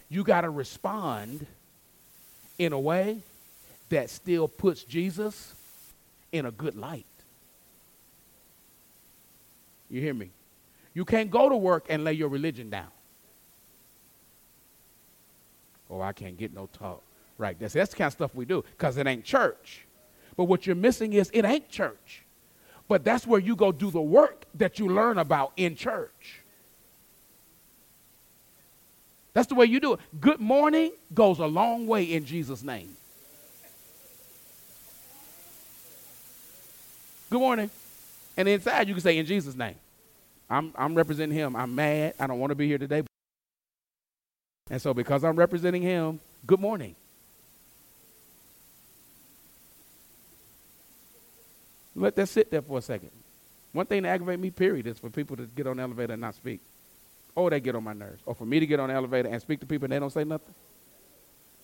You 0.08 0.24
got 0.24 0.40
to 0.40 0.50
respond 0.50 1.46
in 2.58 2.72
a 2.72 2.80
way 2.80 3.20
that 3.90 4.10
still 4.10 4.48
puts 4.48 4.82
Jesus 4.82 5.54
in 6.32 6.44
a 6.44 6.50
good 6.50 6.74
light. 6.74 7.06
You 9.88 10.00
hear 10.00 10.14
me? 10.14 10.30
You 10.94 11.04
can't 11.04 11.30
go 11.30 11.48
to 11.48 11.56
work 11.56 11.86
and 11.88 12.04
lay 12.04 12.12
your 12.12 12.28
religion 12.28 12.70
down. 12.70 12.88
Oh, 15.88 16.00
I 16.00 16.12
can't 16.12 16.36
get 16.36 16.54
no 16.54 16.68
talk 16.72 17.02
right 17.38 17.58
there. 17.58 17.68
that's 17.68 17.90
the 17.90 17.96
kind 17.96 18.06
of 18.06 18.12
stuff 18.12 18.34
we 18.34 18.44
do 18.44 18.64
because 18.76 18.96
it 18.96 19.06
ain't 19.06 19.24
church. 19.24 19.86
But 20.36 20.44
what 20.44 20.66
you're 20.66 20.76
missing 20.76 21.12
is 21.12 21.30
it 21.32 21.44
ain't 21.44 21.68
church. 21.68 22.22
But 22.86 23.04
that's 23.04 23.26
where 23.26 23.40
you 23.40 23.56
go 23.56 23.72
do 23.72 23.90
the 23.90 24.00
work 24.00 24.44
that 24.54 24.78
you 24.78 24.88
learn 24.88 25.18
about 25.18 25.52
in 25.56 25.76
church. 25.76 26.40
That's 29.32 29.46
the 29.46 29.54
way 29.54 29.66
you 29.66 29.80
do 29.80 29.94
it. 29.94 30.00
Good 30.20 30.40
morning 30.40 30.92
goes 31.14 31.38
a 31.38 31.46
long 31.46 31.86
way 31.86 32.04
in 32.04 32.24
Jesus' 32.24 32.62
name. 32.62 32.96
Good 37.30 37.38
morning. 37.38 37.70
And 38.36 38.48
inside 38.48 38.88
you 38.88 38.94
can 38.94 39.02
say 39.02 39.18
in 39.18 39.26
Jesus' 39.26 39.54
name. 39.54 39.76
I'm, 40.50 40.72
I'm 40.76 40.94
representing 40.94 41.36
him. 41.36 41.54
I'm 41.54 41.74
mad. 41.74 42.14
I 42.18 42.26
don't 42.26 42.40
want 42.40 42.50
to 42.50 42.56
be 42.56 42.66
here 42.66 42.78
today. 42.78 43.04
And 44.68 44.82
so 44.82 44.92
because 44.92 45.22
I'm 45.24 45.36
representing 45.36 45.82
him, 45.82 46.20
good 46.46 46.60
morning. 46.60 46.96
Let 51.94 52.16
that 52.16 52.28
sit 52.28 52.50
there 52.50 52.62
for 52.62 52.78
a 52.78 52.82
second. 52.82 53.10
One 53.72 53.86
thing 53.86 54.02
that 54.02 54.08
aggravates 54.08 54.40
me, 54.40 54.50
period, 54.50 54.86
is 54.86 54.98
for 54.98 55.10
people 55.10 55.36
to 55.36 55.44
get 55.44 55.66
on 55.66 55.76
the 55.76 55.82
elevator 55.82 56.14
and 56.14 56.20
not 56.20 56.34
speak. 56.34 56.60
Or 57.36 57.50
they 57.50 57.60
get 57.60 57.76
on 57.76 57.84
my 57.84 57.92
nerves. 57.92 58.20
Or 58.26 58.34
for 58.34 58.44
me 58.44 58.58
to 58.58 58.66
get 58.66 58.80
on 58.80 58.88
the 58.88 58.94
elevator 58.94 59.28
and 59.28 59.40
speak 59.40 59.60
to 59.60 59.66
people 59.66 59.86
and 59.86 59.92
they 59.92 59.98
don't 60.00 60.12
say 60.12 60.24
nothing. 60.24 60.54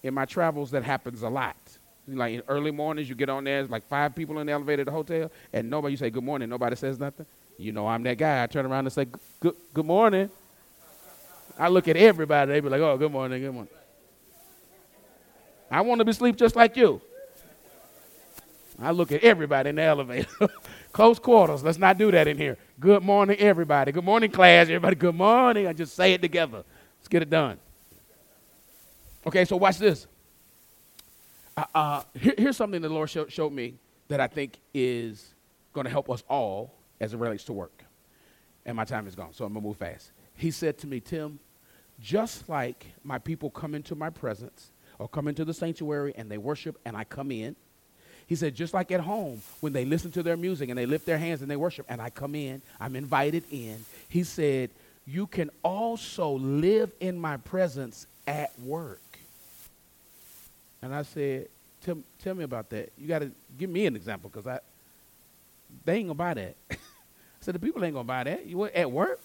In 0.03 0.15
my 0.15 0.25
travels, 0.25 0.71
that 0.71 0.85
happens 0.85 1.23
a 1.23 1.29
lot. 1.29 1.57
Like 2.07 2.35
in 2.35 2.43
early 2.47 2.71
mornings, 2.71 3.09
you 3.09 3.17
get 3.17 3.29
on 3.29 3.43
there, 3.43 3.59
there's 3.63 3.71
like 3.71 3.89
five 3.89 4.15
people 4.15 4.39
in 4.39 4.47
the 4.47 4.53
elevator 4.53 4.83
at 4.83 4.87
the 4.87 4.93
hotel, 4.93 5.33
and 5.53 5.69
nobody, 5.69 5.93
you 5.93 5.97
say 5.97 6.09
good 6.09 6.23
morning, 6.23 6.49
nobody 6.49 6.77
says 6.77 7.01
nothing. 7.01 7.27
You 7.59 7.73
know 7.73 7.87
I'm 7.87 8.03
that 8.03 8.19
guy. 8.19 8.43
I 8.43 8.47
turn 8.47 8.67
around 8.67 8.87
and 8.87 8.93
say, 8.93 9.07
good, 9.41 9.55
good 9.73 9.87
morning. 9.87 10.31
I 11.59 11.69
look 11.69 11.89
at 11.89 11.97
everybody, 11.97 12.53
they 12.53 12.61
be 12.61 12.69
like, 12.69 12.81
oh, 12.81 12.99
good 12.99 13.11
morning, 13.13 13.41
good 13.41 13.53
morning. 13.53 13.73
I 15.71 15.81
want 15.81 16.01
to 16.01 16.05
be 16.05 16.11
asleep 16.11 16.37
just 16.37 16.55
like 16.55 16.77
you. 16.77 17.01
I 18.81 18.91
look 18.91 19.11
at 19.11 19.23
everybody 19.23 19.71
in 19.71 19.77
the 19.77 19.83
elevator. 19.83 20.29
Close 20.93 21.19
quarters. 21.19 21.63
Let's 21.63 21.79
not 21.79 21.97
do 21.97 22.11
that 22.11 22.29
in 22.29 22.37
here. 22.37 22.59
Good 22.79 23.03
morning, 23.03 23.39
everybody. 23.39 23.91
Good 23.91 24.05
morning, 24.05 24.31
class. 24.31 24.67
Everybody, 24.67 24.97
good 24.97 25.15
morning. 25.15 25.67
I 25.67 25.73
just 25.73 25.95
say 25.95 26.13
it 26.13 26.21
together. 26.21 26.63
Let's 26.99 27.09
get 27.09 27.23
it 27.23 27.31
done. 27.31 27.59
Okay, 29.27 29.47
so 29.47 29.57
watch 29.57 29.79
this. 29.79 30.07
Uh, 31.57 31.65
uh, 31.75 32.03
here, 32.15 32.35
here's 32.37 32.57
something 32.57 32.83
the 32.83 32.89
Lord 32.89 33.09
show, 33.09 33.27
showed 33.29 33.53
me 33.53 33.75
that 34.09 34.21
I 34.21 34.27
think 34.27 34.59
is 34.75 35.35
going 35.73 35.87
to 35.87 35.91
help 35.91 36.11
us 36.11 36.23
all 36.29 36.76
as 37.01 37.15
it 37.15 37.19
relates 37.19 37.45
to 37.45 37.53
work. 37.53 37.85
And 38.65 38.77
my 38.77 38.85
time 38.85 39.07
is 39.07 39.15
gone, 39.15 39.33
so 39.33 39.45
I'm 39.45 39.53
going 39.53 39.63
to 39.63 39.69
move 39.69 39.77
fast. 39.77 40.11
He 40.35 40.51
said 40.51 40.79
to 40.79 40.87
me, 40.87 41.01
Tim, 41.01 41.39
just 42.01 42.49
like 42.49 42.87
my 43.05 43.19
people 43.19 43.51
come 43.51 43.75
into 43.75 43.95
my 43.95 44.11
presence 44.11 44.71
or 44.99 45.09
come 45.09 45.29
into 45.29 45.45
the 45.45 45.55
sanctuary 45.55 46.13
and 46.17 46.31
they 46.31 46.39
worship 46.39 46.79
and 46.85 46.97
I 46.97 47.05
come 47.05 47.31
in, 47.31 47.57
he 48.27 48.35
said, 48.35 48.57
just 48.57 48.75
like 48.75 48.91
at 48.91 49.01
home, 49.01 49.41
when 49.61 49.73
they 49.73 49.85
listen 49.85 50.11
to 50.13 50.23
their 50.23 50.37
music 50.37 50.69
and 50.69 50.77
they 50.77 50.87
lift 50.87 51.07
their 51.07 51.19
hands 51.19 51.43
and 51.43 51.51
they 51.51 51.57
worship, 51.57 51.87
and 51.89 52.03
I 52.03 52.11
come 52.11 52.35
in, 52.35 52.61
I'm 52.81 52.97
invited 52.97 53.45
in. 53.53 53.85
He 54.09 54.25
said, 54.25 54.71
you 55.07 55.29
can 55.29 55.51
also 55.63 56.33
live 56.33 56.91
in 56.99 57.19
my 57.21 57.37
presence 57.37 58.09
at 58.27 58.59
work. 58.59 59.01
And 60.83 60.93
I 60.93 61.03
said, 61.03 61.47
tell, 61.81 61.99
tell 62.19 62.35
me 62.35 62.43
about 62.43 62.69
that. 62.71 62.91
You 62.99 63.07
got 63.07 63.21
to 63.21 63.31
give 63.57 63.71
me 63.71 63.87
an 63.87 63.95
example 63.95 64.29
because 64.29 64.49
I 64.49 64.59
they 65.85 65.97
ain't 65.97 66.09
gonna 66.09 66.15
buy 66.15 66.35
that. 66.35 66.57
I 66.71 66.77
said 67.41 67.55
the 67.55 67.59
people 67.59 67.85
ain't 67.85 67.95
gonna 67.95 68.05
buy 68.05 68.25
that. 68.25 68.47
You 68.47 68.65
at 68.67 68.91
work, 68.91 69.21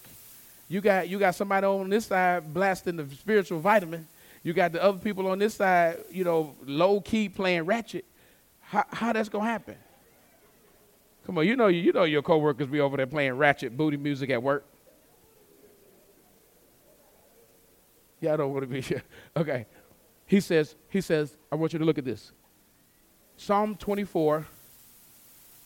you 0.68 0.80
got 0.80 1.08
you 1.08 1.18
got 1.18 1.34
somebody 1.34 1.66
on 1.66 1.88
this 1.88 2.06
side 2.06 2.52
blasting 2.52 2.96
the 2.96 3.06
spiritual 3.14 3.60
vitamin. 3.60 4.06
You 4.42 4.52
got 4.52 4.72
the 4.72 4.82
other 4.82 4.98
people 4.98 5.28
on 5.28 5.38
this 5.38 5.54
side, 5.54 5.98
you 6.10 6.24
know, 6.24 6.54
low 6.64 7.00
key 7.00 7.28
playing 7.28 7.62
ratchet. 7.62 8.04
How, 8.60 8.84
how 8.90 9.12
that's 9.12 9.28
gonna 9.28 9.44
happen? 9.44 9.76
Come 11.26 11.38
on, 11.38 11.46
you 11.46 11.56
know 11.56 11.68
you 11.68 11.92
know 11.92 12.04
your 12.04 12.22
coworkers 12.22 12.66
be 12.66 12.80
over 12.80 12.96
there 12.96 13.06
playing 13.06 13.34
ratchet 13.34 13.76
booty 13.76 13.96
music 13.96 14.30
at 14.30 14.42
work. 14.42 14.64
Yeah, 18.22 18.34
I 18.34 18.36
don't 18.36 18.52
want 18.52 18.62
to 18.62 18.68
be 18.68 18.80
here. 18.80 19.02
Okay. 19.36 19.66
He 20.24 20.40
says, 20.40 20.76
he 20.88 21.02
says, 21.02 21.36
I 21.50 21.56
want 21.56 21.74
you 21.74 21.78
to 21.78 21.84
look 21.84 21.98
at 21.98 22.06
this. 22.06 22.32
Psalm 23.36 23.74
24, 23.74 24.46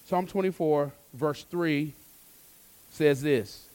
Psalm 0.06 0.24
24, 0.24 0.92
verse 1.14 1.42
3 1.50 1.92
says 2.92 3.22
this 3.22 3.66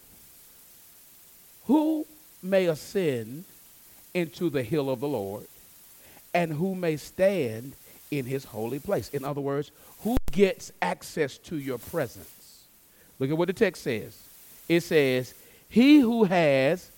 Who 1.65 2.07
may 2.41 2.67
ascend 2.67 3.43
into 4.13 4.49
the 4.49 4.63
hill 4.63 4.89
of 4.89 5.01
the 5.01 5.09
Lord, 5.09 5.45
and 6.33 6.53
who 6.53 6.73
may 6.73 6.95
stand 6.95 7.73
in 8.11 8.25
his 8.25 8.45
holy 8.45 8.79
place? 8.79 9.09
In 9.09 9.25
other 9.25 9.41
words, 9.41 9.71
who 10.03 10.15
gets 10.31 10.71
access 10.81 11.37
to 11.39 11.57
your 11.57 11.77
presence? 11.77 12.63
Look 13.19 13.29
at 13.29 13.37
what 13.37 13.47
the 13.47 13.53
text 13.53 13.83
says. 13.83 14.17
It 14.69 14.83
says, 14.83 15.33
He 15.67 15.99
who 15.99 16.23
has 16.23 16.89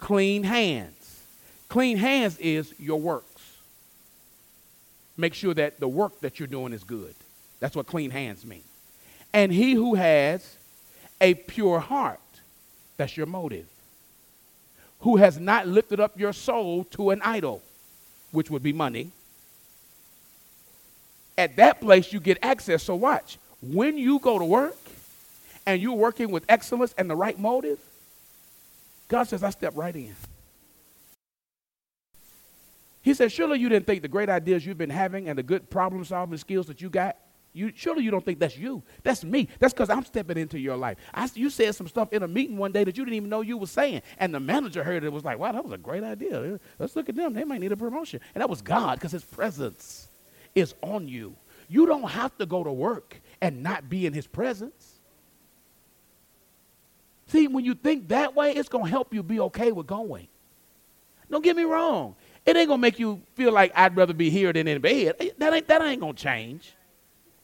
clean 0.00 0.42
hands. 0.42 1.20
Clean 1.68 1.96
hands 1.96 2.38
is 2.38 2.74
your 2.80 3.00
works. 3.00 3.28
Make 5.16 5.34
sure 5.34 5.54
that 5.54 5.78
the 5.78 5.86
work 5.86 6.18
that 6.22 6.40
you're 6.40 6.48
doing 6.48 6.72
is 6.72 6.82
good. 6.82 7.14
That's 7.64 7.74
what 7.74 7.86
clean 7.86 8.10
hands 8.10 8.44
mean. 8.44 8.60
And 9.32 9.50
he 9.50 9.72
who 9.72 9.94
has 9.94 10.58
a 11.18 11.32
pure 11.32 11.80
heart, 11.80 12.20
that's 12.98 13.16
your 13.16 13.24
motive, 13.24 13.64
who 15.00 15.16
has 15.16 15.40
not 15.40 15.66
lifted 15.66 15.98
up 15.98 16.20
your 16.20 16.34
soul 16.34 16.84
to 16.90 17.08
an 17.08 17.22
idol, 17.22 17.62
which 18.32 18.50
would 18.50 18.62
be 18.62 18.74
money. 18.74 19.12
At 21.38 21.56
that 21.56 21.80
place, 21.80 22.12
you 22.12 22.20
get 22.20 22.36
access. 22.42 22.82
So, 22.82 22.96
watch. 22.96 23.38
When 23.62 23.96
you 23.96 24.18
go 24.18 24.38
to 24.38 24.44
work 24.44 24.76
and 25.64 25.80
you're 25.80 25.94
working 25.94 26.30
with 26.30 26.44
excellence 26.50 26.94
and 26.98 27.08
the 27.08 27.16
right 27.16 27.38
motive, 27.38 27.78
God 29.08 29.22
says, 29.22 29.42
I 29.42 29.48
step 29.48 29.72
right 29.74 29.96
in. 29.96 30.14
He 33.00 33.14
says, 33.14 33.32
Surely 33.32 33.58
you 33.58 33.70
didn't 33.70 33.86
think 33.86 34.02
the 34.02 34.08
great 34.08 34.28
ideas 34.28 34.66
you've 34.66 34.76
been 34.76 34.90
having 34.90 35.30
and 35.30 35.38
the 35.38 35.42
good 35.42 35.70
problem 35.70 36.04
solving 36.04 36.36
skills 36.36 36.66
that 36.66 36.82
you 36.82 36.90
got 36.90 37.16
you, 37.54 37.72
surely 37.74 38.02
you 38.02 38.10
don't 38.10 38.24
think 38.24 38.40
that's 38.40 38.58
you. 38.58 38.82
That's 39.04 39.24
me. 39.24 39.48
That's 39.60 39.72
because 39.72 39.88
I'm 39.88 40.04
stepping 40.04 40.36
into 40.36 40.58
your 40.58 40.76
life. 40.76 40.98
I, 41.14 41.30
you 41.34 41.48
said 41.48 41.74
some 41.76 41.86
stuff 41.86 42.12
in 42.12 42.24
a 42.24 42.28
meeting 42.28 42.56
one 42.56 42.72
day 42.72 42.82
that 42.82 42.98
you 42.98 43.04
didn't 43.04 43.14
even 43.14 43.30
know 43.30 43.42
you 43.42 43.56
were 43.56 43.68
saying. 43.68 44.02
And 44.18 44.34
the 44.34 44.40
manager 44.40 44.82
heard 44.82 45.04
it 45.04 45.12
was 45.12 45.24
like, 45.24 45.38
wow, 45.38 45.52
that 45.52 45.62
was 45.62 45.72
a 45.72 45.78
great 45.78 46.02
idea. 46.02 46.58
Let's 46.80 46.96
look 46.96 47.08
at 47.08 47.14
them. 47.14 47.32
They 47.32 47.44
might 47.44 47.60
need 47.60 47.70
a 47.70 47.76
promotion. 47.76 48.20
And 48.34 48.42
that 48.42 48.50
was 48.50 48.60
God 48.60 48.98
because 48.98 49.12
his 49.12 49.24
presence 49.24 50.08
is 50.56 50.74
on 50.82 51.06
you. 51.06 51.36
You 51.68 51.86
don't 51.86 52.10
have 52.10 52.36
to 52.38 52.46
go 52.46 52.64
to 52.64 52.72
work 52.72 53.20
and 53.40 53.62
not 53.62 53.88
be 53.88 54.04
in 54.04 54.12
his 54.12 54.26
presence. 54.26 55.00
See, 57.28 57.46
when 57.46 57.64
you 57.64 57.74
think 57.74 58.08
that 58.08 58.34
way, 58.34 58.52
it's 58.52 58.68
to 58.70 58.80
help 58.80 59.14
you 59.14 59.22
be 59.22 59.38
okay 59.40 59.70
with 59.70 59.86
going. 59.86 60.26
Don't 61.30 61.42
get 61.42 61.56
me 61.56 61.62
wrong. 61.62 62.16
It 62.44 62.56
ain't 62.56 62.68
to 62.68 62.76
make 62.76 62.98
you 62.98 63.22
feel 63.34 63.52
like 63.52 63.72
I'd 63.74 63.96
rather 63.96 64.12
be 64.12 64.28
here 64.28 64.52
than 64.52 64.68
in 64.68 64.80
bed. 64.80 65.14
That 65.38 65.54
ain't, 65.54 65.68
that 65.68 65.82
ain't 65.82 66.02
to 66.02 66.12
change. 66.12 66.74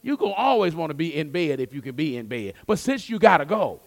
You're 0.03 0.17
going 0.17 0.33
to 0.33 0.39
always 0.39 0.75
want 0.75 0.91
to 0.91 0.95
be 0.95 1.15
in 1.15 1.31
bed 1.31 1.61
if 1.61 1.75
you 1.75 1.83
can 1.83 1.95
be 1.95 2.17
in 2.17 2.27
bed. 2.27 2.55
But 2.67 2.79
since 2.79 3.09
you 3.09 3.19
got 3.19 3.39
to 3.39 3.45
go, 3.45 3.81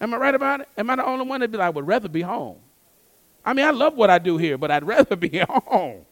am 0.00 0.12
I 0.14 0.16
right 0.16 0.34
about 0.34 0.60
it? 0.60 0.68
Am 0.76 0.90
I 0.90 0.96
the 0.96 1.06
only 1.06 1.26
one 1.26 1.40
that 1.40 1.50
be 1.50 1.58
like, 1.58 1.74
would 1.74 1.86
rather 1.86 2.08
be 2.08 2.22
home? 2.22 2.58
I 3.44 3.52
mean, 3.52 3.64
I 3.64 3.70
love 3.70 3.94
what 3.94 4.10
I 4.10 4.18
do 4.18 4.36
here, 4.36 4.58
but 4.58 4.70
I'd 4.70 4.84
rather 4.86 5.14
be 5.14 5.38
home. 5.38 6.04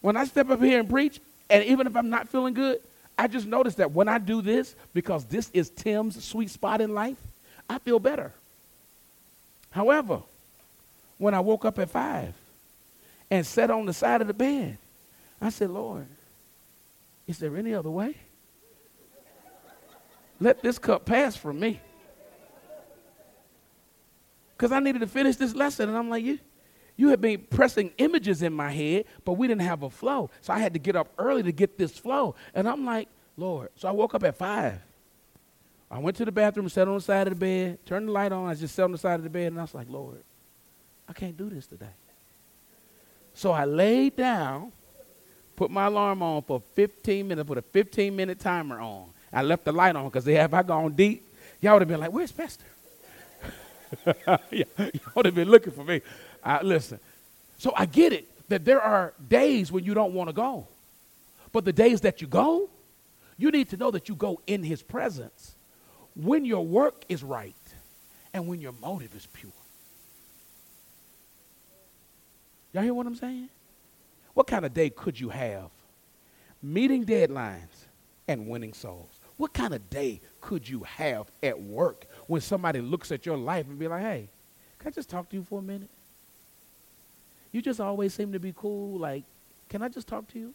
When 0.00 0.16
I 0.16 0.24
step 0.24 0.50
up 0.50 0.62
here 0.62 0.78
and 0.78 0.88
preach, 0.88 1.20
and 1.50 1.64
even 1.64 1.86
if 1.86 1.96
I'm 1.96 2.10
not 2.10 2.28
feeling 2.28 2.54
good, 2.54 2.80
I 3.18 3.26
just 3.26 3.46
notice 3.46 3.74
that 3.76 3.92
when 3.92 4.08
I 4.08 4.18
do 4.18 4.42
this, 4.42 4.76
because 4.94 5.24
this 5.24 5.50
is 5.52 5.70
Tim's 5.70 6.22
sweet 6.22 6.50
spot 6.50 6.80
in 6.80 6.94
life, 6.94 7.16
I 7.68 7.78
feel 7.78 7.98
better. 7.98 8.32
However, 9.70 10.22
when 11.18 11.34
I 11.34 11.40
woke 11.40 11.64
up 11.64 11.78
at 11.78 11.90
five 11.90 12.34
and 13.30 13.44
sat 13.44 13.70
on 13.70 13.86
the 13.86 13.92
side 13.92 14.20
of 14.20 14.28
the 14.28 14.34
bed 14.34 14.78
I 15.40 15.50
said, 15.50 15.70
Lord, 15.70 16.06
is 17.26 17.38
there 17.38 17.56
any 17.56 17.74
other 17.74 17.90
way? 17.90 18.16
Let 20.40 20.62
this 20.62 20.78
cup 20.78 21.04
pass 21.04 21.36
from 21.36 21.58
me. 21.58 21.80
Because 24.56 24.72
I 24.72 24.80
needed 24.80 25.00
to 25.00 25.06
finish 25.06 25.36
this 25.36 25.54
lesson. 25.54 25.88
And 25.88 25.98
I'm 25.98 26.08
like, 26.08 26.24
you, 26.24 26.38
you 26.96 27.08
have 27.08 27.20
been 27.20 27.46
pressing 27.50 27.92
images 27.98 28.42
in 28.42 28.52
my 28.52 28.70
head, 28.70 29.04
but 29.24 29.34
we 29.34 29.46
didn't 29.46 29.62
have 29.62 29.82
a 29.82 29.90
flow. 29.90 30.30
So 30.40 30.52
I 30.52 30.58
had 30.58 30.72
to 30.72 30.78
get 30.78 30.96
up 30.96 31.08
early 31.18 31.42
to 31.42 31.52
get 31.52 31.76
this 31.76 31.98
flow. 31.98 32.34
And 32.54 32.68
I'm 32.68 32.84
like, 32.84 33.08
Lord. 33.36 33.68
So 33.76 33.88
I 33.88 33.90
woke 33.90 34.14
up 34.14 34.24
at 34.24 34.36
five. 34.36 34.80
I 35.90 35.98
went 35.98 36.16
to 36.16 36.24
the 36.24 36.32
bathroom, 36.32 36.68
sat 36.68 36.88
on 36.88 36.94
the 36.94 37.00
side 37.00 37.28
of 37.28 37.34
the 37.34 37.38
bed, 37.38 37.84
turned 37.86 38.08
the 38.08 38.12
light 38.12 38.32
on. 38.32 38.48
I 38.48 38.54
just 38.54 38.74
sat 38.74 38.84
on 38.84 38.92
the 38.92 38.98
side 38.98 39.14
of 39.14 39.22
the 39.24 39.30
bed, 39.30 39.48
and 39.48 39.58
I 39.58 39.62
was 39.62 39.74
like, 39.74 39.88
Lord, 39.88 40.22
I 41.08 41.12
can't 41.12 41.36
do 41.36 41.48
this 41.48 41.66
today. 41.66 41.94
So 43.34 43.52
I 43.52 43.66
laid 43.66 44.16
down 44.16 44.72
put 45.56 45.70
my 45.70 45.86
alarm 45.86 46.22
on 46.22 46.42
for 46.42 46.62
15 46.74 47.26
minutes, 47.26 47.46
put 47.48 47.58
a 47.58 47.62
15 47.62 48.14
minute 48.14 48.38
timer 48.38 48.80
on. 48.80 49.08
I 49.32 49.42
left 49.42 49.64
the 49.64 49.72
light 49.72 49.96
on 49.96 50.04
because 50.04 50.26
if 50.28 50.54
I 50.54 50.62
gone 50.62 50.92
deep, 50.92 51.26
y'all 51.60 51.74
would 51.74 51.82
have 51.82 51.88
been 51.88 52.00
like, 52.00 52.12
where's 52.12 52.32
Pastor? 52.32 52.64
y'all 54.26 54.38
would 55.14 55.26
have 55.26 55.34
been 55.34 55.50
looking 55.50 55.72
for 55.72 55.84
me. 55.84 56.02
I, 56.42 56.62
listen, 56.62 57.00
so 57.58 57.72
I 57.76 57.86
get 57.86 58.12
it 58.12 58.28
that 58.48 58.64
there 58.64 58.80
are 58.80 59.12
days 59.28 59.72
when 59.72 59.84
you 59.84 59.94
don't 59.94 60.14
want 60.14 60.28
to 60.28 60.32
go. 60.32 60.68
But 61.52 61.64
the 61.64 61.72
days 61.72 62.02
that 62.02 62.20
you 62.20 62.26
go, 62.26 62.68
you 63.38 63.50
need 63.50 63.70
to 63.70 63.76
know 63.76 63.90
that 63.90 64.08
you 64.08 64.14
go 64.14 64.40
in 64.46 64.62
his 64.62 64.82
presence 64.82 65.54
when 66.14 66.44
your 66.44 66.64
work 66.64 67.04
is 67.08 67.22
right 67.22 67.54
and 68.32 68.46
when 68.46 68.60
your 68.60 68.72
motive 68.72 69.14
is 69.14 69.26
pure. 69.26 69.52
Y'all 72.72 72.82
hear 72.82 72.94
what 72.94 73.06
I'm 73.06 73.16
saying? 73.16 73.48
What 74.36 74.46
kind 74.46 74.66
of 74.66 74.74
day 74.74 74.90
could 74.90 75.18
you 75.18 75.30
have? 75.30 75.70
Meeting 76.62 77.06
deadlines 77.06 77.86
and 78.28 78.46
winning 78.48 78.74
souls. 78.74 79.18
What 79.38 79.54
kind 79.54 79.72
of 79.72 79.88
day 79.88 80.20
could 80.42 80.68
you 80.68 80.80
have 80.80 81.30
at 81.42 81.58
work 81.58 82.04
when 82.26 82.42
somebody 82.42 82.82
looks 82.82 83.10
at 83.10 83.24
your 83.24 83.38
life 83.38 83.66
and 83.66 83.78
be 83.78 83.88
like, 83.88 84.02
hey, 84.02 84.28
can 84.78 84.88
I 84.88 84.90
just 84.90 85.08
talk 85.08 85.30
to 85.30 85.36
you 85.36 85.42
for 85.42 85.60
a 85.60 85.62
minute? 85.62 85.88
You 87.50 87.62
just 87.62 87.80
always 87.80 88.12
seem 88.12 88.32
to 88.32 88.38
be 88.38 88.52
cool. 88.54 88.98
Like, 88.98 89.24
can 89.70 89.80
I 89.80 89.88
just 89.88 90.06
talk 90.06 90.28
to 90.28 90.38
you? 90.38 90.52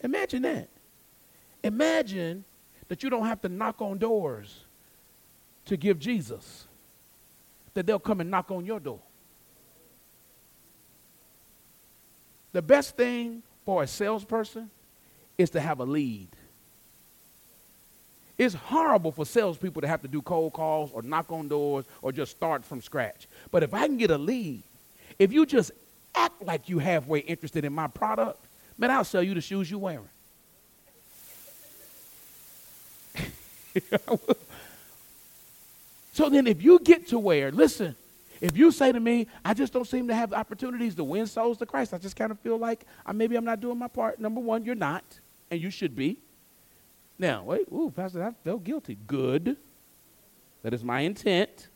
Imagine 0.00 0.42
that. 0.42 0.68
Imagine 1.62 2.44
that 2.88 3.04
you 3.04 3.10
don't 3.10 3.26
have 3.26 3.40
to 3.42 3.48
knock 3.48 3.80
on 3.80 3.98
doors 3.98 4.64
to 5.66 5.76
give 5.76 6.00
Jesus, 6.00 6.66
that 7.74 7.86
they'll 7.86 8.00
come 8.00 8.20
and 8.20 8.28
knock 8.28 8.50
on 8.50 8.66
your 8.66 8.80
door. 8.80 8.98
The 12.52 12.62
best 12.62 12.96
thing 12.96 13.42
for 13.64 13.82
a 13.82 13.86
salesperson 13.86 14.70
is 15.38 15.50
to 15.50 15.60
have 15.60 15.80
a 15.80 15.84
lead. 15.84 16.28
It's 18.38 18.54
horrible 18.54 19.12
for 19.12 19.26
salespeople 19.26 19.82
to 19.82 19.88
have 19.88 20.00
to 20.02 20.08
do 20.08 20.22
cold 20.22 20.54
calls 20.54 20.92
or 20.92 21.02
knock 21.02 21.30
on 21.30 21.48
doors 21.48 21.84
or 22.00 22.10
just 22.10 22.32
start 22.32 22.64
from 22.64 22.80
scratch. 22.80 23.28
But 23.50 23.62
if 23.62 23.74
I 23.74 23.86
can 23.86 23.98
get 23.98 24.10
a 24.10 24.16
lead, 24.16 24.62
if 25.18 25.30
you 25.32 25.44
just 25.44 25.72
act 26.14 26.42
like 26.42 26.68
you 26.68 26.78
halfway 26.78 27.18
interested 27.20 27.64
in 27.66 27.72
my 27.74 27.86
product, 27.86 28.42
man, 28.78 28.90
I'll 28.90 29.04
sell 29.04 29.22
you 29.22 29.34
the 29.34 29.42
shoes 29.42 29.70
you're 29.70 29.78
wearing. 29.78 30.08
so 36.12 36.30
then 36.30 36.46
if 36.46 36.62
you 36.62 36.78
get 36.78 37.08
to 37.08 37.18
where, 37.18 37.52
listen, 37.52 37.94
if 38.40 38.56
you 38.56 38.70
say 38.72 38.90
to 38.90 39.00
me, 39.00 39.26
I 39.44 39.54
just 39.54 39.72
don't 39.72 39.86
seem 39.86 40.08
to 40.08 40.14
have 40.14 40.32
opportunities 40.32 40.94
to 40.94 41.04
win 41.04 41.26
souls 41.26 41.58
to 41.58 41.66
Christ, 41.66 41.92
I 41.92 41.98
just 41.98 42.16
kind 42.16 42.30
of 42.30 42.40
feel 42.40 42.56
like 42.56 42.86
I, 43.04 43.12
maybe 43.12 43.36
I'm 43.36 43.44
not 43.44 43.60
doing 43.60 43.78
my 43.78 43.88
part. 43.88 44.18
Number 44.18 44.40
one, 44.40 44.64
you're 44.64 44.74
not, 44.74 45.04
and 45.50 45.60
you 45.60 45.70
should 45.70 45.94
be. 45.94 46.18
Now, 47.18 47.42
wait, 47.42 47.66
ooh, 47.70 47.92
Pastor, 47.94 48.24
I 48.24 48.32
felt 48.44 48.64
guilty. 48.64 48.96
Good. 49.06 49.58
That 50.62 50.72
is 50.72 50.82
my 50.82 51.00
intent 51.00 51.68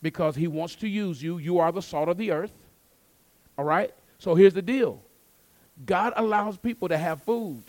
because 0.00 0.34
he 0.34 0.46
wants 0.46 0.76
to 0.76 0.88
use 0.88 1.22
you. 1.22 1.38
You 1.38 1.58
are 1.58 1.70
the 1.72 1.82
salt 1.82 2.08
of 2.08 2.16
the 2.16 2.30
earth. 2.30 2.52
All 3.58 3.64
right? 3.64 3.92
So 4.18 4.34
here's 4.34 4.54
the 4.54 4.62
deal 4.62 5.02
God 5.84 6.14
allows 6.16 6.56
people 6.56 6.88
to 6.88 6.96
have 6.96 7.22
food 7.22 7.62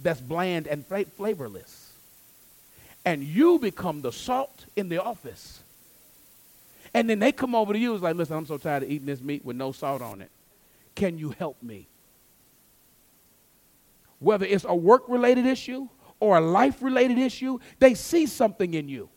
that's 0.00 0.20
bland 0.20 0.66
and 0.66 0.84
flavorless. 0.86 1.92
And 3.04 3.22
you 3.22 3.58
become 3.58 4.02
the 4.02 4.12
salt 4.12 4.66
in 4.76 4.88
the 4.88 5.02
office 5.02 5.62
And 6.94 7.08
then 7.08 7.18
they 7.18 7.32
come 7.32 7.54
over 7.54 7.72
to 7.72 7.78
you, 7.78 7.94
it's 7.94 8.02
like, 8.02 8.16
listen, 8.16 8.36
I'm 8.36 8.46
so 8.46 8.58
tired 8.58 8.82
of 8.82 8.90
eating 8.90 9.06
this 9.06 9.20
meat 9.20 9.44
with 9.44 9.56
no 9.56 9.72
salt 9.72 10.02
on 10.02 10.20
it. 10.20 10.30
Can 10.94 11.18
you 11.18 11.30
help 11.30 11.62
me? 11.62 11.88
Whether 14.18 14.46
it's 14.46 14.64
a 14.68 14.74
work 14.74 15.04
related 15.08 15.46
issue 15.46 15.88
or 16.18 16.38
a 16.38 16.40
life 16.40 16.82
related 16.82 17.18
issue, 17.18 17.58
they 17.78 17.94
see 17.94 18.26
something 18.26 18.74
in 18.74 18.88
you. 18.88 19.08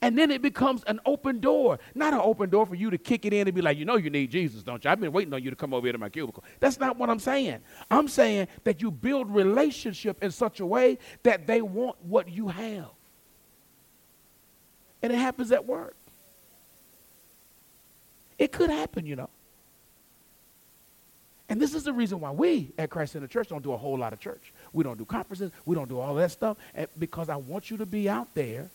And 0.00 0.18
then 0.18 0.32
it 0.32 0.42
becomes 0.42 0.82
an 0.84 0.98
open 1.06 1.38
door, 1.38 1.78
not 1.94 2.12
an 2.12 2.20
open 2.20 2.50
door 2.50 2.66
for 2.66 2.74
you 2.74 2.90
to 2.90 2.98
kick 2.98 3.24
it 3.24 3.32
in 3.32 3.46
and 3.46 3.54
be 3.54 3.62
like, 3.62 3.78
you 3.78 3.84
know, 3.84 3.94
you 3.94 4.10
need 4.10 4.32
Jesus, 4.32 4.64
don't 4.64 4.82
you? 4.84 4.90
I've 4.90 5.00
been 5.00 5.12
waiting 5.12 5.32
on 5.32 5.42
you 5.42 5.50
to 5.50 5.56
come 5.56 5.72
over 5.72 5.86
here 5.86 5.92
to 5.92 5.98
my 5.98 6.08
cubicle. 6.08 6.42
That's 6.58 6.80
not 6.80 6.98
what 6.98 7.08
I'm 7.08 7.20
saying. 7.20 7.60
I'm 7.88 8.08
saying 8.08 8.48
that 8.64 8.82
you 8.82 8.90
build 8.90 9.32
relationship 9.32 10.22
in 10.22 10.32
such 10.32 10.58
a 10.58 10.66
way 10.66 10.98
that 11.22 11.46
they 11.46 11.62
want 11.62 11.96
what 12.04 12.28
you 12.28 12.48
have. 12.48 12.90
And 15.02 15.12
it 15.12 15.18
happens 15.18 15.52
at 15.52 15.66
work. 15.66 15.96
It 18.42 18.50
could 18.50 18.70
happen, 18.70 19.06
you 19.06 19.14
know. 19.14 19.30
And 21.48 21.62
this 21.62 21.76
is 21.76 21.84
the 21.84 21.92
reason 21.92 22.18
why 22.18 22.32
we 22.32 22.72
at 22.76 22.90
Christ 22.90 23.12
Center 23.12 23.28
Church 23.28 23.46
don't 23.46 23.62
do 23.62 23.72
a 23.72 23.76
whole 23.76 23.96
lot 23.96 24.12
of 24.12 24.18
church. 24.18 24.52
We 24.72 24.82
don't 24.82 24.98
do 24.98 25.04
conferences. 25.04 25.52
We 25.64 25.76
don't 25.76 25.88
do 25.88 26.00
all 26.00 26.16
that 26.16 26.32
stuff 26.32 26.56
because 26.98 27.28
I 27.28 27.36
want 27.36 27.70
you 27.70 27.76
to 27.76 27.86
be 27.86 28.08
out 28.08 28.34
there 28.34 28.68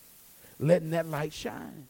letting 0.58 0.88
that 0.92 1.04
light 1.04 1.34
shine. 1.34 1.86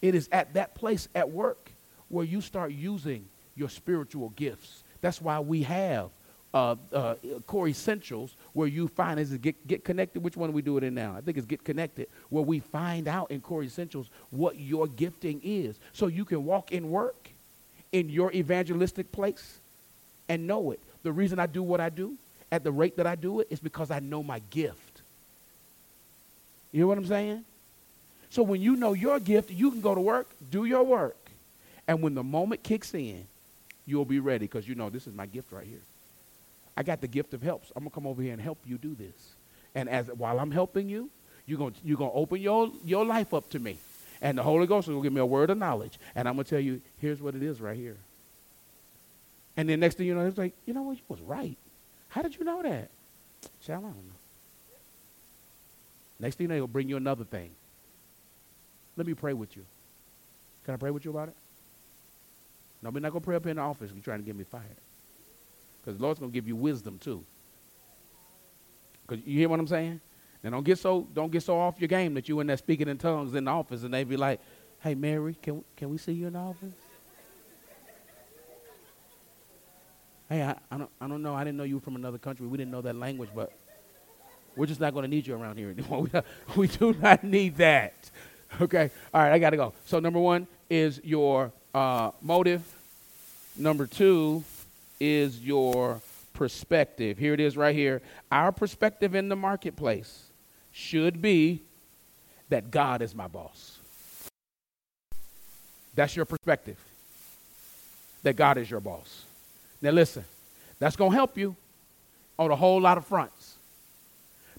It 0.00 0.14
is 0.14 0.30
at 0.32 0.54
that 0.54 0.74
place 0.74 1.08
at 1.14 1.30
work 1.30 1.70
where 2.08 2.24
you 2.24 2.40
start 2.40 2.72
using 2.72 3.26
your 3.54 3.68
spiritual 3.68 4.30
gifts. 4.30 4.82
That's 5.02 5.20
why 5.20 5.40
we 5.40 5.64
have 5.64 6.08
uh, 6.54 6.76
uh, 6.92 7.16
core 7.48 7.66
essentials 7.66 8.36
where 8.52 8.68
you 8.68 8.86
find 8.86 9.18
is 9.18 9.36
get, 9.38 9.66
get 9.66 9.84
connected. 9.84 10.22
Which 10.22 10.36
one 10.36 10.50
do 10.50 10.54
we 10.54 10.62
do 10.62 10.78
it 10.78 10.84
in 10.84 10.94
now? 10.94 11.14
I 11.16 11.20
think 11.20 11.36
it's 11.36 11.46
get 11.46 11.64
connected 11.64 12.08
where 12.30 12.44
we 12.44 12.60
find 12.60 13.08
out 13.08 13.32
in 13.32 13.40
core 13.40 13.64
essentials 13.64 14.08
what 14.30 14.58
your 14.58 14.86
gifting 14.86 15.40
is. 15.42 15.76
So 15.92 16.06
you 16.06 16.24
can 16.24 16.44
walk 16.44 16.70
in 16.70 16.90
work 16.90 17.28
in 17.90 18.08
your 18.08 18.32
evangelistic 18.32 19.10
place 19.10 19.58
and 20.28 20.46
know 20.46 20.70
it. 20.70 20.80
The 21.02 21.12
reason 21.12 21.40
I 21.40 21.46
do 21.46 21.62
what 21.62 21.80
I 21.80 21.88
do 21.88 22.14
at 22.52 22.62
the 22.62 22.70
rate 22.70 22.96
that 22.98 23.06
I 23.06 23.16
do 23.16 23.40
it 23.40 23.48
is 23.50 23.58
because 23.58 23.90
I 23.90 23.98
know 23.98 24.22
my 24.22 24.38
gift. 24.50 25.02
You 26.70 26.82
know 26.82 26.86
what 26.86 26.98
I'm 26.98 27.06
saying? 27.06 27.44
So 28.30 28.44
when 28.44 28.60
you 28.60 28.76
know 28.76 28.92
your 28.92 29.18
gift, 29.18 29.50
you 29.50 29.72
can 29.72 29.80
go 29.80 29.94
to 29.94 30.00
work, 30.00 30.28
do 30.52 30.64
your 30.64 30.84
work. 30.84 31.16
And 31.88 32.00
when 32.00 32.14
the 32.14 32.22
moment 32.22 32.62
kicks 32.62 32.94
in, 32.94 33.26
you'll 33.86 34.04
be 34.04 34.20
ready 34.20 34.46
because 34.46 34.68
you 34.68 34.76
know 34.76 34.88
this 34.88 35.08
is 35.08 35.14
my 35.14 35.26
gift 35.26 35.50
right 35.52 35.66
here. 35.66 35.80
I 36.76 36.82
got 36.82 37.00
the 37.00 37.08
gift 37.08 37.34
of 37.34 37.42
helps. 37.42 37.70
I'm 37.76 37.84
gonna 37.84 37.90
come 37.90 38.06
over 38.06 38.22
here 38.22 38.32
and 38.32 38.40
help 38.40 38.58
you 38.66 38.78
do 38.78 38.94
this. 38.94 39.34
And 39.74 39.88
as 39.88 40.08
while 40.08 40.38
I'm 40.38 40.50
helping 40.50 40.88
you, 40.88 41.10
you're 41.46 41.58
gonna 41.58 41.74
you're 41.84 41.98
gonna 41.98 42.12
open 42.12 42.40
your 42.40 42.70
your 42.84 43.04
life 43.04 43.32
up 43.34 43.50
to 43.50 43.58
me. 43.58 43.78
And 44.20 44.38
the 44.38 44.42
Holy 44.42 44.66
Ghost 44.66 44.88
is 44.88 44.92
going 44.92 45.02
to 45.02 45.06
give 45.06 45.12
me 45.12 45.20
a 45.20 45.26
word 45.26 45.50
of 45.50 45.58
knowledge. 45.58 45.98
And 46.14 46.26
I'm 46.26 46.34
gonna 46.34 46.44
tell 46.44 46.60
you, 46.60 46.80
here's 46.98 47.20
what 47.20 47.34
it 47.34 47.42
is 47.42 47.60
right 47.60 47.76
here. 47.76 47.98
And 49.56 49.68
then 49.68 49.80
next 49.80 49.96
thing 49.96 50.06
you 50.06 50.14
know, 50.14 50.26
it's 50.26 50.38
like, 50.38 50.54
you 50.64 50.72
know 50.72 50.82
what, 50.82 50.96
you 50.96 51.02
was 51.08 51.20
right. 51.20 51.56
How 52.08 52.22
did 52.22 52.36
you 52.36 52.44
know 52.44 52.62
that? 52.62 52.90
Shall 53.60 53.80
I 53.80 53.82
don't 53.82 53.96
know. 53.96 54.14
Next 56.20 56.36
thing 56.36 56.44
you 56.44 56.48
know, 56.48 56.54
he'll 56.54 56.66
bring 56.66 56.88
you 56.88 56.96
another 56.96 57.24
thing. 57.24 57.50
Let 58.96 59.06
me 59.06 59.14
pray 59.14 59.32
with 59.32 59.56
you. 59.56 59.64
Can 60.64 60.74
I 60.74 60.76
pray 60.76 60.90
with 60.90 61.04
you 61.04 61.10
about 61.10 61.28
it? 61.28 61.34
No, 62.82 62.90
we're 62.90 63.00
not 63.00 63.12
going 63.12 63.20
to 63.20 63.26
pray 63.26 63.36
up 63.36 63.46
in 63.46 63.56
the 63.56 63.62
office. 63.62 63.90
You're 63.92 64.02
trying 64.02 64.20
to 64.20 64.24
get 64.24 64.36
me 64.36 64.44
fired. 64.44 64.64
Because 65.84 65.98
the 65.98 66.02
Lord's 66.02 66.18
going 66.18 66.30
to 66.30 66.34
give 66.34 66.48
you 66.48 66.56
wisdom 66.56 66.98
too. 66.98 67.24
Because 69.06 69.24
you 69.26 69.38
hear 69.38 69.48
what 69.48 69.60
I'm 69.60 69.66
saying? 69.66 70.00
Now 70.42 70.50
don't 70.50 70.64
get 70.64 70.78
so 70.78 71.06
don't 71.12 71.30
get 71.30 71.42
so 71.42 71.58
off 71.58 71.80
your 71.80 71.88
game 71.88 72.14
that 72.14 72.28
you 72.28 72.40
in 72.40 72.46
there 72.46 72.56
speaking 72.56 72.88
in 72.88 72.98
tongues 72.98 73.34
in 73.34 73.44
the 73.44 73.50
office 73.50 73.82
and 73.82 73.92
they 73.92 74.04
be 74.04 74.16
like, 74.16 74.40
"Hey 74.80 74.94
Mary, 74.94 75.36
can 75.42 75.64
can 75.76 75.90
we 75.90 75.98
see 75.98 76.12
you 76.12 76.26
in 76.26 76.34
the 76.34 76.38
office?" 76.38 76.74
hey, 80.28 80.42
I, 80.42 80.56
I 80.70 80.78
don't 80.78 80.90
I 81.00 81.08
don't 81.08 81.22
know. 81.22 81.34
I 81.34 81.44
didn't 81.44 81.56
know 81.56 81.64
you 81.64 81.76
were 81.76 81.80
from 81.80 81.96
another 81.96 82.18
country. 82.18 82.46
We 82.46 82.58
didn't 82.58 82.72
know 82.72 82.82
that 82.82 82.96
language, 82.96 83.30
but 83.34 83.52
we're 84.56 84.66
just 84.66 84.80
not 84.80 84.92
going 84.92 85.04
to 85.04 85.08
need 85.08 85.26
you 85.26 85.34
around 85.34 85.56
here 85.56 85.70
anymore. 85.70 86.08
We, 86.56 86.66
we 86.66 86.68
do 86.68 86.92
not 86.94 87.24
need 87.24 87.56
that. 87.56 87.94
Okay? 88.60 88.90
All 89.12 89.20
right, 89.22 89.32
I 89.32 89.38
got 89.40 89.50
to 89.50 89.56
go. 89.56 89.72
So, 89.84 89.98
number 89.98 90.20
one 90.20 90.46
is 90.70 91.00
your 91.02 91.52
uh, 91.74 92.12
motive. 92.22 92.62
Number 93.56 93.86
two 93.86 94.44
is 95.00 95.40
your 95.40 96.00
perspective. 96.32 97.18
Here 97.18 97.34
it 97.34 97.40
is 97.40 97.56
right 97.56 97.74
here. 97.74 98.02
Our 98.30 98.52
perspective 98.52 99.14
in 99.14 99.28
the 99.28 99.36
marketplace 99.36 100.30
should 100.72 101.22
be 101.22 101.62
that 102.48 102.70
God 102.70 103.02
is 103.02 103.14
my 103.14 103.28
boss. 103.28 103.78
That's 105.94 106.16
your 106.16 106.24
perspective. 106.24 106.78
That 108.22 108.36
God 108.36 108.58
is 108.58 108.70
your 108.70 108.80
boss. 108.80 109.24
Now, 109.80 109.90
listen, 109.90 110.24
that's 110.78 110.96
going 110.96 111.12
to 111.12 111.16
help 111.16 111.38
you 111.38 111.54
on 112.38 112.50
a 112.50 112.56
whole 112.56 112.80
lot 112.80 112.98
of 112.98 113.06
fronts. 113.06 113.54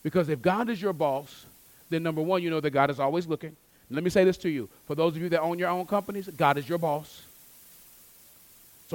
Because 0.01 0.29
if 0.29 0.41
God 0.41 0.69
is 0.69 0.81
your 0.81 0.93
boss, 0.93 1.45
then 1.89 2.03
number 2.03 2.21
one, 2.21 2.41
you 2.41 2.49
know 2.49 2.59
that 2.59 2.71
God 2.71 2.89
is 2.89 2.99
always 2.99 3.27
looking. 3.27 3.55
Let 3.89 4.03
me 4.03 4.09
say 4.09 4.23
this 4.23 4.37
to 4.37 4.49
you. 4.49 4.69
For 4.85 4.95
those 4.95 5.15
of 5.15 5.21
you 5.21 5.29
that 5.29 5.41
own 5.41 5.59
your 5.59 5.69
own 5.69 5.85
companies, 5.85 6.27
God 6.27 6.57
is 6.57 6.67
your 6.67 6.77
boss. 6.77 7.23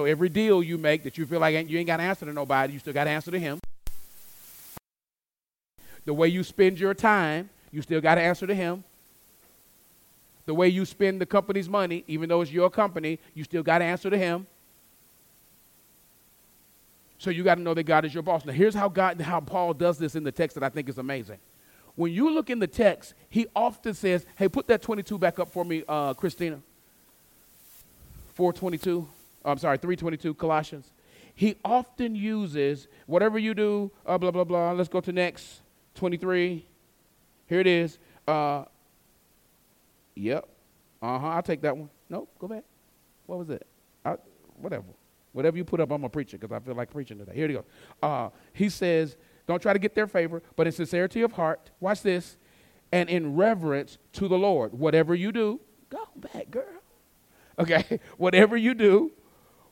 So 0.00 0.06
every 0.06 0.30
deal 0.30 0.62
you 0.62 0.78
make 0.78 1.04
that 1.04 1.18
you 1.18 1.26
feel 1.26 1.40
like 1.40 1.68
you 1.68 1.78
ain't 1.78 1.86
got 1.86 1.98
to 1.98 2.02
answer 2.02 2.24
to 2.24 2.32
nobody, 2.32 2.72
you 2.72 2.78
still 2.78 2.94
got 2.94 3.04
to 3.04 3.10
answer 3.10 3.30
to 3.30 3.38
Him. 3.38 3.60
The 6.06 6.14
way 6.14 6.28
you 6.28 6.42
spend 6.42 6.80
your 6.80 6.94
time, 6.94 7.50
you 7.70 7.82
still 7.82 8.00
got 8.00 8.14
to 8.14 8.22
answer 8.22 8.46
to 8.46 8.54
Him. 8.54 8.82
The 10.46 10.54
way 10.54 10.68
you 10.68 10.86
spend 10.86 11.20
the 11.20 11.26
company's 11.26 11.68
money, 11.68 12.02
even 12.06 12.30
though 12.30 12.40
it's 12.40 12.50
your 12.50 12.70
company, 12.70 13.18
you 13.34 13.44
still 13.44 13.62
got 13.62 13.80
to 13.80 13.84
answer 13.84 14.08
to 14.08 14.16
Him. 14.16 14.46
So 17.18 17.28
you 17.28 17.44
got 17.44 17.56
to 17.56 17.60
know 17.60 17.74
that 17.74 17.82
God 17.82 18.06
is 18.06 18.14
your 18.14 18.22
boss. 18.22 18.46
Now, 18.46 18.54
here's 18.54 18.74
how 18.74 18.88
God, 18.88 19.20
how 19.20 19.40
Paul 19.40 19.74
does 19.74 19.98
this 19.98 20.14
in 20.14 20.24
the 20.24 20.32
text 20.32 20.54
that 20.54 20.64
I 20.64 20.70
think 20.70 20.88
is 20.88 20.96
amazing. 20.96 21.40
When 21.94 22.10
you 22.10 22.30
look 22.30 22.48
in 22.48 22.58
the 22.58 22.66
text, 22.66 23.12
he 23.28 23.48
often 23.54 23.92
says, 23.92 24.24
"Hey, 24.36 24.48
put 24.48 24.66
that 24.68 24.80
22 24.80 25.18
back 25.18 25.38
up 25.38 25.50
for 25.50 25.62
me, 25.62 25.84
uh, 25.86 26.14
Christina." 26.14 26.62
422. 28.32 29.06
I'm 29.44 29.58
sorry, 29.58 29.78
322 29.78 30.34
Colossians. 30.34 30.92
He 31.34 31.56
often 31.64 32.14
uses 32.14 32.88
whatever 33.06 33.38
you 33.38 33.54
do. 33.54 33.90
Uh, 34.04 34.18
blah 34.18 34.30
blah 34.30 34.44
blah. 34.44 34.72
Let's 34.72 34.88
go 34.88 35.00
to 35.00 35.12
next 35.12 35.62
23. 35.94 36.66
Here 37.46 37.60
it 37.60 37.66
is. 37.66 37.98
Uh, 38.28 38.64
yep. 40.14 40.48
Uh 41.00 41.18
huh. 41.18 41.26
I'll 41.28 41.42
take 41.42 41.62
that 41.62 41.76
one. 41.76 41.88
Nope. 42.08 42.30
Go 42.38 42.48
back. 42.48 42.64
What 43.26 43.38
was 43.38 43.50
it? 43.50 43.66
I, 44.04 44.16
whatever. 44.60 44.84
Whatever 45.32 45.56
you 45.56 45.64
put 45.64 45.80
up, 45.80 45.90
I'm 45.92 46.04
a 46.04 46.08
preacher 46.08 46.36
because 46.36 46.54
I 46.54 46.58
feel 46.60 46.74
like 46.74 46.90
preaching 46.90 47.18
today. 47.18 47.32
Here 47.34 47.48
you 47.48 47.64
go. 48.02 48.06
Uh, 48.06 48.30
he 48.52 48.68
says, 48.68 49.16
don't 49.46 49.62
try 49.62 49.72
to 49.72 49.78
get 49.78 49.94
their 49.94 50.08
favor, 50.08 50.42
but 50.56 50.66
in 50.66 50.72
sincerity 50.72 51.22
of 51.22 51.32
heart, 51.32 51.70
watch 51.78 52.02
this, 52.02 52.36
and 52.92 53.08
in 53.08 53.36
reverence 53.36 53.98
to 54.14 54.26
the 54.26 54.36
Lord. 54.36 54.72
Whatever 54.74 55.14
you 55.14 55.30
do, 55.30 55.60
go 55.88 56.06
back, 56.16 56.50
girl. 56.50 56.64
Okay? 57.58 58.00
Whatever 58.16 58.56
you 58.56 58.72
do, 58.72 59.12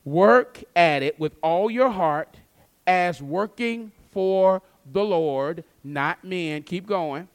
work 0.09 0.63
at 0.75 1.03
it 1.03 1.19
with 1.19 1.35
all 1.41 1.69
your 1.69 1.89
heart 1.89 2.37
as 2.87 3.21
working 3.21 3.91
for 4.11 4.61
the 4.91 5.03
Lord, 5.03 5.63
not 5.83 6.23
men. 6.23 6.63
Keep 6.63 6.87
going. 6.87 7.27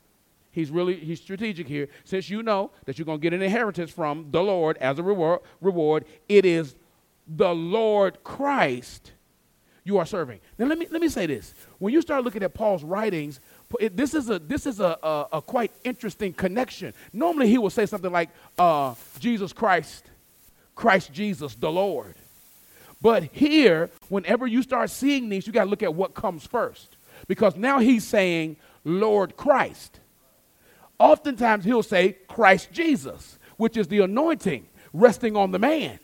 He's 0.51 0.71
really 0.71 0.97
he's 0.97 1.21
strategic 1.21 1.67
here. 1.67 1.89
Since 2.05 2.31
you 2.31 2.43
know 2.43 2.71
that 2.85 2.99
you're 2.99 3.07
going 3.07 3.19
to 3.19 3.23
get 3.23 3.33
an 3.33 3.43
inheritance 3.43 3.91
from 3.91 4.27
the 4.31 4.43
Lord 4.43 4.77
as 4.79 4.99
a 4.99 5.03
reward, 5.03 5.41
reward, 5.61 6.05
it 6.29 6.45
is 6.45 6.77
the 7.27 7.55
Lord 7.55 8.23
Christ 8.23 9.13
you 9.85 9.99
are 9.99 10.07
serving. 10.07 10.41
Now 10.59 10.67
let 10.67 10.79
me 10.79 10.87
let 10.91 11.01
me 11.01 11.09
say 11.09 11.27
this. 11.27 11.55
When 11.79 11.93
you 11.93 12.01
start 12.01 12.25
looking 12.25 12.43
at 12.43 12.55
Paul's 12.55 12.83
writings, 12.83 13.41
it, 13.79 13.97
this 13.97 14.15
is 14.15 14.31
a 14.31 14.39
this 14.39 14.67
is 14.67 14.81
a, 14.81 14.97
a, 15.03 15.27
a, 15.35 15.43
quite 15.43 15.73
interesting 15.85 16.33
connection. 16.33 16.95
Normally 17.13 17.49
he 17.49 17.59
will 17.59 17.71
say 17.71 17.85
something 17.85 18.11
like 18.11 18.31
uh, 18.59 18.95
Jesus 19.19 19.53
Christ, 19.53 20.07
Christ 20.75 21.13
Jesus, 21.13 21.55
the 21.55 21.71
Lord. 21.71 22.15
But 23.05 23.25
here, 23.33 23.91
whenever 24.09 24.47
you 24.47 24.63
start 24.63 24.89
seeing 24.89 25.29
these, 25.29 25.47
you 25.47 25.53
got 25.53 25.65
to 25.65 25.71
look 25.71 25.83
at 25.83 25.95
what 25.95 26.15
comes 26.15 26.47
first, 26.47 26.97
because 27.29 27.55
now 27.55 27.79
he's 27.79 28.03
saying 28.03 28.57
Lord 28.83 29.37
Christ. 29.37 30.01
Oftentimes 30.99 31.67
he'll 31.67 31.83
say 31.83 32.17
Christ 32.29 32.73
Jesus, 32.73 33.39
which 33.59 33.77
is 33.77 33.89
the 33.89 34.01
anointing 34.01 34.67
resting 34.95 35.37
on 35.37 35.51
the 35.51 35.59
man. 35.59 35.99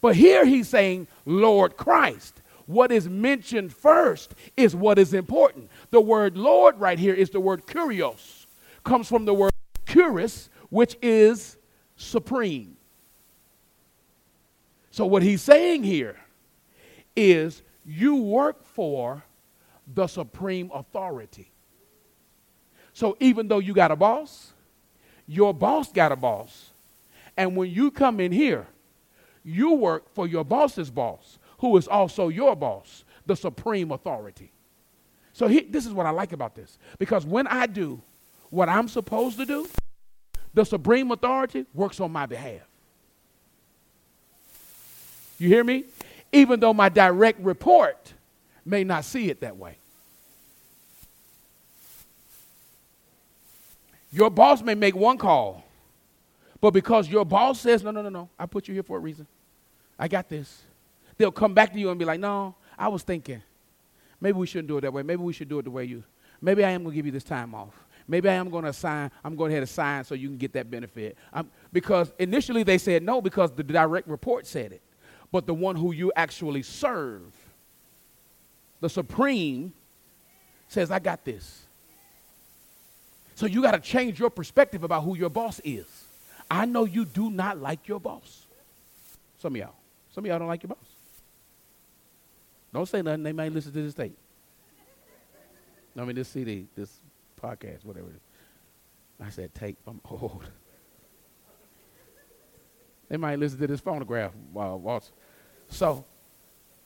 But 0.00 0.16
here 0.16 0.44
he's 0.44 0.68
saying, 0.68 1.06
Lord 1.26 1.76
Christ. 1.76 2.42
What 2.66 2.90
is 2.90 3.08
mentioned 3.08 3.72
first 3.72 4.34
is 4.56 4.74
what 4.74 4.98
is 4.98 5.14
important. 5.14 5.70
The 5.92 6.00
word 6.00 6.36
Lord 6.36 6.80
right 6.80 6.98
here 6.98 7.14
is 7.14 7.30
the 7.30 7.38
word 7.38 7.66
kurios, 7.66 8.46
comes 8.82 9.06
from 9.06 9.26
the 9.26 9.34
word 9.34 9.52
kuris, 9.86 10.48
which 10.70 10.96
is 11.00 11.56
supreme. 11.94 12.75
So 14.96 15.04
what 15.04 15.22
he's 15.22 15.42
saying 15.42 15.82
here 15.84 16.16
is 17.14 17.60
you 17.84 18.16
work 18.16 18.64
for 18.64 19.22
the 19.86 20.06
supreme 20.06 20.70
authority. 20.72 21.52
So 22.94 23.14
even 23.20 23.46
though 23.46 23.58
you 23.58 23.74
got 23.74 23.90
a 23.90 23.96
boss, 23.96 24.54
your 25.26 25.52
boss 25.52 25.92
got 25.92 26.12
a 26.12 26.16
boss, 26.16 26.70
And 27.36 27.54
when 27.58 27.70
you 27.70 27.90
come 27.90 28.20
in 28.20 28.32
here, 28.32 28.66
you 29.44 29.74
work 29.74 30.08
for 30.14 30.26
your 30.26 30.46
boss's 30.46 30.90
boss, 30.90 31.38
who 31.58 31.76
is 31.76 31.86
also 31.86 32.28
your 32.28 32.56
boss, 32.56 33.04
the 33.26 33.36
supreme 33.36 33.92
authority. 33.92 34.50
So 35.34 35.46
he, 35.46 35.60
this 35.60 35.84
is 35.84 35.92
what 35.92 36.06
I 36.06 36.10
like 36.10 36.32
about 36.32 36.54
this. 36.54 36.78
Because 36.98 37.26
when 37.26 37.46
I 37.48 37.66
do 37.66 38.00
what 38.48 38.70
I'm 38.70 38.88
supposed 38.88 39.36
to 39.36 39.44
do, 39.44 39.68
the 40.54 40.64
supreme 40.64 41.10
authority 41.10 41.66
works 41.74 42.00
on 42.00 42.10
my 42.12 42.24
behalf. 42.24 42.62
You 45.38 45.48
hear 45.48 45.64
me? 45.64 45.84
Even 46.32 46.60
though 46.60 46.74
my 46.74 46.88
direct 46.88 47.40
report 47.40 48.12
may 48.64 48.84
not 48.84 49.04
see 49.04 49.30
it 49.30 49.40
that 49.40 49.56
way. 49.56 49.78
Your 54.12 54.30
boss 54.30 54.62
may 54.62 54.74
make 54.74 54.96
one 54.96 55.18
call, 55.18 55.64
but 56.60 56.70
because 56.70 57.08
your 57.08 57.24
boss 57.24 57.60
says, 57.60 57.82
no, 57.82 57.90
no, 57.90 58.02
no, 58.02 58.08
no, 58.08 58.28
I 58.38 58.46
put 58.46 58.66
you 58.66 58.74
here 58.74 58.82
for 58.82 58.96
a 58.96 59.00
reason. 59.00 59.26
I 59.98 60.08
got 60.08 60.28
this. 60.28 60.62
They'll 61.18 61.32
come 61.32 61.54
back 61.54 61.72
to 61.72 61.78
you 61.78 61.90
and 61.90 61.98
be 61.98 62.04
like, 62.04 62.20
no, 62.20 62.54
I 62.78 62.88
was 62.88 63.02
thinking. 63.02 63.42
Maybe 64.20 64.38
we 64.38 64.46
shouldn't 64.46 64.68
do 64.68 64.78
it 64.78 64.82
that 64.82 64.92
way. 64.92 65.02
Maybe 65.02 65.22
we 65.22 65.32
should 65.32 65.48
do 65.48 65.58
it 65.58 65.64
the 65.64 65.70
way 65.70 65.84
you. 65.84 66.02
Maybe 66.40 66.64
I 66.64 66.70
am 66.70 66.82
going 66.82 66.92
to 66.92 66.96
give 66.96 67.06
you 67.06 67.12
this 67.12 67.24
time 67.24 67.54
off. 67.54 67.74
Maybe 68.08 68.28
I 68.28 68.34
am 68.34 68.50
going 68.50 68.64
to 68.64 68.70
assign, 68.70 69.10
I'm 69.24 69.36
going 69.36 69.52
have 69.52 69.64
to 69.64 69.66
sign 69.66 70.04
so 70.04 70.14
you 70.14 70.28
can 70.28 70.38
get 70.38 70.52
that 70.52 70.70
benefit. 70.70 71.16
Um, 71.32 71.50
because 71.72 72.12
initially 72.18 72.62
they 72.62 72.78
said 72.78 73.02
no 73.02 73.20
because 73.20 73.50
the 73.52 73.64
direct 73.64 74.08
report 74.08 74.46
said 74.46 74.72
it. 74.72 74.82
But 75.32 75.46
the 75.46 75.54
one 75.54 75.76
who 75.76 75.92
you 75.92 76.12
actually 76.14 76.62
serve, 76.62 77.22
the 78.80 78.88
supreme, 78.88 79.72
says, 80.68 80.90
I 80.90 80.98
got 80.98 81.24
this. 81.24 81.66
So 83.34 83.46
you 83.46 83.62
got 83.62 83.72
to 83.72 83.80
change 83.80 84.18
your 84.18 84.30
perspective 84.30 84.82
about 84.82 85.04
who 85.04 85.16
your 85.16 85.30
boss 85.30 85.60
is. 85.64 85.86
I 86.50 86.64
know 86.64 86.84
you 86.84 87.04
do 87.04 87.30
not 87.30 87.58
like 87.58 87.88
your 87.88 88.00
boss. 88.00 88.46
Some 89.38 89.54
of 89.54 89.58
y'all. 89.58 89.74
Some 90.14 90.24
of 90.24 90.28
y'all 90.28 90.38
don't 90.38 90.48
like 90.48 90.62
your 90.62 90.68
boss. 90.68 90.78
Don't 92.72 92.88
say 92.88 93.02
nothing. 93.02 93.22
They 93.22 93.32
might 93.32 93.52
listen 93.52 93.72
to 93.72 93.82
this 93.82 93.94
tape. 93.94 94.16
I 95.98 96.04
mean, 96.04 96.16
this 96.16 96.28
CD, 96.28 96.66
this 96.76 96.92
podcast, 97.40 97.84
whatever 97.84 98.08
it 98.08 98.16
is. 98.16 99.26
I 99.26 99.30
said 99.30 99.54
tape. 99.54 99.78
I'm 99.86 100.00
old. 100.10 100.44
They 103.08 103.16
might 103.16 103.38
listen 103.38 103.58
to 103.60 103.66
this 103.66 103.80
phonograph 103.80 104.32
while 104.52 104.78
waltz. 104.78 105.12
So, 105.68 106.04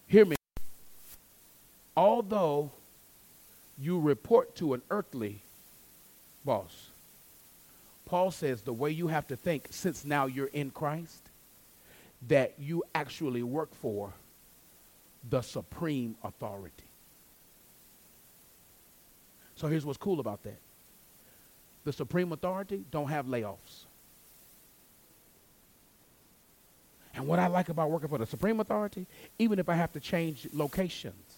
hear 0.06 0.24
me. 0.24 0.36
Although 1.96 2.70
you 3.78 3.98
report 3.98 4.54
to 4.56 4.74
an 4.74 4.82
earthly 4.90 5.42
boss, 6.44 6.90
Paul 8.04 8.30
says 8.30 8.62
the 8.62 8.72
way 8.72 8.90
you 8.90 9.08
have 9.08 9.26
to 9.28 9.36
think, 9.36 9.68
since 9.70 10.04
now 10.04 10.26
you're 10.26 10.46
in 10.48 10.70
Christ, 10.70 11.22
that 12.28 12.54
you 12.58 12.84
actually 12.94 13.42
work 13.42 13.74
for 13.74 14.12
the 15.28 15.42
supreme 15.42 16.16
authority. 16.24 16.84
So 19.56 19.68
here's 19.68 19.84
what's 19.84 19.98
cool 19.98 20.20
about 20.20 20.42
that. 20.44 20.58
The 21.84 21.92
supreme 21.92 22.32
authority 22.32 22.84
don't 22.90 23.08
have 23.08 23.26
layoffs. 23.26 23.84
And 27.14 27.26
what 27.26 27.38
I 27.38 27.48
like 27.48 27.68
about 27.68 27.90
working 27.90 28.08
for 28.08 28.18
the 28.18 28.26
supreme 28.26 28.61
authority, 28.61 29.06
even 29.38 29.58
if 29.58 29.68
I 29.68 29.74
have 29.74 29.92
to 29.92 30.00
change 30.00 30.48
locations, 30.52 31.34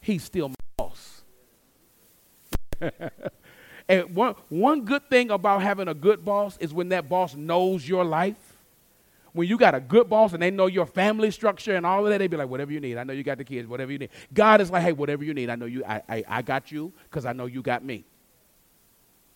he's 0.00 0.22
still 0.22 0.48
my 0.48 0.54
boss. 0.76 1.22
and 3.88 4.14
one, 4.14 4.34
one 4.48 4.84
good 4.84 5.08
thing 5.10 5.30
about 5.30 5.62
having 5.62 5.88
a 5.88 5.94
good 5.94 6.24
boss 6.24 6.56
is 6.58 6.72
when 6.72 6.88
that 6.88 7.08
boss 7.08 7.34
knows 7.34 7.86
your 7.86 8.04
life 8.04 8.52
when 9.32 9.48
you 9.48 9.56
got 9.56 9.74
a 9.74 9.80
good 9.80 10.08
boss 10.08 10.32
and 10.32 10.42
they 10.42 10.50
know 10.50 10.66
your 10.66 10.86
family 10.86 11.30
structure 11.30 11.74
and 11.74 11.86
all 11.86 12.04
of 12.04 12.10
that, 12.10 12.18
they 12.18 12.26
be 12.26 12.36
like, 12.36 12.48
whatever 12.48 12.72
you 12.72 12.80
need. 12.80 12.98
I 12.98 13.04
know 13.04 13.12
you 13.12 13.22
got 13.22 13.38
the 13.38 13.44
kids, 13.44 13.66
whatever 13.66 13.90
you 13.90 13.98
need. 13.98 14.10
God 14.32 14.60
is 14.60 14.70
like, 14.70 14.82
hey, 14.82 14.92
whatever 14.92 15.24
you 15.24 15.32
need. 15.32 15.48
I 15.48 15.56
know 15.56 15.66
you, 15.66 15.84
I, 15.84 16.02
I, 16.08 16.24
I 16.28 16.42
got 16.42 16.70
you 16.70 16.92
because 17.04 17.24
I 17.24 17.32
know 17.32 17.46
you 17.46 17.62
got 17.62 17.82
me. 17.84 18.04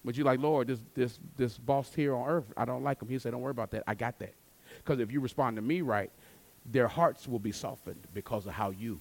But 0.05 0.17
you 0.17 0.25
like, 0.25 0.39
Lord, 0.39 0.69
this, 0.69 0.81
this, 0.95 1.19
this 1.37 1.59
boss 1.59 1.93
here 1.95 2.15
on 2.15 2.29
earth, 2.29 2.45
I 2.57 2.65
don't 2.65 2.85
like 2.85 3.01
him. 3.01 3.09
He 3.09 3.19
said, 3.19 3.33
don't 3.33 3.41
worry 3.41 3.51
about 3.51 3.71
that. 3.71 3.85
I 3.87 3.95
got 3.95 4.19
that. 4.19 4.35
Because 4.87 5.01
if 5.01 5.11
you 5.11 5.19
respond 5.19 5.57
to 5.57 5.63
me 5.63 5.81
right, 5.81 6.11
their 6.65 6.87
hearts 6.87 7.27
will 7.27 7.41
be 7.41 7.51
softened 7.51 8.07
because 8.15 8.47
of 8.47 8.53
how 8.53 8.71
you. 8.71 9.01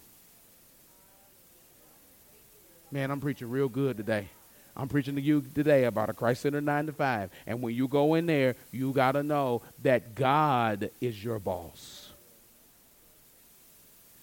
Man, 2.92 3.12
I'm 3.12 3.22
preaching 3.22 3.50
real 3.50 3.70
good 3.70 3.98
today. 3.98 4.30
I'm 4.76 4.88
preaching 4.88 5.16
to 5.16 5.22
you 5.22 5.46
today 5.54 5.86
about 5.86 6.10
a 6.10 6.14
Christ 6.14 6.42
Center 6.42 6.60
9 6.60 6.88
to 6.88 6.94
5. 6.94 7.30
And 7.46 7.62
when 7.62 7.76
you 7.76 7.88
go 7.88 8.16
in 8.16 8.26
there, 8.26 8.56
you 8.72 8.92
got 8.94 9.12
to 9.12 9.22
know 9.22 9.62
that 9.84 10.16
God 10.16 10.90
is 11.00 11.24
your 11.24 11.40
boss. 11.40 12.10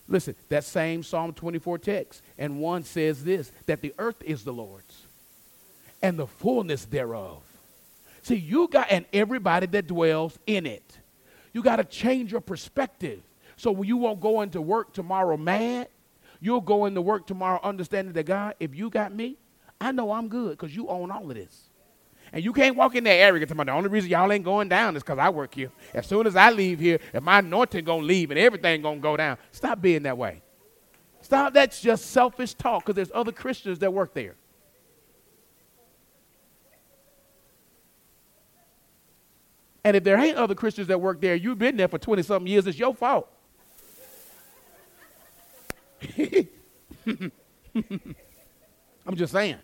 Listen, 0.08 0.34
that 0.48 0.64
same 0.64 1.02
Psalm 1.02 1.32
24 1.32 1.78
text, 1.78 2.22
and 2.36 2.60
one 2.60 2.82
says 2.82 3.22
this 3.22 3.52
that 3.66 3.80
the 3.82 3.94
earth 3.98 4.20
is 4.22 4.42
the 4.42 4.52
Lord's 4.52 5.06
and 6.02 6.18
the 6.18 6.26
fullness 6.26 6.84
thereof. 6.84 7.40
See, 8.22 8.36
you 8.36 8.68
got, 8.68 8.88
and 8.90 9.04
everybody 9.12 9.66
that 9.66 9.86
dwells 9.86 10.38
in 10.46 10.66
it. 10.66 10.98
You 11.52 11.62
got 11.62 11.76
to 11.76 11.84
change 11.84 12.32
your 12.32 12.40
perspective. 12.40 13.20
So 13.56 13.82
you 13.82 13.96
won't 13.96 14.20
go 14.20 14.40
into 14.40 14.60
work 14.60 14.92
tomorrow 14.92 15.36
mad. 15.36 15.88
You'll 16.40 16.60
go 16.60 16.86
into 16.86 17.00
work 17.00 17.26
tomorrow 17.26 17.60
understanding 17.62 18.14
that 18.14 18.24
God, 18.24 18.54
if 18.58 18.74
you 18.74 18.90
got 18.90 19.14
me, 19.14 19.36
I 19.80 19.92
know 19.92 20.12
I'm 20.12 20.28
good 20.28 20.52
because 20.52 20.74
you 20.74 20.88
own 20.88 21.10
all 21.10 21.28
of 21.28 21.36
this. 21.36 21.68
And 22.32 22.42
you 22.42 22.52
can't 22.52 22.76
walk 22.76 22.94
in 22.94 23.06
area 23.06 23.44
to. 23.44 23.54
The 23.54 23.70
only 23.70 23.90
reason 23.90 24.10
y'all 24.10 24.32
ain't 24.32 24.44
going 24.44 24.68
down 24.68 24.96
is 24.96 25.02
because 25.02 25.18
I 25.18 25.28
work 25.28 25.54
here. 25.54 25.70
As 25.92 26.06
soon 26.06 26.26
as 26.26 26.34
I 26.34 26.50
leave 26.50 26.80
here, 26.80 26.98
if 27.12 27.22
my 27.22 27.40
anointing 27.40 27.84
gonna 27.84 28.02
leave 28.02 28.30
and 28.30 28.40
everything 28.40 28.80
gonna 28.80 29.00
go 29.00 29.16
down. 29.16 29.36
Stop 29.50 29.82
being 29.82 30.04
that 30.04 30.16
way. 30.16 30.40
Stop. 31.20 31.52
That's 31.52 31.80
just 31.80 32.06
selfish 32.06 32.54
talk 32.54 32.84
because 32.84 32.96
there's 32.96 33.12
other 33.14 33.32
Christians 33.32 33.78
that 33.80 33.92
work 33.92 34.14
there. 34.14 34.36
And 39.84 39.96
if 39.96 40.04
there 40.04 40.16
ain't 40.18 40.36
other 40.36 40.54
Christians 40.54 40.88
that 40.88 41.00
work 41.00 41.20
there, 41.20 41.34
you've 41.34 41.58
been 41.58 41.76
there 41.76 41.88
for 41.88 41.98
20 41.98 42.22
something 42.22 42.50
years, 42.50 42.66
it's 42.66 42.78
your 42.78 42.94
fault. 42.94 43.28
I'm 49.06 49.16
just 49.16 49.32
saying. 49.32 49.58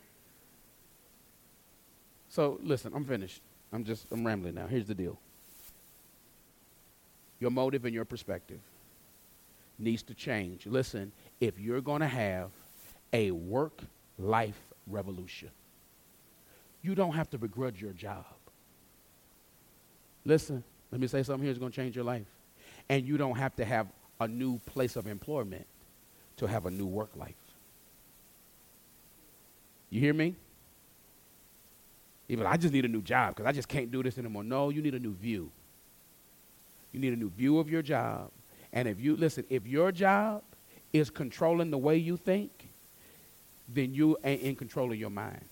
So 2.28 2.58
listen, 2.62 2.92
I'm 2.94 3.04
finished. 3.04 3.42
I'm 3.72 3.84
just 3.84 4.06
I'm 4.10 4.26
rambling 4.26 4.54
now. 4.54 4.66
Here's 4.66 4.86
the 4.86 4.94
deal. 4.94 5.18
Your 7.40 7.50
motive 7.50 7.84
and 7.84 7.94
your 7.94 8.04
perspective 8.04 8.60
needs 9.78 10.02
to 10.04 10.14
change. 10.14 10.66
Listen, 10.66 11.12
if 11.40 11.58
you're 11.58 11.80
going 11.80 12.00
to 12.00 12.08
have 12.08 12.50
a 13.12 13.30
work 13.30 13.80
life 14.18 14.60
revolution, 14.86 15.50
you 16.82 16.94
don't 16.94 17.12
have 17.12 17.30
to 17.30 17.38
begrudge 17.38 17.80
your 17.80 17.92
job. 17.92 18.24
Listen, 20.28 20.62
let 20.92 21.00
me 21.00 21.06
say 21.06 21.22
something 21.22 21.42
here 21.42 21.54
that's 21.54 21.58
going 21.58 21.72
to 21.72 21.76
change 21.76 21.96
your 21.96 22.04
life. 22.04 22.26
And 22.90 23.08
you 23.08 23.16
don't 23.16 23.38
have 23.38 23.56
to 23.56 23.64
have 23.64 23.86
a 24.20 24.28
new 24.28 24.58
place 24.58 24.94
of 24.94 25.06
employment 25.06 25.64
to 26.36 26.46
have 26.46 26.66
a 26.66 26.70
new 26.70 26.84
work 26.84 27.08
life. 27.16 27.34
You 29.88 30.00
hear 30.00 30.12
me? 30.12 30.34
Even 32.28 32.46
I 32.46 32.58
just 32.58 32.74
need 32.74 32.84
a 32.84 32.88
new 32.88 33.00
job 33.00 33.36
because 33.36 33.48
I 33.48 33.52
just 33.52 33.68
can't 33.68 33.90
do 33.90 34.02
this 34.02 34.18
anymore. 34.18 34.44
No, 34.44 34.68
you 34.68 34.82
need 34.82 34.94
a 34.94 34.98
new 34.98 35.14
view. 35.14 35.50
You 36.92 37.00
need 37.00 37.14
a 37.14 37.16
new 37.16 37.30
view 37.30 37.58
of 37.58 37.70
your 37.70 37.80
job. 37.80 38.30
And 38.74 38.86
if 38.86 39.00
you 39.00 39.16
listen, 39.16 39.46
if 39.48 39.66
your 39.66 39.92
job 39.92 40.42
is 40.92 41.08
controlling 41.08 41.70
the 41.70 41.78
way 41.78 41.96
you 41.96 42.18
think, 42.18 42.68
then 43.66 43.94
you 43.94 44.18
ain't 44.22 44.42
in 44.42 44.56
control 44.56 44.92
of 44.92 44.98
your 44.98 45.08
mind. 45.08 45.48